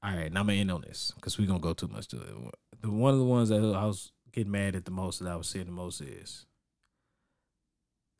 [0.03, 2.21] All right, now I'm gonna end on this because we're gonna go too much to
[2.21, 2.81] it.
[2.81, 5.35] The one of the ones that I was getting mad at the most that I
[5.35, 6.45] was seeing the most is,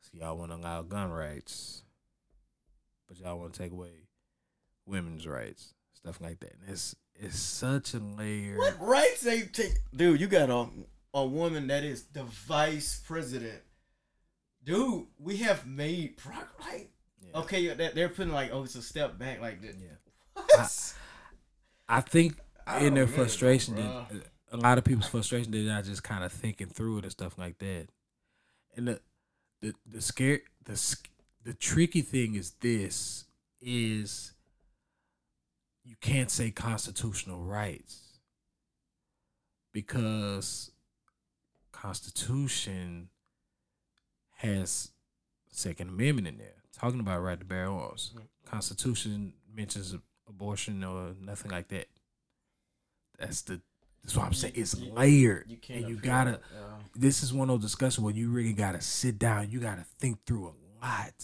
[0.00, 1.82] see, y'all want to allow gun rights,
[3.08, 4.08] but y'all want to take away
[4.86, 6.54] women's rights, stuff like that.
[6.60, 8.58] And it's it's such a layer.
[8.58, 9.74] What rights they take?
[9.94, 10.68] Dude, you got a
[11.14, 13.60] a woman that is the vice president.
[14.64, 16.48] Dude, we have made progress.
[16.60, 16.90] Like,
[17.34, 19.40] okay, that they're putting like, oh, it's a step back.
[19.40, 19.74] Like, that.
[20.34, 20.94] What?
[21.88, 22.36] I think
[22.66, 24.06] I in their frustration, that
[24.50, 27.38] a lot of people's frustration, they're not just kind of thinking through it and stuff
[27.38, 27.88] like that.
[28.76, 29.00] And the
[29.60, 30.96] the the scare the
[31.44, 33.24] the tricky thing is this
[33.60, 34.32] is
[35.84, 38.18] you can't say constitutional rights
[39.72, 40.70] because
[41.72, 43.08] Constitution
[44.36, 44.90] has
[45.48, 48.12] Second Amendment in there talking about right to bear arms.
[48.14, 48.50] Mm-hmm.
[48.50, 49.94] Constitution mentions
[50.28, 51.86] abortion or nothing like that.
[53.18, 53.60] That's the
[54.02, 54.54] that's what I'm saying.
[54.56, 56.32] It's layered, you can't and you gotta.
[56.32, 56.42] it.
[56.94, 59.50] This is one of those discussions where you really gotta sit down.
[59.50, 61.14] You gotta think through a lot.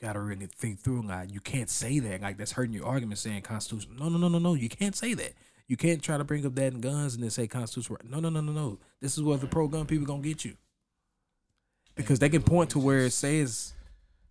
[0.00, 1.30] You gotta really think through lot.
[1.30, 3.96] You can't say that like that's hurting your argument saying Constitution.
[3.98, 4.54] No, no, no, no, no.
[4.54, 5.34] You can't say that.
[5.68, 8.08] You can't try to bring up that in guns and then say Constitution.
[8.10, 8.78] No, no, no, no, no.
[9.00, 10.56] This is what the pro gun people gonna get you
[11.94, 13.74] because they can point to where it says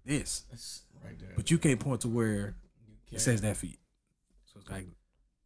[0.06, 1.34] this, It's right there.
[1.36, 2.56] but you can't point to where
[3.12, 3.78] it says that for you.
[4.46, 4.88] So it's like,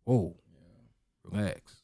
[0.06, 0.36] whoa,
[1.26, 1.76] relax.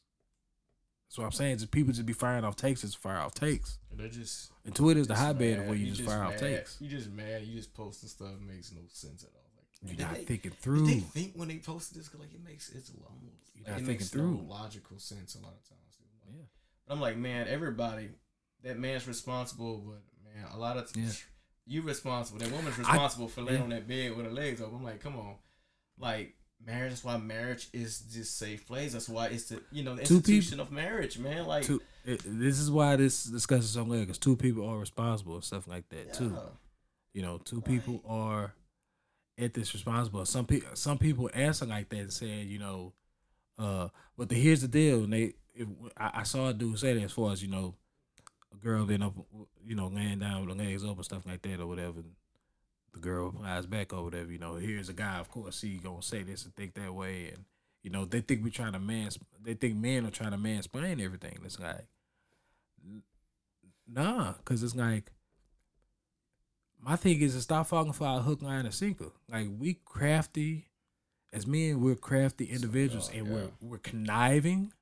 [1.18, 1.58] What I'm saying.
[1.58, 3.78] Just people just be firing off takes, just fire off takes.
[3.92, 5.68] They're just And Twitter is the just hotbed of mad.
[5.68, 6.38] where you, just, fire off mad.
[6.38, 6.76] takes.
[6.80, 7.42] You just mad.
[7.42, 9.40] You just posting stuff makes no sense at all.
[9.82, 10.86] Like You're not they- thinking through.
[10.86, 13.86] They think when they posted this, like it makes it's almost You're like, not it
[13.86, 14.30] thinking makes through.
[14.34, 15.98] No logical sense a lot of times.
[16.00, 16.42] Like, Yeah.
[16.86, 18.10] But I'm like, man, everybody,
[18.62, 21.10] that man's responsible, but man, a lot of t- Yeah.
[21.66, 22.38] you responsible.
[22.38, 23.64] That woman's responsible for laying yeah.
[23.64, 24.76] on that bed with her legs open.
[24.76, 25.34] I'm like, come on,
[25.98, 26.34] like.
[26.64, 26.90] Marriage.
[26.90, 28.92] That's why marriage is this safe place.
[28.92, 31.46] That's why it's the you know the Two institution of marriage, man.
[31.46, 34.78] Like Two, it, this is why this discussion is so layered because two people are
[34.78, 36.36] responsible and stuff like that too.
[37.14, 38.52] You know, two people are
[39.38, 40.24] at this responsible.
[40.26, 42.92] Some people, some people answer like that and saying, you know,
[43.58, 45.04] uh, but the, here's the deal.
[45.04, 45.66] And they, if,
[45.96, 47.74] I, I saw a dude say that as far as you know,
[48.52, 49.14] a girl end up,
[49.64, 52.00] you know, laying down with her legs open, stuff like that, or whatever.
[52.00, 52.12] And
[52.92, 54.30] the girl replies back or whatever.
[54.30, 55.18] You know, here's a guy.
[55.18, 57.44] Of course, he gonna say this and think that way, and
[57.82, 59.10] you know, they think we trying to man.
[59.42, 61.38] They think men are trying to mansplain everything.
[61.44, 61.86] It's like,
[63.88, 65.12] nah, because it's like
[66.82, 69.12] my thing is to stop falling for our hook, line, and sinker.
[69.30, 70.66] Like we crafty
[71.32, 74.72] as men, we're crafty individuals, and we're we're conniving,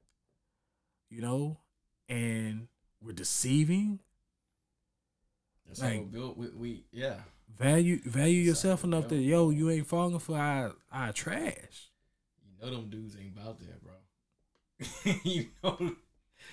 [1.10, 1.59] you know,
[2.09, 2.68] and
[3.02, 4.01] we're deceiving.
[5.66, 6.36] that's how like- we're built.
[6.36, 7.16] We, we yeah.
[7.57, 11.91] Value value yourself enough that yo, you ain't falling for our our trash.
[12.45, 15.15] You know them dudes ain't about that, bro.
[15.25, 15.97] you know,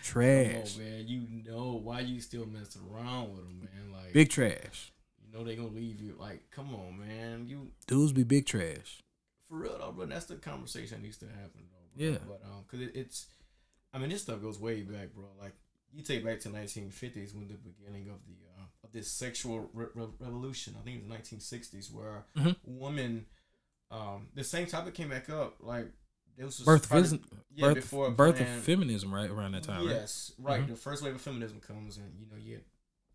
[0.03, 0.77] Trash.
[0.77, 1.07] On, man.
[1.07, 3.91] You know why you still messing around with them, man?
[3.91, 4.91] Like Big trash.
[5.19, 6.15] You know they gonna leave you.
[6.19, 7.47] Like, come on, man.
[7.47, 9.03] You Dudes be big trash.
[9.47, 10.05] for real though, bro.
[10.05, 12.03] That's the conversation that needs to happen, though.
[12.03, 12.05] Bro.
[12.11, 12.17] Yeah.
[12.27, 13.27] But um, cause it, it's,
[13.93, 15.25] I mean, this stuff goes way back, bro.
[15.39, 15.53] Like
[15.93, 18.35] you take back to 1950s when the beginning of the
[18.95, 20.75] this sexual re- re- revolution.
[20.79, 22.55] I think it was 1960s where Mhm.
[22.63, 23.25] women,
[23.91, 25.57] um, the same topic came back up.
[25.59, 25.91] Like
[26.37, 27.21] this was Birth, probably-
[27.53, 29.95] yeah, birth, before birth of feminism, right around that time, right?
[29.95, 30.63] Yes, right.
[30.63, 30.67] Mhm.
[30.69, 32.63] The first wave of feminism comes, and you know, you had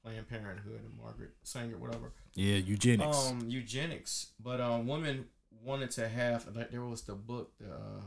[0.03, 2.13] Planned Parenthood and Margaret Sanger, whatever.
[2.35, 3.17] Yeah, eugenics.
[3.17, 8.03] Um, eugenics, but um, women wanted to have like there was the book, the uh,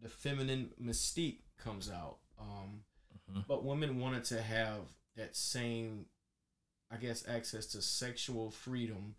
[0.00, 2.18] the feminine mystique comes out.
[2.38, 2.84] Um,
[3.30, 3.46] Mhm.
[3.46, 6.06] but women wanted to have that same,
[6.94, 9.16] I guess, access to sexual freedom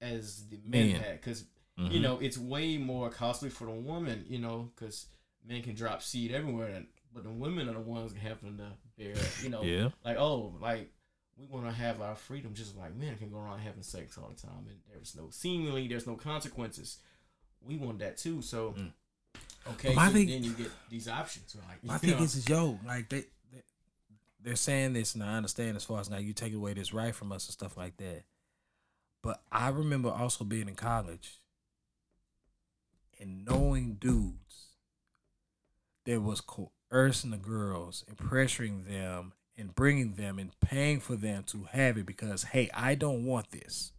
[0.00, 1.44] as the men had, because
[1.76, 2.02] you Mhm.
[2.02, 5.06] know it's way more costly for the woman, you know, because
[5.44, 9.14] men can drop seed everywhere, and, but the women are the ones having to bear,
[9.42, 9.90] you know, Yeah.
[10.04, 10.92] like oh, like
[11.36, 14.28] we want to have our freedom just like men can go around having sex all
[14.28, 16.98] the time, and there's no seemingly there's no consequences.
[17.60, 18.92] We want that too, so Mm.
[19.68, 22.78] okay, so thing- then you get these options, like My you thing is, is yo,
[22.84, 23.24] like they,
[24.44, 27.14] they're saying this, and I understand as far as now you take away this right
[27.14, 28.24] from us and stuff like that.
[29.22, 31.38] But I remember also being in college
[33.18, 34.74] and knowing dudes
[36.04, 41.44] that was coercing the girls and pressuring them and bringing them and paying for them
[41.44, 43.92] to have it because hey, I don't want this.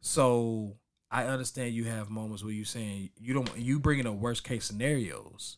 [0.00, 0.76] So
[1.10, 4.64] I understand you have moments where you're saying you don't you bringing the worst case
[4.64, 5.56] scenarios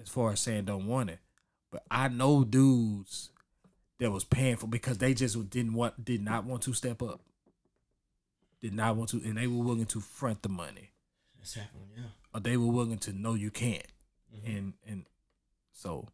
[0.00, 1.18] as far as saying don't want it.
[1.70, 3.30] But I know dudes
[3.98, 7.20] that was paying for because they just didn't want did not want to step up.
[8.60, 10.90] Did not want to and they were willing to front the money.
[11.40, 12.04] It's happening, yeah.
[12.34, 13.86] Or they were willing to know you can't.
[14.34, 14.56] Mhm.
[14.56, 15.04] And and
[15.72, 16.08] so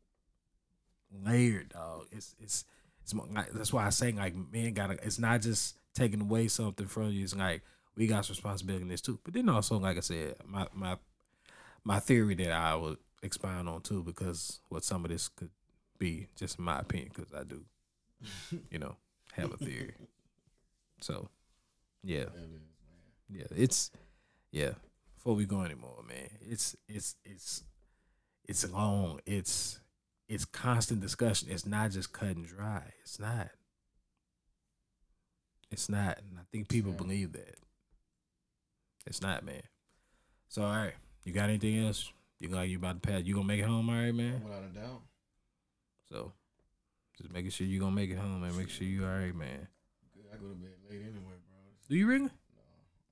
[1.24, 2.06] layered dog.
[2.10, 2.64] It's it's
[3.02, 6.48] it's more, like, that's why I say like man gotta it's not just taking away
[6.48, 7.22] something from you.
[7.22, 7.62] It's like
[7.96, 9.20] we got responsibility in this too.
[9.24, 10.96] But then also, like I said, my my
[11.84, 15.50] my theory that I would expound on too, because what some of this could
[15.98, 17.64] be, just my opinion, because I do,
[18.70, 18.96] you know,
[19.32, 19.94] have a theory.
[21.00, 21.28] So,
[22.02, 22.26] yeah,
[23.28, 23.90] yeah, it's
[24.52, 24.72] yeah.
[25.16, 27.62] Before we go anymore, man, it's it's it's
[28.46, 29.20] it's long.
[29.26, 29.80] It's
[30.28, 31.48] it's constant discussion.
[31.50, 32.82] It's not just cut and dry.
[33.02, 33.48] It's not.
[35.70, 37.56] It's not, and I think people believe that.
[39.06, 39.62] It's not, man.
[40.48, 40.94] So, all right,
[41.24, 42.12] you got anything else?
[42.44, 43.22] You like you about to pass?
[43.24, 44.42] You gonna make it home, all right, man?
[44.44, 45.00] Without a doubt.
[46.10, 46.32] So,
[47.16, 48.54] just making sure you gonna make it home, man.
[48.54, 49.66] Make sure you all right, man.
[50.14, 50.24] Good.
[50.30, 51.56] I go to bed late anyway, bro.
[51.88, 52.24] Do you really?
[52.24, 52.30] No,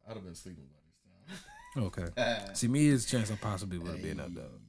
[0.07, 1.45] I'd have been sleeping by this time.
[1.85, 2.51] Okay.
[2.53, 4.61] See, me is chance I possibly would have been up though.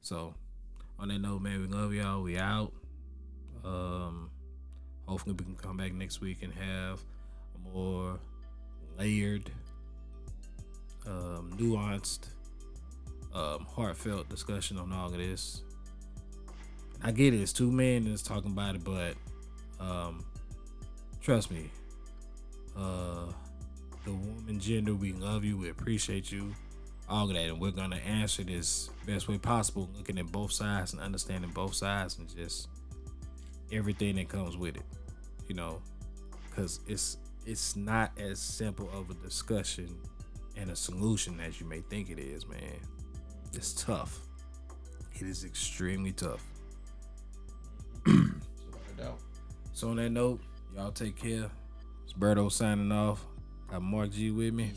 [0.00, 0.34] So,
[0.98, 2.22] on that note, man, we love y'all.
[2.22, 2.72] We out.
[3.62, 4.30] Um,
[5.06, 7.00] hopefully we can come back next week and have
[7.54, 8.18] a more
[8.98, 9.50] layered,
[11.06, 12.28] um, nuanced,
[13.34, 15.62] um, heartfelt discussion on all of this.
[17.02, 17.40] I get it.
[17.40, 19.14] It's two men that's talking about it, but
[19.80, 20.24] um,
[21.20, 21.70] trust me,
[22.76, 23.26] uh,
[24.04, 26.54] the woman gender, we love you, we appreciate you,
[27.08, 30.92] all of that, and we're gonna answer this best way possible, looking at both sides
[30.92, 32.68] and understanding both sides and just
[33.72, 34.82] everything that comes with it,
[35.48, 35.82] you know,
[36.48, 39.94] because it's it's not as simple of a discussion
[40.56, 42.78] and a solution as you may think it is, man.
[43.56, 44.20] It's tough.
[45.14, 46.44] It is extremely tough.
[48.04, 48.32] Without
[48.98, 49.20] a doubt.
[49.72, 50.40] So on that note,
[50.74, 51.50] y'all take care.
[52.02, 53.24] It's Berto signing off.
[53.70, 54.72] Got Mark G with me.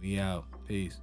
[0.00, 0.44] We out.
[0.66, 0.98] Peace.